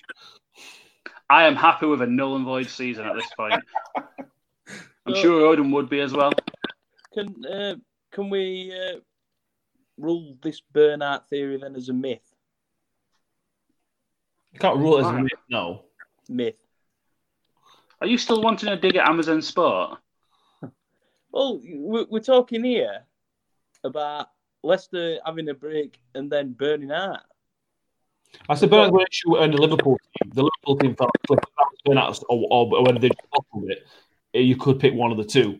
I 1.28 1.48
am 1.48 1.56
happy 1.56 1.86
with 1.86 2.00
a 2.00 2.06
null 2.06 2.36
and 2.36 2.44
void 2.44 2.68
season 2.68 3.06
at 3.06 3.16
this 3.16 3.26
point. 3.36 3.60
I'm 5.04 5.16
so, 5.16 5.20
sure 5.20 5.46
Odin 5.46 5.72
would 5.72 5.90
be 5.90 5.98
as 5.98 6.12
well. 6.12 6.30
Can 7.12 7.44
uh, 7.44 7.74
can 8.12 8.30
we 8.30 8.72
uh, 8.72 9.00
rule 9.98 10.36
this 10.40 10.62
burnout 10.72 11.26
theory 11.26 11.58
then 11.60 11.74
as 11.74 11.88
a 11.88 11.92
myth? 11.92 12.22
You 14.52 14.60
can't 14.60 14.78
rule 14.78 14.98
it 14.98 15.00
as 15.00 15.06
a 15.08 15.12
myth. 15.14 15.32
No 15.48 15.86
myth. 16.28 16.54
Are 18.00 18.06
you 18.06 18.16
still 18.16 18.42
wanting 18.42 18.68
to 18.68 18.76
dig 18.76 18.96
at 18.96 19.08
Amazon 19.08 19.42
Sport? 19.42 19.98
Well, 21.32 21.60
we're 21.62 22.20
talking 22.20 22.64
here 22.64 23.04
about 23.84 24.28
Leicester 24.62 25.18
having 25.24 25.48
a 25.48 25.54
break 25.54 25.98
and 26.14 26.30
then 26.30 26.52
burning 26.52 26.90
out. 26.90 27.20
I 28.48 28.54
said 28.54 28.70
burnout 28.70 28.92
was 28.92 29.06
issue 29.10 29.36
and 29.36 29.52
the 29.52 29.60
Liverpool 29.60 29.96
team. 29.96 30.32
The 30.34 30.42
Liverpool 30.42 30.76
team 30.78 30.96
felt 30.96 31.10
like 31.28 31.40
burnout 31.86 32.22
or, 32.28 32.46
or 32.50 32.82
when 32.84 33.00
they 33.00 33.10
bottled 33.32 33.70
it, 33.70 33.86
eh, 34.34 34.40
you 34.40 34.56
could 34.56 34.78
pick 34.78 34.94
one 34.94 35.10
of 35.10 35.18
the 35.18 35.24
two. 35.24 35.58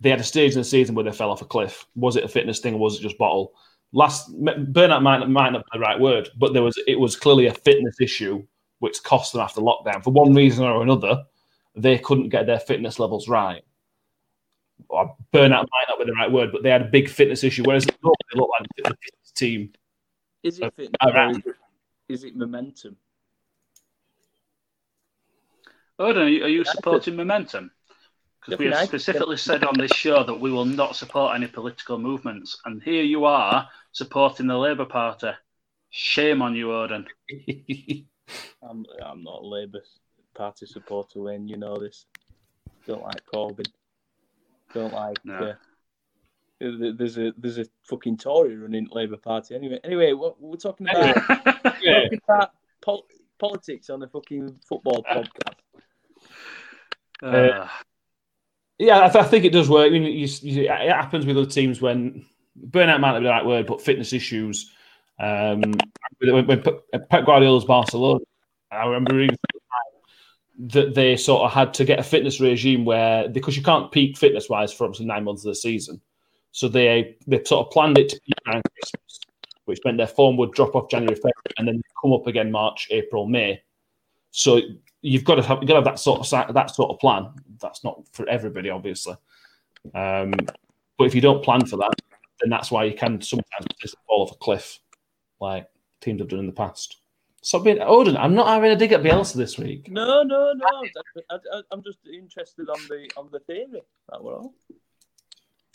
They 0.00 0.10
had 0.10 0.20
a 0.20 0.24
stage 0.24 0.52
in 0.52 0.58
the 0.58 0.64
season 0.64 0.94
where 0.94 1.04
they 1.04 1.12
fell 1.12 1.30
off 1.30 1.42
a 1.42 1.44
cliff. 1.44 1.86
Was 1.94 2.16
it 2.16 2.24
a 2.24 2.28
fitness 2.28 2.60
thing 2.60 2.74
or 2.74 2.80
was 2.80 2.98
it 2.98 3.02
just 3.02 3.18
bottle? 3.18 3.52
Last 3.92 4.32
burnout 4.36 5.02
might, 5.02 5.28
might 5.28 5.50
not 5.50 5.64
be 5.64 5.78
the 5.78 5.78
right 5.78 6.00
word, 6.00 6.30
but 6.38 6.52
there 6.52 6.62
was 6.62 6.78
it 6.86 6.98
was 6.98 7.16
clearly 7.16 7.46
a 7.46 7.54
fitness 7.54 7.96
issue 8.00 8.42
which 8.78 9.02
cost 9.02 9.32
them 9.32 9.42
after 9.42 9.60
lockdown 9.60 10.02
for 10.02 10.10
one 10.10 10.34
reason 10.34 10.64
or 10.64 10.82
another 10.82 11.22
they 11.74 11.98
couldn't 11.98 12.28
get 12.28 12.46
their 12.46 12.60
fitness 12.60 12.98
levels 12.98 13.28
right. 13.28 13.62
Or 14.88 15.16
burnout 15.32 15.66
might 15.70 15.86
not 15.88 15.98
be 15.98 16.04
the 16.04 16.12
right 16.12 16.30
word, 16.30 16.50
but 16.52 16.62
they 16.62 16.70
had 16.70 16.82
a 16.82 16.86
big 16.86 17.08
fitness 17.08 17.44
issue. 17.44 17.62
Whereas 17.64 17.86
they 17.86 17.94
look, 18.02 18.16
they 18.32 18.38
look 18.38 18.50
like 18.58 18.68
a 18.84 18.88
fitness 18.88 19.32
team. 19.34 19.72
Is 20.42 20.58
it 20.58 20.74
fitness? 20.76 21.42
Is 22.08 22.24
it 22.24 22.36
momentum? 22.36 22.96
Odin, 25.98 26.22
are 26.22 26.28
you, 26.28 26.44
are 26.44 26.48
you 26.48 26.64
supporting 26.64 27.16
momentum? 27.16 27.70
Because 28.44 28.58
we 28.58 28.66
have 28.66 28.88
specifically 28.88 29.36
said 29.36 29.62
on 29.62 29.78
this 29.78 29.92
show 29.92 30.24
that 30.24 30.34
we 30.34 30.50
will 30.50 30.64
not 30.64 30.96
support 30.96 31.36
any 31.36 31.46
political 31.46 31.96
movements. 31.96 32.58
And 32.64 32.82
here 32.82 33.04
you 33.04 33.24
are 33.24 33.68
supporting 33.92 34.48
the 34.48 34.58
Labour 34.58 34.84
Party. 34.84 35.30
Shame 35.90 36.42
on 36.42 36.56
you, 36.56 36.72
Odin. 36.72 37.06
I'm, 38.62 38.84
I'm 39.02 39.22
not 39.22 39.42
a 39.42 39.46
Labour 39.46 39.80
Party 40.34 40.66
supporter, 40.66 41.20
Wayne. 41.20 41.48
You 41.48 41.56
know 41.56 41.78
this. 41.78 42.06
Don't 42.86 43.02
like 43.02 43.24
Corbyn. 43.32 43.66
Don't 44.74 44.92
like. 44.92 45.18
No. 45.24 45.34
Uh, 45.34 45.54
there's 46.96 47.18
a 47.18 47.32
there's 47.36 47.58
a 47.58 47.66
fucking 47.84 48.16
Tory 48.16 48.56
running 48.56 48.88
Labour 48.92 49.16
Party. 49.16 49.54
Anyway, 49.54 49.80
anyway, 49.82 50.12
what 50.12 50.40
we're 50.40 50.56
talking 50.56 50.88
about, 50.88 51.16
yeah. 51.82 52.04
talking 52.04 52.20
about 52.28 52.52
pol- 52.80 53.06
politics 53.38 53.90
on 53.90 54.00
the 54.00 54.08
fucking 54.08 54.58
football 54.68 55.04
podcast. 55.10 55.54
Uh, 57.22 57.68
yeah, 58.78 59.04
I, 59.04 59.08
th- 59.08 59.24
I, 59.24 59.28
think 59.28 59.44
it 59.44 59.52
does 59.52 59.68
work. 59.68 59.86
I 59.86 59.90
mean, 59.90 60.04
you, 60.04 60.28
you, 60.42 60.62
it 60.62 60.92
happens 60.92 61.26
with 61.26 61.36
other 61.36 61.50
teams 61.50 61.80
when 61.80 62.26
burnout 62.68 63.00
might 63.00 63.12
not 63.12 63.20
be 63.20 63.24
the 63.24 63.30
right 63.30 63.46
word, 63.46 63.66
but 63.66 63.80
fitness 63.80 64.12
issues. 64.12 64.72
Um, 65.20 65.74
when, 66.18 66.46
when 66.46 66.62
Pep 66.62 67.26
Guardiola's 67.26 67.64
Barcelona, 67.64 68.20
I 68.70 68.86
remember 68.86 69.14
reading 69.14 69.36
that 70.58 70.94
they 70.94 71.16
sort 71.16 71.42
of 71.42 71.52
had 71.52 71.72
to 71.74 71.84
get 71.84 71.98
a 71.98 72.02
fitness 72.02 72.40
regime 72.40 72.84
where 72.84 73.28
because 73.28 73.56
you 73.56 73.62
can't 73.62 73.90
peak 73.90 74.16
fitness 74.16 74.48
wise 74.48 74.72
for 74.72 74.86
up 74.86 74.94
to 74.94 75.04
nine 75.04 75.24
months 75.24 75.44
of 75.44 75.50
the 75.50 75.54
season, 75.54 76.00
so 76.50 76.68
they 76.68 77.16
they 77.26 77.42
sort 77.44 77.66
of 77.66 77.72
planned 77.72 77.98
it 77.98 78.08
to 78.10 78.20
peak 78.20 78.34
around 78.46 78.62
Christmas, 78.74 79.20
which 79.64 79.80
meant 79.84 79.96
their 79.96 80.06
form 80.06 80.36
would 80.36 80.52
drop 80.52 80.74
off 80.74 80.90
January, 80.90 81.14
February, 81.14 81.34
and 81.58 81.66
then 81.66 81.82
come 82.00 82.12
up 82.12 82.26
again 82.26 82.50
March, 82.50 82.88
April, 82.90 83.26
May. 83.26 83.62
So 84.30 84.60
you've 85.02 85.24
got 85.24 85.36
to 85.36 85.42
have, 85.42 85.58
you've 85.60 85.68
got 85.68 85.74
to 85.74 85.80
have 85.80 85.84
that 85.84 85.98
sort 85.98 86.20
of 86.20 86.54
that 86.54 86.70
sort 86.70 86.90
of 86.90 86.98
plan. 86.98 87.30
That's 87.60 87.84
not 87.84 88.02
for 88.12 88.28
everybody, 88.28 88.70
obviously. 88.70 89.14
Um, 89.94 90.32
but 90.98 91.04
if 91.06 91.14
you 91.14 91.20
don't 91.20 91.42
plan 91.42 91.66
for 91.66 91.76
that, 91.78 91.92
then 92.40 92.50
that's 92.50 92.70
why 92.70 92.84
you 92.84 92.94
can 92.94 93.20
sometimes 93.20 93.66
fall 94.06 94.22
off 94.22 94.32
a 94.32 94.36
cliff, 94.36 94.78
like 95.40 95.66
teams 96.00 96.20
have 96.20 96.28
done 96.28 96.40
in 96.40 96.46
the 96.46 96.52
past. 96.52 97.01
So, 97.44 97.58
being 97.58 97.78
mean, 97.78 97.86
Odin, 97.88 98.16
I'm 98.16 98.34
not 98.34 98.46
having 98.46 98.70
a 98.70 98.76
dig 98.76 98.92
at 98.92 99.02
Bielsa 99.02 99.34
this 99.34 99.58
week. 99.58 99.90
No, 99.90 100.22
no, 100.22 100.52
no. 100.52 100.66
I, 101.28 101.62
am 101.72 101.82
just 101.82 101.98
interested 102.06 102.68
on 102.68 102.78
the 102.88 103.10
on 103.16 103.28
the 103.32 103.40
theory. 103.40 103.82
That 104.08 104.22
we're 104.22 104.36
all. 104.36 104.54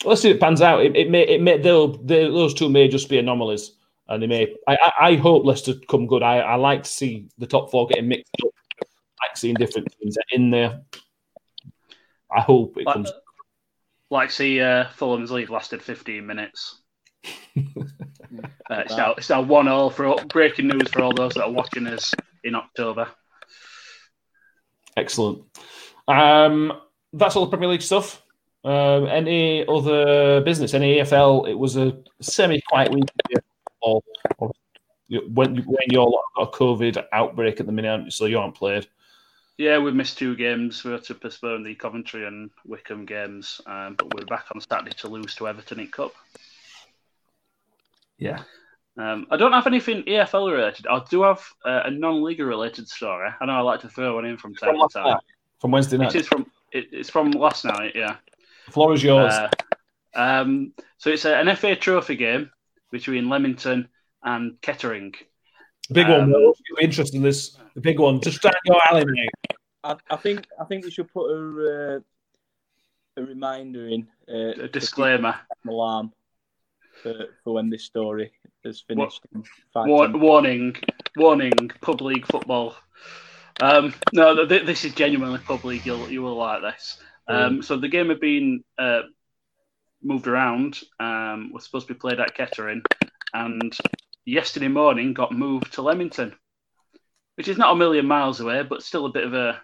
Let's 0.04 0.22
see 0.22 0.30
if 0.30 0.36
it 0.36 0.40
pans 0.40 0.62
out. 0.62 0.82
It, 0.82 0.96
it 0.96 1.10
may, 1.10 1.26
it 1.26 1.42
may, 1.42 1.58
they'll, 1.58 1.88
they, 1.98 2.24
those 2.24 2.54
two 2.54 2.70
may 2.70 2.88
just 2.88 3.10
be 3.10 3.18
anomalies, 3.18 3.72
and 4.08 4.22
they 4.22 4.26
may. 4.26 4.54
I, 4.66 4.78
I, 4.80 5.08
I 5.08 5.16
hope 5.16 5.44
Leicester 5.44 5.74
come 5.90 6.06
good. 6.06 6.22
I, 6.22 6.38
I 6.38 6.54
like 6.54 6.84
to 6.84 6.90
see 6.90 7.28
the 7.36 7.46
top 7.46 7.70
four 7.70 7.86
getting 7.86 8.08
mixed 8.08 8.34
up 8.42 8.52
I 9.20 9.26
like 9.26 9.36
seeing 9.36 9.54
different 9.54 9.94
teams 10.00 10.16
in 10.30 10.50
there. 10.50 10.80
I 12.34 12.40
hope 12.40 12.78
it 12.78 12.86
like, 12.86 12.94
comes. 12.94 13.12
Like 14.10 14.30
see 14.30 14.60
uh, 14.60 14.88
Fulham's 14.90 15.30
lead 15.30 15.50
lasted 15.50 15.82
15 15.82 16.24
minutes. 16.24 16.78
Uh, 18.70 18.82
it's, 18.84 18.96
now, 18.96 19.14
it's 19.14 19.30
now 19.30 19.40
one 19.40 19.66
all 19.66 19.88
for 19.88 20.14
breaking 20.26 20.68
news 20.68 20.88
for 20.90 21.00
all 21.00 21.14
those 21.14 21.32
that 21.32 21.44
are 21.44 21.50
watching 21.50 21.86
us 21.86 22.14
in 22.44 22.54
October. 22.54 23.08
Excellent. 24.94 25.42
Um, 26.06 26.74
that's 27.14 27.34
all 27.34 27.46
the 27.46 27.50
Premier 27.50 27.70
League 27.70 27.82
stuff. 27.82 28.22
Um, 28.64 29.06
any 29.06 29.66
other 29.66 30.42
business? 30.42 30.74
Any 30.74 30.96
EFL? 30.98 31.48
It 31.48 31.58
was 31.58 31.76
a 31.76 31.98
semi-quiet 32.20 32.92
week. 32.92 33.04
Or, 33.80 34.02
or 34.38 34.50
when 35.08 35.56
when 35.56 35.86
you're 35.90 36.10
got 36.36 36.48
a 36.48 36.50
COVID 36.50 37.06
outbreak 37.12 37.60
at 37.60 37.66
the 37.66 37.72
minute, 37.72 38.12
so 38.12 38.26
you 38.26 38.38
aren't 38.38 38.54
played. 38.54 38.86
Yeah, 39.56 39.78
we 39.78 39.90
missed 39.92 40.18
two 40.18 40.36
games. 40.36 40.84
We 40.84 40.92
had 40.92 41.04
to 41.04 41.14
postpone 41.14 41.64
the 41.64 41.74
Coventry 41.74 42.26
and 42.26 42.50
Wycombe 42.64 43.06
games, 43.06 43.60
um, 43.66 43.94
but 43.94 44.12
we're 44.14 44.26
back 44.26 44.46
on 44.54 44.60
Saturday 44.60 44.94
to 44.98 45.08
lose 45.08 45.34
to 45.36 45.48
Everton 45.48 45.80
in 45.80 45.88
Cup. 45.88 46.12
Yeah. 48.18 48.42
Um, 48.98 49.26
I 49.30 49.36
don't 49.36 49.52
have 49.52 49.66
anything 49.66 50.02
EFL 50.02 50.52
related. 50.52 50.86
I 50.88 51.00
do 51.08 51.22
have 51.22 51.40
uh, 51.64 51.82
a 51.84 51.90
non-league 51.90 52.40
related 52.40 52.88
story. 52.88 53.30
I 53.40 53.46
know 53.46 53.52
I 53.52 53.60
like 53.60 53.80
to 53.82 53.88
throw 53.88 54.16
one 54.16 54.24
in 54.24 54.36
from 54.36 54.54
time 54.54 54.74
from 54.74 54.88
to 54.88 54.92
time. 54.92 55.04
Night. 55.04 55.20
From 55.60 55.70
Wednesday 55.70 55.98
night. 55.98 56.14
It 56.14 56.20
is 56.22 56.28
from. 56.28 56.50
It, 56.72 56.88
it's 56.92 57.08
from 57.08 57.30
last 57.30 57.64
night. 57.64 57.92
Yeah. 57.94 58.16
The 58.66 58.72
floor 58.72 58.92
is 58.92 59.02
yours. 59.02 59.32
Uh, 59.32 59.48
um, 60.14 60.72
so 60.98 61.10
it's 61.10 61.24
an 61.24 61.54
FA 61.56 61.76
Trophy 61.76 62.16
game 62.16 62.50
between 62.90 63.30
Leamington 63.30 63.88
and 64.22 64.60
Kettering. 64.62 65.14
Big 65.92 66.06
um, 66.06 66.32
one. 66.32 66.52
Interested 66.80 67.16
in 67.16 67.22
this. 67.22 67.56
The 67.74 67.80
big 67.80 68.00
one. 68.00 68.20
Just 68.20 68.42
down 68.42 68.52
your 68.64 68.80
alley, 68.90 69.04
mate. 69.06 69.30
I, 69.84 69.96
I, 70.10 70.16
think 70.16 70.46
I 70.60 70.64
think 70.64 70.84
we 70.84 70.90
should 70.90 71.10
put 71.12 71.30
a 71.30 71.96
uh, 71.96 72.00
a 73.18 73.22
reminder 73.22 73.88
in 73.88 74.08
uh, 74.28 74.64
a 74.64 74.68
disclaimer 74.68 75.36
alarm 75.66 76.12
for, 77.02 77.14
for 77.44 77.54
when 77.54 77.70
this 77.70 77.84
story 77.84 78.32
is 78.64 78.80
finished. 78.86 79.20
War- 79.88 80.08
warning, 80.18 80.76
warning, 81.16 81.70
pub 81.80 82.00
league 82.00 82.26
football. 82.26 82.76
Um, 83.60 83.94
no, 84.12 84.46
th- 84.46 84.66
this 84.66 84.84
is 84.84 84.94
genuinely 84.94 85.38
pub 85.40 85.64
league. 85.64 85.84
You'll 85.84 86.08
you 86.10 86.22
will 86.22 86.36
like 86.36 86.62
this. 86.62 86.98
Um, 87.26 87.62
so 87.62 87.76
the 87.76 87.88
game 87.88 88.08
had 88.08 88.20
been 88.20 88.62
uh, 88.78 89.02
moved 90.02 90.26
around. 90.26 90.80
Um, 91.00 91.52
was 91.52 91.64
supposed 91.64 91.88
to 91.88 91.94
be 91.94 91.98
played 91.98 92.20
at 92.20 92.34
Kettering, 92.34 92.82
and 93.34 93.76
yesterday 94.24 94.68
morning 94.68 95.12
got 95.12 95.32
moved 95.32 95.74
to 95.74 95.82
Leamington, 95.82 96.34
which 97.36 97.48
is 97.48 97.58
not 97.58 97.72
a 97.72 97.76
million 97.76 98.06
miles 98.06 98.40
away, 98.40 98.62
but 98.62 98.82
still 98.82 99.06
a 99.06 99.12
bit 99.12 99.24
of 99.24 99.34
a 99.34 99.60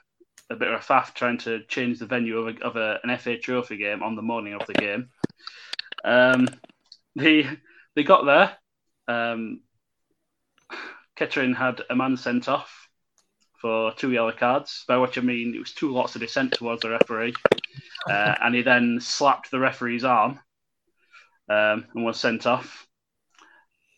a 0.51 0.57
bit 0.57 0.68
of 0.68 0.74
a 0.74 0.85
faff 0.85 1.14
trying 1.14 1.39
to 1.39 1.64
change 1.68 1.99
the 1.99 2.07
venue 2.07 2.39
of, 2.39 2.57
a, 2.57 2.64
of 2.64 2.76
a, 2.76 2.99
an 3.03 3.16
FA 3.16 3.39
Trophy 3.39 3.78
game 3.78 4.03
on 4.03 4.14
the 4.14 4.22
morning 4.22 4.55
of 4.55 4.66
the 4.66 4.74
game. 4.74 5.09
Um, 6.05 6.47
they 7.17 7.49
they 7.95 8.03
got 8.03 8.25
there. 8.25 8.57
Um, 9.07 9.61
Kettering 11.17 11.55
had 11.55 11.83
a 11.91 11.95
man 11.95 12.17
sent 12.17 12.49
off 12.49 12.89
for 13.61 13.93
two 13.95 14.12
yellow 14.12 14.33
cards, 14.33 14.85
by 14.89 14.99
which 14.99 15.17
I 15.17 15.21
mean 15.21 15.55
it 15.55 15.59
was 15.59 15.73
two 15.73 15.93
lots 15.93 16.15
of 16.15 16.21
dissent 16.21 16.53
towards 16.53 16.83
the 16.83 16.91
referee, 16.91 17.35
uh, 18.11 18.35
and 18.43 18.55
he 18.55 18.62
then 18.62 18.99
slapped 19.01 19.51
the 19.51 19.59
referee's 19.59 20.05
arm 20.05 20.41
um, 21.49 21.87
and 21.95 22.05
was 22.05 22.19
sent 22.19 22.47
off. 22.47 22.87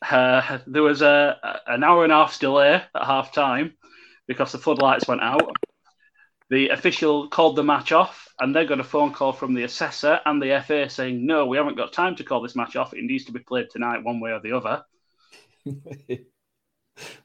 Uh, 0.09 0.59
there 0.67 0.83
was 0.83 1.03
a 1.03 1.61
an 1.67 1.83
hour 1.83 2.05
and 2.05 2.13
a 2.13 2.17
half 2.17 2.39
delay 2.39 2.75
at 2.75 2.87
half 2.95 3.33
time 3.33 3.75
because 4.29 4.53
the 4.53 4.59
floodlights 4.59 5.09
went 5.09 5.23
out. 5.23 5.57
The 6.51 6.69
official 6.69 7.29
called 7.29 7.57
the 7.57 7.65
match 7.65 7.91
off, 7.93 8.29
and 8.39 8.55
they 8.55 8.67
got 8.67 8.81
a 8.81 8.85
phone 8.85 9.13
call 9.13 9.33
from 9.33 9.55
the 9.55 9.65
assessor 9.65 10.21
and 10.25 10.41
the 10.41 10.63
FA 10.65 10.89
saying, 10.89 11.27
"No, 11.27 11.47
we 11.47 11.57
haven't 11.57 11.77
got 11.77 11.93
time 11.93 12.15
to 12.17 12.25
call 12.25 12.41
this 12.41 12.55
match 12.55 12.77
off. 12.77 12.95
It 12.95 13.05
needs 13.05 13.25
to 13.25 13.33
be 13.33 13.41
played 13.41 13.71
tonight, 13.71 14.05
one 14.05 14.21
way 14.21 14.31
or 14.33 14.41
the 14.41 14.53
other." 14.53 14.85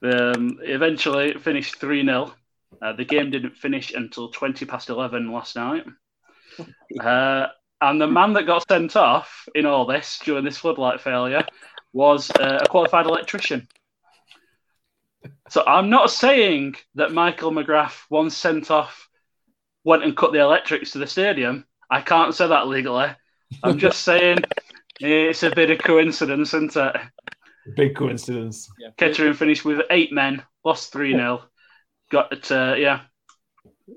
um, 0.01 0.57
eventually, 0.63 1.29
it 1.29 1.41
finished 1.41 1.75
three 1.75 2.03
0 2.03 2.33
uh, 2.81 2.93
The 2.93 3.05
game 3.05 3.29
didn't 3.29 3.57
finish 3.57 3.93
until 3.93 4.29
twenty 4.29 4.65
past 4.65 4.89
eleven 4.89 5.31
last 5.31 5.55
night. 5.55 5.85
Uh, 6.99 7.47
and 7.79 7.99
the 7.99 8.07
man 8.07 8.33
that 8.33 8.45
got 8.45 8.67
sent 8.67 8.95
off 8.95 9.47
in 9.55 9.65
all 9.65 9.85
this 9.85 10.19
during 10.23 10.43
this 10.43 10.57
floodlight 10.57 11.01
failure 11.01 11.45
was 11.93 12.29
uh, 12.31 12.59
a 12.61 12.67
qualified 12.67 13.05
electrician. 13.05 13.67
So 15.49 15.63
I'm 15.65 15.89
not 15.89 16.11
saying 16.11 16.75
that 16.95 17.11
Michael 17.11 17.51
McGrath, 17.51 18.03
once 18.09 18.37
sent 18.37 18.69
off, 18.69 19.09
went 19.83 20.03
and 20.03 20.15
cut 20.15 20.31
the 20.31 20.39
electrics 20.39 20.91
to 20.91 20.99
the 20.99 21.07
stadium. 21.07 21.65
I 21.89 22.01
can't 22.01 22.33
say 22.33 22.47
that 22.47 22.67
legally. 22.67 23.09
I'm 23.63 23.77
just 23.77 24.03
saying 24.03 24.39
it's 24.99 25.43
a 25.43 25.53
bit 25.53 25.71
of 25.71 25.79
coincidence, 25.79 26.53
isn't 26.53 26.75
it? 26.75 26.95
Big 27.75 27.95
coincidence. 27.95 28.69
Yeah. 28.79 28.89
Kettering 28.97 29.33
finished 29.33 29.65
with 29.65 29.81
eight 29.89 30.11
men, 30.11 30.43
lost 30.63 30.91
3 30.91 31.13
0, 31.13 31.43
got 32.11 32.31
it, 32.31 32.51
uh, 32.51 32.75
yeah, 32.77 33.01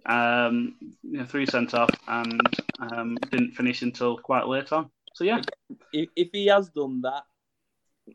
um, 0.06 0.76
yeah, 1.02 1.24
three 1.24 1.46
sent 1.46 1.74
off, 1.74 1.90
and 2.08 2.40
um, 2.80 3.16
didn't 3.30 3.52
finish 3.52 3.82
until 3.82 4.18
quite 4.18 4.46
late 4.46 4.72
on. 4.72 4.90
So, 5.14 5.24
yeah. 5.24 5.40
If, 5.92 6.08
if 6.16 6.28
he 6.32 6.46
has 6.46 6.68
done 6.70 7.02
that, 7.02 7.22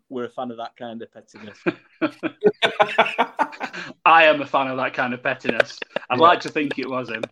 we're 0.09 0.25
a 0.25 0.29
fan 0.29 0.51
of 0.51 0.57
that 0.57 0.75
kind 0.77 1.01
of 1.01 1.11
pettiness. 1.11 1.57
I 4.05 4.25
am 4.25 4.41
a 4.41 4.45
fan 4.45 4.67
of 4.67 4.77
that 4.77 4.93
kind 4.93 5.13
of 5.13 5.23
pettiness. 5.23 5.79
I'd 6.09 6.19
yeah. 6.19 6.23
like 6.23 6.41
to 6.41 6.49
think 6.49 6.77
it 6.77 6.89
was 6.89 7.09
him. 7.09 7.23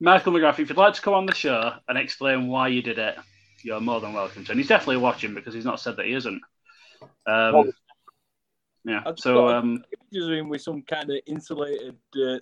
Michael 0.00 0.32
McGrath, 0.32 0.58
if 0.58 0.70
you'd 0.70 0.78
like 0.78 0.94
to 0.94 1.02
come 1.02 1.12
on 1.12 1.26
the 1.26 1.34
show 1.34 1.74
and 1.86 1.98
explain 1.98 2.48
why 2.48 2.68
you 2.68 2.80
did 2.80 2.98
it, 2.98 3.16
you're 3.62 3.80
more 3.80 4.00
than 4.00 4.14
welcome 4.14 4.44
to. 4.46 4.52
And 4.52 4.58
he's 4.58 4.68
definitely 4.68 4.96
watching 4.96 5.34
because 5.34 5.52
he's 5.52 5.66
not 5.66 5.78
said 5.78 5.96
that 5.96 6.06
he 6.06 6.14
isn't. 6.14 6.40
Um, 7.26 7.70
yeah. 8.84 9.02
So 9.16 9.48
um, 9.48 9.84
with 10.10 10.62
some 10.62 10.80
kind 10.82 11.10
of 11.10 11.18
insulated 11.26 11.96
uh, 12.16 12.38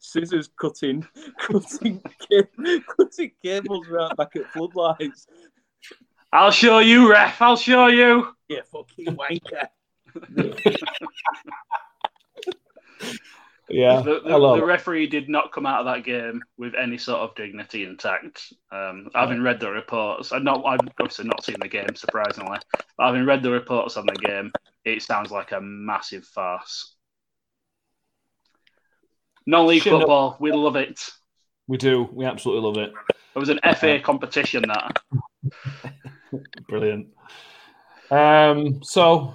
scissors 0.00 0.50
cutting, 0.60 1.06
cutting, 1.38 2.02
cutting 2.96 3.30
cables 3.40 3.86
right 3.88 4.16
back 4.16 4.34
at 4.34 4.50
floodlights. 4.50 5.28
I'll 6.32 6.50
show 6.50 6.80
you, 6.80 7.08
ref. 7.10 7.40
I'll 7.40 7.56
show 7.56 7.86
you. 7.86 8.34
Yeah, 8.48 8.62
fucking 8.72 9.16
wanker. 9.16 9.68
Yeah, 13.70 14.00
the, 14.00 14.20
the, 14.20 14.56
the, 14.56 14.64
referee 14.64 15.06
did 15.06 15.28
not 15.28 15.52
come 15.52 15.64
out 15.64 15.80
of 15.80 15.86
that 15.86 16.04
game 16.04 16.42
with 16.58 16.74
any 16.74 16.98
sort 16.98 17.20
of 17.20 17.34
dignity 17.36 17.84
intact. 17.84 18.52
Um, 18.72 19.10
having 19.14 19.42
read 19.42 19.60
the 19.60 19.70
reports, 19.70 20.32
I've 20.32 20.42
not, 20.42 20.64
I've 20.66 20.80
obviously 20.98 21.26
not 21.26 21.44
seen 21.44 21.56
the 21.60 21.68
game, 21.68 21.94
surprisingly, 21.94 22.58
but 22.96 23.06
having 23.06 23.24
read 23.24 23.42
the 23.42 23.50
reports 23.50 23.96
on 23.96 24.06
the 24.06 24.14
game, 24.14 24.52
it 24.84 25.02
sounds 25.02 25.30
like 25.30 25.52
a 25.52 25.60
massive 25.60 26.24
farce. 26.24 26.96
Non-league 29.46 29.82
football, 29.82 30.36
we 30.40 30.52
love 30.52 30.76
it. 30.76 31.08
We 31.68 31.76
do. 31.76 32.08
We 32.12 32.24
absolutely 32.24 32.66
love 32.66 32.78
it. 32.78 32.92
It 33.34 33.38
was 33.38 33.48
an 33.48 33.60
FA 33.76 34.00
competition 34.00 34.64
that. 34.66 35.02
Brilliant. 36.68 37.08
Um, 38.10 38.82
so, 38.82 39.34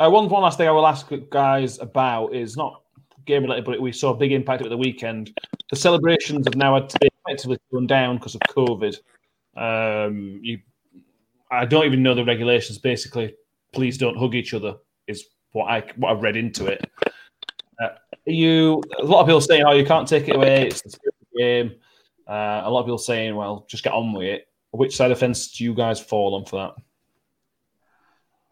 uh, 0.00 0.08
one 0.08 0.28
one 0.28 0.42
last 0.42 0.56
thing 0.56 0.66
I 0.66 0.70
will 0.70 0.86
ask 0.86 1.10
guys 1.30 1.78
about 1.78 2.34
is 2.34 2.56
not 2.56 2.82
game 3.28 3.42
related, 3.42 3.64
but 3.64 3.80
we 3.80 3.92
saw 3.92 4.10
a 4.10 4.16
big 4.16 4.32
impact 4.32 4.62
at 4.62 4.70
the 4.70 4.76
weekend. 4.76 5.38
The 5.70 5.76
celebrations 5.76 6.46
have 6.46 6.56
now 6.56 6.74
had 6.74 6.88
to 6.90 6.98
be 6.98 7.08
effectively 7.26 7.58
run 7.70 7.86
down 7.86 8.16
because 8.16 8.34
of 8.34 8.40
COVID. 8.48 8.98
Um, 9.56 10.40
you, 10.42 10.58
I 11.50 11.64
don't 11.64 11.84
even 11.84 12.02
know 12.02 12.14
the 12.14 12.24
regulations. 12.24 12.78
Basically, 12.78 13.34
please 13.72 13.98
don't 13.98 14.16
hug 14.16 14.34
each 14.34 14.54
other 14.54 14.76
is 15.06 15.24
what 15.52 15.66
I 15.66 15.84
what 15.96 16.12
I've 16.12 16.22
read 16.22 16.36
into 16.36 16.66
it. 16.66 16.90
Uh, 17.82 17.88
you 18.26 18.82
a 19.00 19.04
lot 19.04 19.20
of 19.20 19.26
people 19.26 19.40
saying, 19.40 19.64
"Oh, 19.66 19.72
you 19.72 19.84
can't 19.84 20.08
take 20.08 20.28
it 20.28 20.36
away. 20.36 20.66
It's 20.66 20.82
the 20.82 21.10
game." 21.36 21.72
Uh, 22.26 22.62
a 22.64 22.70
lot 22.70 22.80
of 22.80 22.86
people 22.86 22.98
saying, 22.98 23.34
"Well, 23.34 23.66
just 23.68 23.84
get 23.84 23.92
on 23.92 24.12
with 24.12 24.26
it." 24.26 24.48
Which 24.70 24.96
side 24.96 25.10
of 25.10 25.18
the 25.18 25.20
fence 25.20 25.52
do 25.52 25.64
you 25.64 25.74
guys 25.74 25.98
fall 25.98 26.34
on 26.34 26.44
for 26.44 26.56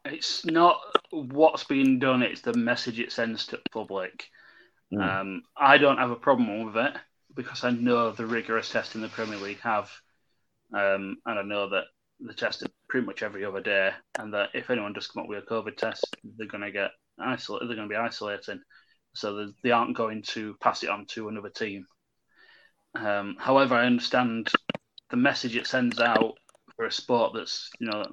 that? 0.05 0.13
It's 0.13 0.45
not 0.47 0.81
what's 1.11 1.65
being 1.65 1.99
done; 1.99 2.23
it's 2.23 2.41
the 2.41 2.55
message 2.55 2.99
it 2.99 3.13
sends 3.13 3.47
to 3.49 3.57
the 3.57 3.71
public. 3.71 4.31
Mm. 4.93 5.03
Um, 5.03 5.43
I 5.57 5.79
don't 5.79 5.99
have 5.99 6.11
a 6.11 6.17
problem 6.17 6.65
with 6.65 6.77
it 6.77 6.95
because 7.35 7.65
I 7.65 7.71
know 7.71 8.13
the 8.13 8.27
rigorous 8.27 8.71
testing 8.71 9.01
the 9.01 9.09
Premier 9.09 9.39
League 9.39 9.61
have, 9.61 9.91
um, 10.73 11.17
and 11.27 11.39
I 11.39 11.43
know 11.43 11.69
that 11.71 11.85
they 12.21 12.33
test 12.33 12.63
it 12.63 12.73
pretty 12.89 13.07
much 13.07 13.23
every 13.23 13.45
other 13.45 13.61
day, 13.61 13.91
and 14.19 14.33
that 14.35 14.51
if 14.55 14.71
anyone 14.71 14.93
does 14.93 15.07
come 15.07 15.25
up 15.25 15.29
with 15.29 15.45
a 15.45 15.47
COVID 15.47 15.77
test, 15.77 16.17
they're 16.37 16.47
going 16.47 16.63
to 16.63 16.71
get 16.71 16.91
isolated. 17.19 17.69
They're 17.69 17.77
going 17.77 17.89
to 17.89 17.93
be 17.93 17.99
isolating, 17.99 18.61
so 19.15 19.49
they 19.63 19.71
aren't 19.71 19.97
going 19.97 20.23
to 20.29 20.57
pass 20.61 20.83
it 20.83 20.91
on 20.91 21.07
to 21.11 21.29
another 21.29 21.51
team. 21.51 21.87
Um, 22.95 23.37
however, 23.39 23.75
I 23.75 23.87
understand 23.87 24.51
the 25.11 25.17
message 25.17 25.57
it 25.57 25.67
sends 25.67 26.01
out 26.01 26.35
for 26.77 26.87
a 26.87 26.93
sport 26.93 27.33
that's 27.35 27.71
you 27.81 27.89
know 27.89 28.05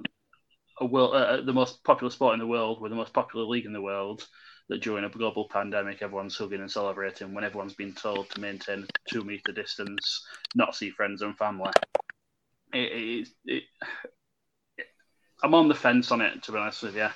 a 0.80 0.86
world, 0.86 1.14
uh, 1.14 1.40
the 1.40 1.52
most 1.52 1.82
popular 1.84 2.10
sport 2.10 2.34
in 2.34 2.40
the 2.40 2.46
world, 2.46 2.80
with 2.80 2.90
the 2.90 2.96
most 2.96 3.12
popular 3.12 3.46
league 3.46 3.66
in 3.66 3.72
the 3.72 3.80
world. 3.80 4.26
That 4.70 4.80
during 4.80 5.04
a 5.04 5.10
global 5.10 5.46
pandemic, 5.48 6.00
everyone's 6.00 6.38
hugging 6.38 6.60
and 6.60 6.70
celebrating 6.70 7.34
when 7.34 7.44
everyone's 7.44 7.74
been 7.74 7.92
told 7.92 8.30
to 8.30 8.40
maintain 8.40 8.86
two 9.10 9.22
meter 9.22 9.52
distance, 9.52 10.26
not 10.54 10.74
see 10.74 10.90
friends 10.90 11.20
and 11.20 11.36
family. 11.36 11.70
It, 12.72 13.28
it, 13.44 13.62
it, 14.76 14.86
I'm 15.42 15.54
on 15.54 15.68
the 15.68 15.74
fence 15.74 16.10
on 16.10 16.22
it, 16.22 16.42
to 16.44 16.52
be 16.52 16.58
honest 16.58 16.82
with 16.82 16.96
you. 16.96 17.08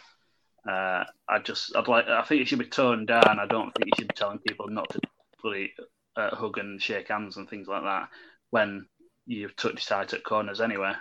Uh, 0.71 1.05
I 1.27 1.39
just, 1.43 1.75
I'd 1.75 1.89
like, 1.89 2.07
I 2.07 2.23
think 2.23 2.43
it 2.43 2.49
should 2.49 2.59
be 2.59 2.67
toned 2.67 3.07
down. 3.07 3.39
I 3.39 3.47
don't 3.47 3.73
think 3.75 3.87
you 3.87 3.93
should 3.97 4.09
be 4.09 4.15
telling 4.15 4.39
people 4.41 4.69
not 4.69 4.91
to 4.91 5.01
fully 5.41 5.73
uh, 6.17 6.37
hug 6.37 6.59
and 6.59 6.83
shake 6.83 7.09
hands 7.09 7.39
and 7.39 7.49
things 7.49 7.69
like 7.69 7.83
that 7.83 8.11
when 8.51 8.87
you've 9.27 9.57
touched 9.57 9.89
tight 9.89 10.13
at 10.13 10.25
corners 10.25 10.61
anyway. 10.61 10.93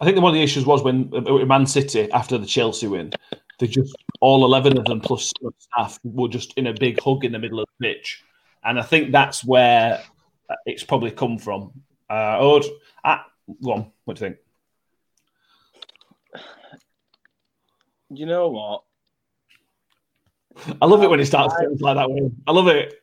I 0.00 0.04
think 0.04 0.20
one 0.20 0.30
of 0.30 0.34
the 0.34 0.42
issues 0.42 0.66
was 0.66 0.82
when 0.82 1.10
uh, 1.14 1.44
Man 1.46 1.66
City 1.66 2.10
after 2.12 2.36
the 2.36 2.46
Chelsea 2.46 2.86
win, 2.86 3.12
they 3.58 3.66
just 3.66 3.94
all 4.20 4.44
eleven 4.44 4.78
of 4.78 4.84
them 4.84 5.00
plus 5.00 5.32
staff 5.58 5.98
were 6.04 6.28
just 6.28 6.54
in 6.54 6.66
a 6.66 6.74
big 6.74 7.00
hug 7.00 7.24
in 7.24 7.32
the 7.32 7.38
middle 7.38 7.60
of 7.60 7.66
the 7.78 7.88
pitch, 7.88 8.22
and 8.64 8.78
I 8.78 8.82
think 8.82 9.12
that's 9.12 9.44
where 9.44 10.02
uh, 10.48 10.54
it's 10.66 10.84
probably 10.84 11.10
come 11.10 11.38
from. 11.38 11.72
Uh, 12.08 12.38
Ode, 12.38 12.64
ah, 13.04 13.26
go 13.62 13.72
on. 13.72 13.92
What 14.04 14.16
do 14.16 14.24
you 14.24 14.30
think? 14.30 14.40
You 18.10 18.26
know 18.26 18.48
what? 18.48 18.84
I 20.80 20.86
love 20.86 21.02
it 21.02 21.10
when 21.10 21.18
he 21.18 21.24
starts 21.24 21.54
things 21.58 21.80
like 21.80 21.96
that. 21.96 22.10
Way. 22.10 22.30
I 22.46 22.52
love 22.52 22.68
it. 22.68 23.02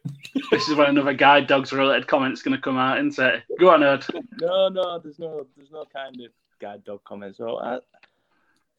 this 0.51 0.67
is 0.67 0.75
when 0.75 0.89
another 0.89 1.13
guide 1.13 1.47
dogs 1.47 1.71
related 1.71 2.07
comment's 2.07 2.41
going 2.41 2.55
to 2.55 2.61
come 2.61 2.77
out 2.77 2.97
and 2.97 3.13
say, 3.13 3.43
"Go 3.59 3.69
on, 3.69 3.83
Ed." 3.83 4.05
No, 4.41 4.67
no, 4.69 4.99
there's 4.99 5.19
no, 5.19 5.45
there's 5.55 5.71
no 5.71 5.85
kind 5.93 6.19
of 6.21 6.31
guide 6.59 6.83
dog 6.83 7.03
comment. 7.03 7.35
So, 7.37 7.57
I, 7.57 7.79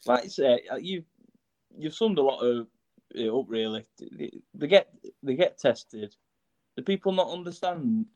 like 0.04 0.24
I 0.24 0.28
say, 0.28 0.62
uh, 0.70 0.76
you 0.76 1.04
you've 1.78 1.94
summed 1.94 2.18
a 2.18 2.22
lot 2.22 2.40
of 2.40 2.66
it 3.14 3.30
up. 3.30 3.44
Really, 3.48 3.86
they 4.54 4.66
get 4.66 4.88
they 5.22 5.34
get 5.34 5.58
tested. 5.58 6.14
The 6.76 6.82
people 6.82 7.12
not 7.12 7.30
understand 7.30 8.06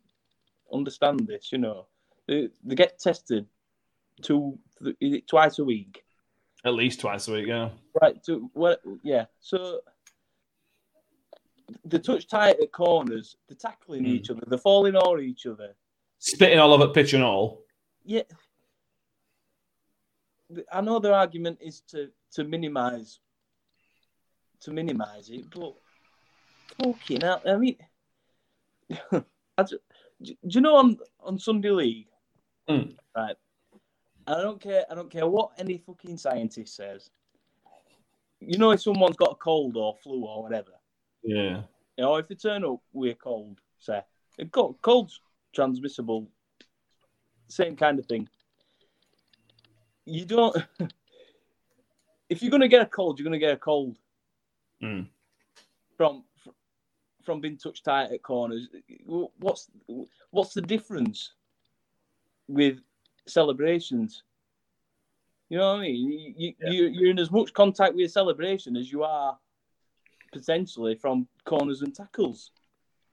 understand 0.73 1.27
this. 1.27 1.53
You 1.53 1.59
know, 1.59 1.87
they 2.27 2.49
they 2.65 2.75
get 2.75 2.99
tested 2.99 3.47
two 4.23 4.59
twice 5.29 5.59
a 5.59 5.65
week. 5.65 6.05
At 6.65 6.75
least 6.75 7.01
twice 7.01 7.27
a 7.29 7.33
week, 7.33 7.47
yeah. 7.47 7.71
Right. 8.01 8.23
To 8.25 8.51
what? 8.53 8.83
Yeah. 9.03 9.27
So 9.41 9.81
they 11.85 11.99
touch 11.99 12.29
tight 12.29 12.61
at 12.61 12.73
corners. 12.73 13.37
They're 13.49 13.57
tackling 13.57 14.05
mm. 14.05 14.09
each 14.09 14.31
other. 14.31 14.43
They're 14.47 14.59
falling 14.59 14.97
over 14.97 15.21
each 15.21 15.47
other. 15.47 15.75
Spitting 16.19 16.59
all 16.59 16.75
over 16.75 16.89
pitch 16.89 17.15
and 17.15 17.25
all. 17.25 17.63
Yeah. 18.05 18.23
I 20.71 20.81
know 20.81 20.99
their 20.99 21.15
argument 21.15 21.59
is 21.63 21.81
to 21.93 22.11
to 22.33 22.45
minimise 22.45 23.21
to 24.61 24.71
minimise 24.71 25.31
it, 25.31 25.45
but 25.51 25.75
fucking 26.79 27.21
hell, 27.21 27.43
I 27.47 27.57
mean, 27.57 27.77
I 29.13 29.63
just, 29.63 29.83
do 30.23 30.35
you 30.43 30.61
know 30.61 30.77
on 30.77 30.99
on 31.21 31.39
Sunday 31.39 31.71
League, 31.71 32.09
mm. 32.69 32.95
right? 33.17 33.37
I 34.27 34.35
don't 34.43 34.61
care. 34.61 34.85
I 34.91 34.95
don't 34.95 35.11
care 35.11 35.27
what 35.27 35.53
any 35.59 35.79
fucking 35.79 36.19
scientist 36.19 36.77
says. 36.77 37.11
You 38.41 38.59
know, 38.59 38.71
if 38.71 38.83
someone's 38.83 39.17
got 39.17 39.33
a 39.33 39.37
cold 39.37 39.77
or 39.77 39.97
flu 40.03 40.25
or 40.25 40.43
whatever, 40.43 40.73
yeah. 41.23 41.63
You 41.97 42.05
know, 42.05 42.17
if 42.17 42.29
they 42.29 42.35
turn 42.35 42.65
up 42.65 42.81
with 42.93 43.13
a 43.13 43.15
cold, 43.15 43.61
say, 43.79 44.01
a 44.39 44.45
cold, 44.47 44.77
cold's 44.83 45.21
transmissible, 45.55 46.31
same 47.49 47.77
kind 47.77 47.99
of 47.99 48.07
thing. 48.07 48.29
You 50.07 50.25
don't. 50.25 50.57
if 52.29 52.43
you're 52.43 52.51
going 52.51 52.63
to 52.63 52.69
get 52.69 52.83
a 52.83 52.87
cold, 52.87 53.19
you're 53.19 53.25
going 53.25 53.39
to 53.39 53.45
get 53.45 53.53
a 53.53 53.59
cold. 53.59 53.99
Mm. 54.83 55.07
From 55.97 56.25
from 57.23 57.41
being 57.41 57.59
touched 57.59 57.85
tight 57.85 58.11
at 58.13 58.23
corners, 58.23 58.69
what's 59.07 59.69
what's 60.31 60.55
the 60.55 60.63
difference 60.63 61.33
with 62.49 62.81
celebrations? 63.27 64.23
You 65.49 65.59
know 65.59 65.75
what 65.75 65.81
I 65.81 65.83
mean? 65.83 66.35
You, 66.37 66.55
yeah. 66.61 66.71
you, 66.71 66.87
you're 66.87 67.11
in 67.11 67.19
as 67.19 67.31
much 67.31 67.53
contact 67.53 67.95
with 67.95 68.07
a 68.07 68.09
celebration 68.09 68.77
as 68.77 68.91
you 68.91 69.03
are 69.03 69.37
potentially 70.33 70.95
from 70.95 71.27
corners 71.45 71.83
and 71.83 71.95
tackles. 71.95 72.53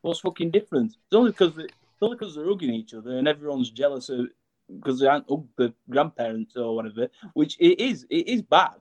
What's 0.01 0.20
fucking 0.20 0.51
different? 0.51 0.91
It's 0.91 1.15
only 1.15 1.32
because 1.32 1.55
they, 1.55 1.63
it's 1.63 2.01
only 2.01 2.15
because 2.15 2.36
they're 2.36 2.45
hugging 2.45 2.74
each 2.74 2.93
other 2.93 3.18
and 3.18 3.28
everyone's 3.28 3.72
jealous 3.72 4.09
of 4.09 4.28
because 4.76 4.99
they 4.99 5.07
aren't 5.07 5.28
the 5.28 5.74
grandparents 5.89 6.55
or 6.55 6.76
whatever. 6.76 7.09
Which 7.34 7.57
it 7.59 7.80
is. 7.80 8.05
It 8.09 8.28
is 8.28 8.41
bad. 8.41 8.76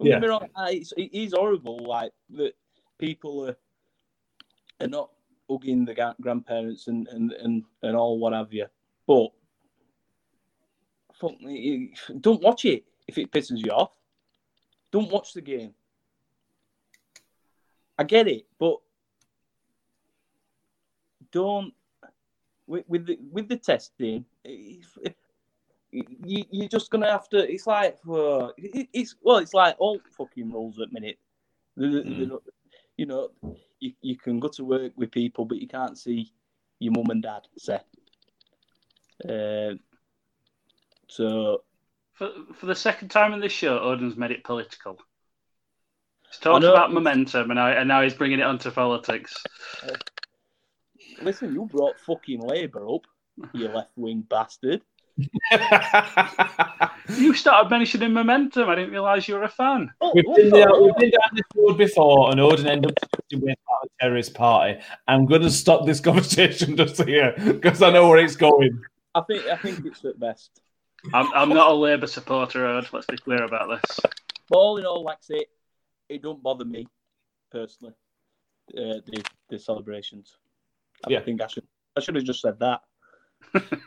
Yeah. 0.00 0.18
Wrong, 0.18 0.48
it's, 0.68 0.92
it 0.96 1.10
is 1.12 1.32
horrible. 1.32 1.78
Like 1.78 2.12
that 2.30 2.52
people 2.98 3.48
are 3.48 3.56
are 4.80 4.88
not 4.88 5.10
hugging 5.50 5.84
the 5.84 6.14
grandparents 6.20 6.86
and 6.86 7.08
and 7.08 7.32
and, 7.32 7.64
and 7.82 7.96
all 7.96 8.18
what 8.18 8.32
have 8.32 8.52
you. 8.52 8.66
But 9.06 9.30
don't 12.20 12.42
watch 12.42 12.64
it 12.64 12.84
if 13.06 13.18
it 13.18 13.30
pisses 13.32 13.64
you 13.64 13.72
off. 13.72 13.92
Don't 14.90 15.10
watch 15.10 15.32
the 15.32 15.40
game. 15.40 15.74
I 17.98 18.04
get 18.04 18.28
it, 18.28 18.46
but 18.58 18.76
don't 21.32 21.74
with, 22.66 22.84
with 22.86 23.06
the 23.06 23.18
with 23.32 23.48
the 23.48 23.56
testing. 23.56 24.24
If, 24.44 24.96
you, 25.90 26.44
you're 26.50 26.68
just 26.68 26.90
gonna 26.90 27.10
have 27.10 27.28
to. 27.30 27.50
It's 27.50 27.66
like 27.66 27.98
uh, 28.08 28.48
it's 28.56 29.16
well, 29.22 29.38
it's 29.38 29.54
like 29.54 29.76
all 29.78 30.00
fucking 30.16 30.52
rules 30.52 30.80
at 30.80 30.92
minute. 30.92 31.18
Mm. 31.78 32.38
You 32.96 33.06
know, 33.06 33.30
you, 33.78 33.92
you 34.02 34.16
can 34.16 34.40
go 34.40 34.48
to 34.48 34.64
work 34.64 34.92
with 34.96 35.12
people, 35.12 35.44
but 35.44 35.58
you 35.58 35.68
can't 35.68 35.96
see 35.96 36.32
your 36.80 36.92
mum 36.92 37.10
and 37.10 37.22
dad. 37.22 37.46
Say, 37.56 37.78
uh, 39.28 39.74
so 41.08 41.62
for 42.14 42.30
for 42.54 42.66
the 42.66 42.74
second 42.74 43.08
time 43.08 43.32
in 43.32 43.40
this 43.40 43.52
show, 43.52 43.78
Odin's 43.78 44.16
made 44.16 44.32
it 44.32 44.44
political. 44.44 44.98
He's 46.30 46.38
talked 46.38 46.64
about 46.64 46.92
momentum, 46.92 47.50
and 47.50 47.56
now, 47.56 47.68
and 47.68 47.88
now 47.88 48.02
he's 48.02 48.14
bringing 48.14 48.40
it 48.40 48.42
onto 48.42 48.70
politics. 48.70 49.34
listen, 51.22 51.54
you 51.54 51.64
brought 51.64 51.98
fucking 52.00 52.40
Labour 52.40 52.86
up, 52.86 53.06
you 53.54 53.68
left 53.74 53.92
wing 53.96 54.26
bastard. 54.28 54.82
you 57.16 57.34
started 57.34 57.70
mentioning 57.70 58.12
momentum. 58.12 58.68
I 58.68 58.76
didn't 58.76 58.92
realise 58.92 59.26
you 59.26 59.34
were 59.34 59.42
a 59.42 59.48
fan. 59.48 59.90
Oh, 60.00 60.12
we've, 60.14 60.24
been 60.24 60.50
there, 60.50 60.68
we've 60.80 60.96
been 60.96 61.10
down 61.10 61.30
this 61.34 61.44
road 61.56 61.76
before, 61.76 62.30
and 62.30 62.40
Odin 62.40 62.68
ended 62.68 62.96
up 63.02 63.08
with 63.32 63.42
a 63.42 63.56
terrorist 64.00 64.34
party. 64.34 64.78
I'm 65.08 65.26
going 65.26 65.42
to 65.42 65.50
stop 65.50 65.86
this 65.86 66.00
conversation 66.08 66.76
just 66.76 67.02
here 67.02 67.34
because 67.36 67.82
I 67.82 67.90
know 67.90 68.08
where 68.08 68.18
it's 68.18 68.36
going. 68.36 68.80
I 69.14 69.22
think 69.22 69.46
I 69.46 69.56
think 69.56 69.84
it's 69.84 70.04
at 70.04 70.20
best. 70.20 70.60
I'm, 71.12 71.32
I'm 71.32 71.48
not 71.48 71.70
a 71.70 71.74
Labour 71.74 72.06
supporter, 72.06 72.78
Ed. 72.78 72.88
Let's 72.92 73.06
be 73.06 73.16
clear 73.16 73.44
about 73.44 73.68
this. 73.68 74.00
But 74.48 74.56
all 74.56 74.76
in 74.78 74.86
all, 74.86 75.04
like 75.04 75.18
I 75.18 75.34
say, 75.34 75.46
it 76.08 76.22
don't 76.22 76.42
bother 76.42 76.64
me 76.64 76.86
personally. 77.50 77.94
Uh, 78.76 79.00
the 79.06 79.24
the 79.48 79.58
celebrations. 79.58 80.36
I 81.06 81.10
yeah. 81.10 81.20
think 81.20 81.40
I 81.40 81.46
should 81.46 81.66
I 81.96 82.00
should 82.00 82.14
have 82.14 82.24
just 82.24 82.42
said 82.42 82.58
that. 82.60 82.82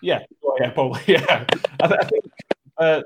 Yeah, 0.01 0.19
yeah, 0.59 0.69
probably. 0.71 1.01
Yeah, 1.07 1.45
I, 1.81 1.87
th- 1.87 1.99
I 1.99 2.05
think 2.05 2.25
uh, 2.77 3.01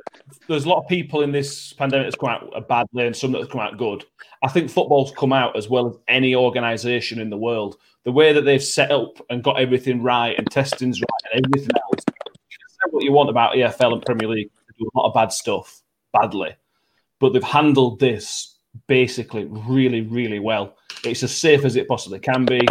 there's 0.48 0.66
a 0.66 0.70
lot 0.70 0.82
of 0.82 0.88
people 0.88 1.22
in 1.22 1.32
this 1.32 1.74
pandemic 1.74 2.08
that's 2.08 2.16
come 2.16 2.30
out 2.30 2.68
badly 2.68 3.06
and 3.06 3.16
some 3.16 3.32
that 3.34 3.42
have 3.42 3.50
come 3.50 3.62
out 3.62 3.78
good. 3.78 4.06
I 4.44 4.48
think 4.48 4.70
football's 4.70 5.12
come 5.12 5.34
out 5.34 5.58
as 5.58 5.70
well 5.70 5.88
as 5.88 5.98
any 6.08 6.36
organisation 6.36 7.20
in 7.20 7.30
the 7.30 7.38
world. 7.38 7.78
The 8.04 8.12
way 8.12 8.32
that 8.34 8.42
they've 8.42 8.64
set 8.64 8.92
up 8.92 9.20
and 9.30 9.44
got 9.44 9.60
everything 9.60 10.02
right 10.02 10.38
and 10.38 10.50
testing's 10.50 11.02
right 11.02 11.34
and 11.34 11.46
everything 11.46 11.76
else. 11.76 12.04
You 12.50 12.92
what 12.92 13.04
you 13.04 13.12
want 13.12 13.30
about 13.30 13.56
EFL 13.56 13.94
and 13.94 14.06
Premier 14.06 14.30
League. 14.30 14.50
They 14.68 14.84
do 14.84 14.90
a 14.94 14.98
lot 14.98 15.08
of 15.08 15.14
bad 15.14 15.32
stuff 15.32 15.82
badly, 16.14 16.56
but 17.20 17.34
they've 17.34 17.44
handled 17.44 18.00
this 18.00 18.58
basically 18.88 19.46
really, 19.46 20.02
really 20.02 20.40
well. 20.40 20.76
It's 21.04 21.24
as 21.24 21.36
safe 21.36 21.66
as 21.66 21.76
it 21.76 21.88
possibly 21.88 22.20
can 22.20 22.46
be 22.46 22.62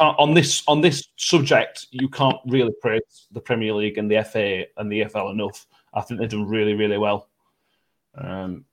on 0.00 0.34
this 0.34 0.62
on 0.66 0.80
this 0.80 1.08
subject, 1.16 1.86
you 1.90 2.08
can't 2.08 2.38
really 2.46 2.72
praise 2.80 3.26
the 3.32 3.40
Premier 3.40 3.74
League 3.74 3.98
and 3.98 4.10
the 4.10 4.22
FA 4.24 4.64
and 4.76 4.90
the 4.90 5.02
EFL 5.02 5.32
enough. 5.32 5.66
I 5.92 6.00
think 6.00 6.20
they've 6.20 6.28
done 6.28 6.48
really, 6.48 6.74
really 6.74 6.98
well. 6.98 7.28
Um, 8.16 8.64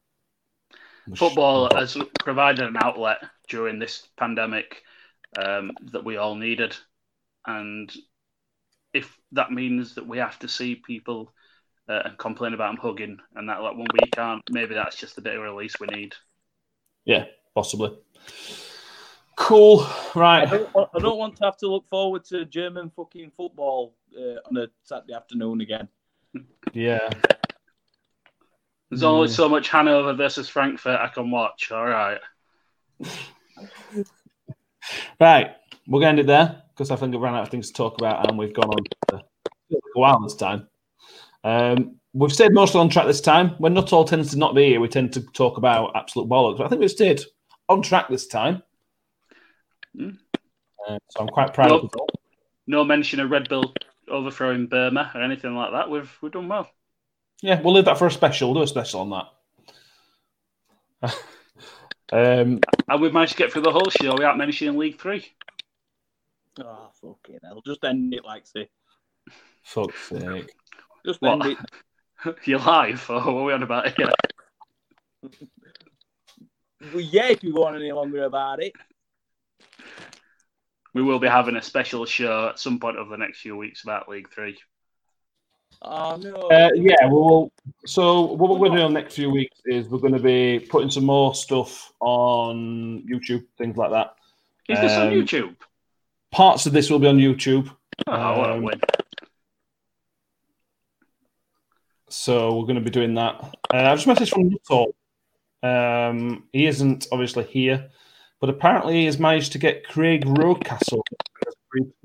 Football 1.16 1.74
has 1.76 1.98
provided 2.20 2.66
an 2.68 2.78
outlet 2.82 3.20
during 3.48 3.80
this 3.80 4.08
pandemic 4.18 4.84
um, 5.42 5.72
that 5.92 6.04
we 6.04 6.18
all 6.18 6.36
needed, 6.36 6.76
and 7.46 7.92
if 8.94 9.18
that 9.32 9.52
means 9.52 9.96
that 9.96 10.08
we 10.08 10.18
have 10.18 10.40
to 10.40 10.48
see 10.48 10.76
people 10.76 11.34
uh, 11.88 12.02
and 12.06 12.18
complain 12.18 12.54
about 12.54 12.72
them 12.72 12.82
hugging 12.82 13.18
and 13.36 13.50
that 13.50 13.62
like 13.62 13.78
when 13.78 13.88
we 13.94 14.10
can't, 14.12 14.42
maybe 14.50 14.74
that's 14.74 14.98
just 14.98 15.18
a 15.18 15.22
bit 15.22 15.36
of 15.36 15.42
release 15.42 15.80
we 15.80 15.88
need. 15.88 16.14
Yeah, 17.06 17.26
possibly. 17.56 17.98
Cool. 19.38 19.88
Right. 20.16 20.48
I 20.48 20.58
don't, 20.58 20.70
I 20.76 21.00
don't, 21.00 21.18
want 21.18 21.38
to 21.38 21.46
have 21.46 21.58
to 21.58 21.68
look 21.68 21.88
forward 21.90 22.26
to 22.26 22.44
German 22.44 22.90
fucking 22.90 23.32
football 23.38 23.96
uh, 24.18 24.40
on 24.50 24.58
a 24.58 24.68
Saturday 24.84 25.14
afternoon 25.14 25.62
again. 25.62 25.88
Yeah. 26.74 27.08
There's 28.90 29.04
only 29.04 29.28
so 29.28 29.48
much 29.48 29.70
Hanover 29.70 30.14
versus 30.14 30.50
Frankfurt 30.50 31.00
I 31.00 31.08
can 31.10 31.30
watch. 31.30 31.72
All 31.72 31.86
right. 31.86 32.20
right. 35.20 35.56
We're 35.88 36.00
going 36.00 36.16
to 36.16 36.20
end 36.20 36.20
it 36.20 36.28
there 36.28 36.64
because 36.74 36.90
I 36.90 36.96
think 36.96 37.12
we've 37.14 37.22
run 37.22 37.36
out 37.36 37.44
of 37.44 37.50
things 37.50 37.68
to 37.68 37.74
talk 37.74 38.00
about 38.00 38.28
and 38.28 38.40
we've 38.40 38.56
gone 38.56 38.70
on 38.70 38.84
for 39.10 39.18
a 39.72 40.00
while 40.00 40.20
this 40.22 40.36
time. 40.36 40.68
Um, 41.44 41.98
we've 42.12 42.34
stayed 42.34 42.54
mostly 42.54 42.82
on 42.82 42.90
track 42.90 43.06
this 43.06 43.22
time. 43.22 43.50
When 43.60 43.76
Nuttall 43.76 44.06
tends 44.06 44.32
to 44.32 44.38
not 44.38 44.56
be 44.56 44.70
here, 44.70 44.80
we 44.80 44.88
tend 44.88 45.14
to 45.14 45.22
talk 45.22 45.58
about 45.58 45.96
absolute 45.96 46.28
bollocks. 46.28 46.58
But 46.58 46.66
I 46.66 46.70
think 46.70 46.82
we've 46.82 46.90
stayed 46.90 47.22
on 47.70 47.84
track 47.84 48.10
this 48.10 48.26
time. 48.26 48.64
Mm. 49.98 50.18
Uh, 50.88 51.00
so 51.10 51.22
I'm 51.22 51.28
quite 51.28 51.54
proud 51.54 51.70
no, 51.70 51.80
of 51.80 51.86
it. 51.86 52.20
No 52.68 52.84
mention 52.84 53.20
of 53.20 53.32
Red 53.32 53.50
Bull 53.50 53.74
overthrowing 54.10 54.68
Burma 54.68 55.12
or 55.14 55.22
anything 55.22 55.56
like 55.56 55.72
that. 55.72 55.90
We've 55.90 56.12
we've 56.22 56.32
done 56.32 56.48
well. 56.48 56.70
Yeah, 57.42 57.62
we'll 57.62 57.74
leave 57.74 57.86
that 57.86 57.98
for 57.98 58.08
a 58.08 58.12
special. 58.12 58.50
We'll 58.50 58.62
do 58.62 58.64
a 58.64 58.68
special 58.68 59.02
on 59.02 59.28
that. 61.02 61.14
um, 62.12 62.60
and 62.88 63.02
we've 63.02 63.14
managed 63.14 63.34
to 63.34 63.38
get 63.38 63.52
through 63.52 63.64
the 63.64 63.72
whole 63.72 63.90
show 63.90 64.14
without 64.14 64.38
mentioning 64.38 64.78
League 64.78 65.00
Three. 65.00 65.26
Oh 66.60 66.90
fucking 67.02 67.40
hell! 67.44 67.62
Just 67.66 67.84
end 67.84 68.14
it 68.14 68.26
like 68.26 68.48
say. 68.48 68.70
Fuck's 69.64 70.10
sake! 70.10 70.54
Just 71.06 71.22
what? 71.22 71.46
end 71.46 71.58
it. 72.26 72.38
You're 72.46 72.60
live, 72.60 73.06
or 73.10 73.16
what 73.16 73.28
are 73.28 73.44
we 73.44 73.54
on 73.54 73.64
about 73.64 73.96
here? 73.96 74.10
well, 76.82 77.02
yeah, 77.02 77.28
if 77.28 77.44
you 77.44 77.54
go 77.54 77.66
on 77.66 77.76
any 77.76 77.92
longer 77.92 78.24
about 78.24 78.62
it 78.62 78.74
we 80.94 81.02
will 81.02 81.20
be 81.20 81.28
having 81.28 81.56
a 81.56 81.62
special 81.62 82.06
show 82.06 82.50
at 82.50 82.60
some 82.60 82.80
point 82.80 82.98
over 82.98 83.10
the 83.10 83.18
next 83.18 83.40
few 83.40 83.56
weeks 83.56 83.84
about 83.84 84.10
League 84.10 84.30
Three. 84.30 84.58
Oh 85.82 86.16
no! 86.16 86.34
Uh, 86.34 86.70
yeah, 86.76 87.06
we'll. 87.06 87.52
So 87.86 88.24
what 88.24 88.50
we're 88.50 88.58
going 88.58 88.72
to 88.72 88.78
do 88.78 88.86
in 88.86 88.94
the 88.94 89.00
next 89.00 89.16
few 89.16 89.30
weeks 89.30 89.58
is 89.66 89.88
we're 89.88 90.00
going 90.00 90.14
to 90.14 90.20
be 90.20 90.66
putting 90.70 90.90
some 90.90 91.06
more 91.06 91.36
stuff 91.36 91.92
on 92.00 93.04
YouTube, 93.10 93.46
things 93.58 93.78
like 93.78 93.92
that. 93.92 94.16
Is 94.70 94.80
this 94.80 94.94
um, 94.94 95.08
on 95.08 95.14
YouTube? 95.14 95.56
Parts 96.32 96.66
of 96.66 96.74
this 96.74 96.90
will 96.90 97.00
be 97.00 97.08
on 97.08 97.18
YouTube. 97.18 97.70
Oh, 98.08 98.14
um, 98.14 98.38
what 98.38 98.50
a 98.50 98.62
win! 98.62 98.82
So 102.10 102.58
we're 102.58 102.66
going 102.66 102.76
to 102.76 102.82
be 102.82 102.90
doing 102.90 103.14
that. 103.16 103.36
Uh, 103.74 103.78
I've 103.78 104.00
just 104.00 104.08
messaged 104.08 104.32
from 104.32 104.50
Nuttall. 104.50 104.96
Um, 105.64 106.44
he 106.54 106.66
isn't 106.66 107.08
obviously 107.12 107.44
here, 107.44 107.90
but 108.40 108.50
apparently 108.50 108.96
he 108.96 109.06
has 109.06 109.20
managed 109.20 109.52
to 109.54 109.58
get 109.58 109.88
Craig 109.88 110.26
Rocastle 110.26 111.02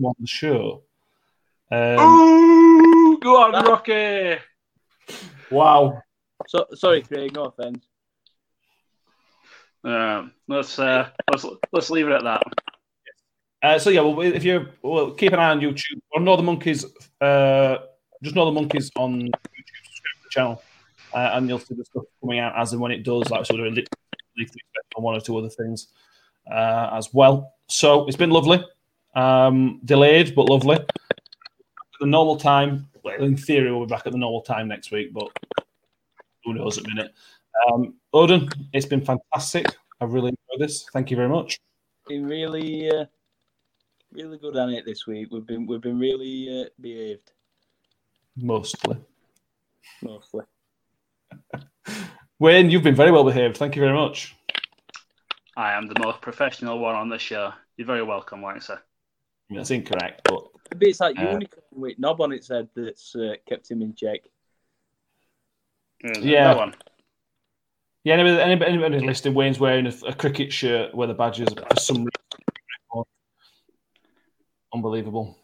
on 0.02 0.14
the 0.18 0.26
show. 0.26 0.82
Um, 1.70 1.98
Ooh, 1.98 3.18
go 3.20 3.42
on, 3.42 3.64
Rocky! 3.64 4.36
Wow. 5.50 6.02
So, 6.46 6.66
sorry, 6.74 7.02
Craig. 7.02 7.32
No 7.34 7.44
offense. 7.44 7.84
Um, 9.84 10.32
let's 10.48 10.78
uh, 10.78 11.08
let's 11.30 11.44
let's 11.72 11.90
leave 11.90 12.08
it 12.08 12.12
at 12.12 12.24
that. 12.24 12.42
Uh, 13.62 13.78
so 13.78 13.90
yeah, 13.90 14.00
well, 14.00 14.20
if 14.20 14.44
you 14.44 14.68
well, 14.82 15.12
keep 15.12 15.32
an 15.32 15.38
eye 15.38 15.50
on 15.50 15.60
YouTube 15.60 16.00
or 16.10 16.20
Know 16.20 16.36
the 16.36 16.42
Monkeys, 16.42 16.84
uh, 17.20 17.78
just 18.22 18.34
Know 18.34 18.46
the 18.46 18.52
Monkeys 18.52 18.90
on 18.96 19.20
YouTube, 19.20 19.30
subscribe 19.84 20.16
to 20.16 20.22
the 20.24 20.30
channel, 20.30 20.62
uh, 21.14 21.30
and 21.34 21.48
you'll 21.48 21.58
see 21.58 21.74
the 21.74 21.84
stuff 21.84 22.04
coming 22.20 22.38
out 22.38 22.56
as 22.56 22.72
and 22.72 22.80
when 22.80 22.92
it 22.92 23.02
does, 23.02 23.30
like 23.30 23.46
sort 23.46 23.60
of 23.60 23.66
on 24.96 25.02
one 25.02 25.14
or 25.14 25.20
two 25.20 25.36
other 25.36 25.48
things 25.48 25.88
uh, 26.50 26.90
as 26.92 27.12
well. 27.12 27.54
So 27.68 28.06
it's 28.06 28.16
been 28.16 28.30
lovely. 28.30 28.64
Um, 29.14 29.80
delayed, 29.84 30.34
but 30.34 30.48
lovely. 30.48 30.78
the 32.00 32.06
normal 32.06 32.36
time. 32.36 32.88
In 33.18 33.36
theory, 33.36 33.70
we'll 33.70 33.86
be 33.86 33.90
back 33.90 34.06
at 34.06 34.12
the 34.12 34.18
normal 34.18 34.42
time 34.42 34.68
next 34.68 34.90
week, 34.92 35.12
but 35.12 35.28
who 36.44 36.54
knows 36.54 36.78
at 36.78 36.84
the 36.84 36.94
minute. 36.94 37.12
Um, 37.66 37.94
Odin, 38.12 38.48
it's 38.72 38.86
been 38.86 39.04
fantastic. 39.04 39.66
I've 40.00 40.12
really 40.12 40.28
enjoyed 40.30 40.68
this. 40.68 40.86
Thank 40.92 41.10
you 41.10 41.16
very 41.16 41.28
much. 41.28 41.58
Been 42.08 42.26
really, 42.26 42.90
uh, 42.90 43.04
really 44.12 44.38
good 44.38 44.56
on 44.56 44.70
it 44.70 44.84
this 44.84 45.06
week. 45.06 45.28
We've 45.30 45.46
been, 45.46 45.66
we've 45.66 45.80
been 45.80 45.98
really 45.98 46.62
uh, 46.62 46.68
behaved. 46.80 47.32
Mostly. 48.36 48.96
Mostly. 50.02 50.44
Wayne, 52.38 52.70
you've 52.70 52.82
been 52.82 52.96
very 52.96 53.12
well 53.12 53.24
behaved. 53.24 53.56
Thank 53.56 53.76
you 53.76 53.82
very 53.82 53.94
much. 53.94 54.36
I 55.56 55.72
am 55.72 55.86
the 55.86 55.98
most 56.00 56.20
professional 56.20 56.78
one 56.78 56.94
on 56.94 57.08
the 57.08 57.18
show. 57.18 57.52
You're 57.76 57.86
very 57.86 58.02
welcome, 58.02 58.42
Lancer. 58.42 58.80
That's 59.50 59.70
incorrect, 59.70 60.22
but 60.24 60.44
maybe 60.72 60.90
it's 60.90 61.00
like 61.00 61.18
uh, 61.18 61.22
unicorn 61.22 61.62
with 61.72 61.98
knob 61.98 62.22
on 62.22 62.32
its 62.32 62.48
head 62.48 62.68
that's 62.74 63.14
uh, 63.14 63.34
kept 63.46 63.70
him 63.70 63.82
in 63.82 63.94
check. 63.94 64.20
Yeah. 66.20 66.54
One. 66.54 66.74
Yeah, 68.04 68.14
anybody, 68.14 68.40
anybody, 68.40 68.70
anybody 68.70 69.06
listening, 69.06 69.34
Wayne's 69.34 69.60
wearing 69.60 69.86
a, 69.86 69.92
a, 70.06 70.14
cricket 70.14 70.52
shirt 70.52 70.94
where 70.94 71.06
the 71.06 71.14
badges 71.14 71.48
for 71.52 71.76
some 71.76 71.98
reason. 71.98 73.04
Unbelievable. 74.74 75.36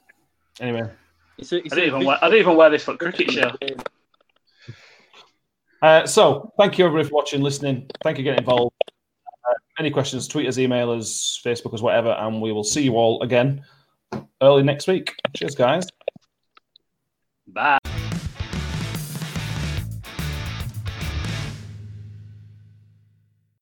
Anyway. 0.58 0.90
It's 1.36 1.52
a, 1.52 1.58
it's 1.58 1.72
I, 1.72 1.76
didn't 1.76 1.94
even 1.94 2.06
wear, 2.06 2.18
I 2.20 2.28
didn't 2.30 2.40
even 2.40 2.56
wear 2.56 2.70
this 2.70 2.82
for 2.82 2.96
cricket 2.96 3.30
show. 3.30 3.52
Uh, 5.82 6.06
so, 6.06 6.52
thank 6.58 6.78
you 6.78 6.86
everybody 6.86 7.08
for 7.08 7.14
watching, 7.14 7.42
listening. 7.42 7.88
Thank 8.02 8.18
you 8.18 8.22
for 8.22 8.24
getting 8.24 8.40
involved 8.40 8.74
any 9.78 9.90
questions, 9.90 10.28
tweet 10.28 10.46
us, 10.48 10.58
email 10.58 10.90
us, 10.90 11.40
Facebook 11.44 11.74
us, 11.74 11.80
whatever, 11.80 12.10
and 12.10 12.40
we 12.40 12.52
will 12.52 12.64
see 12.64 12.82
you 12.82 12.96
all 12.96 13.22
again 13.22 13.64
early 14.42 14.62
next 14.62 14.86
week. 14.86 15.14
Cheers, 15.36 15.54
guys. 15.54 15.86
Bye. 17.46 17.78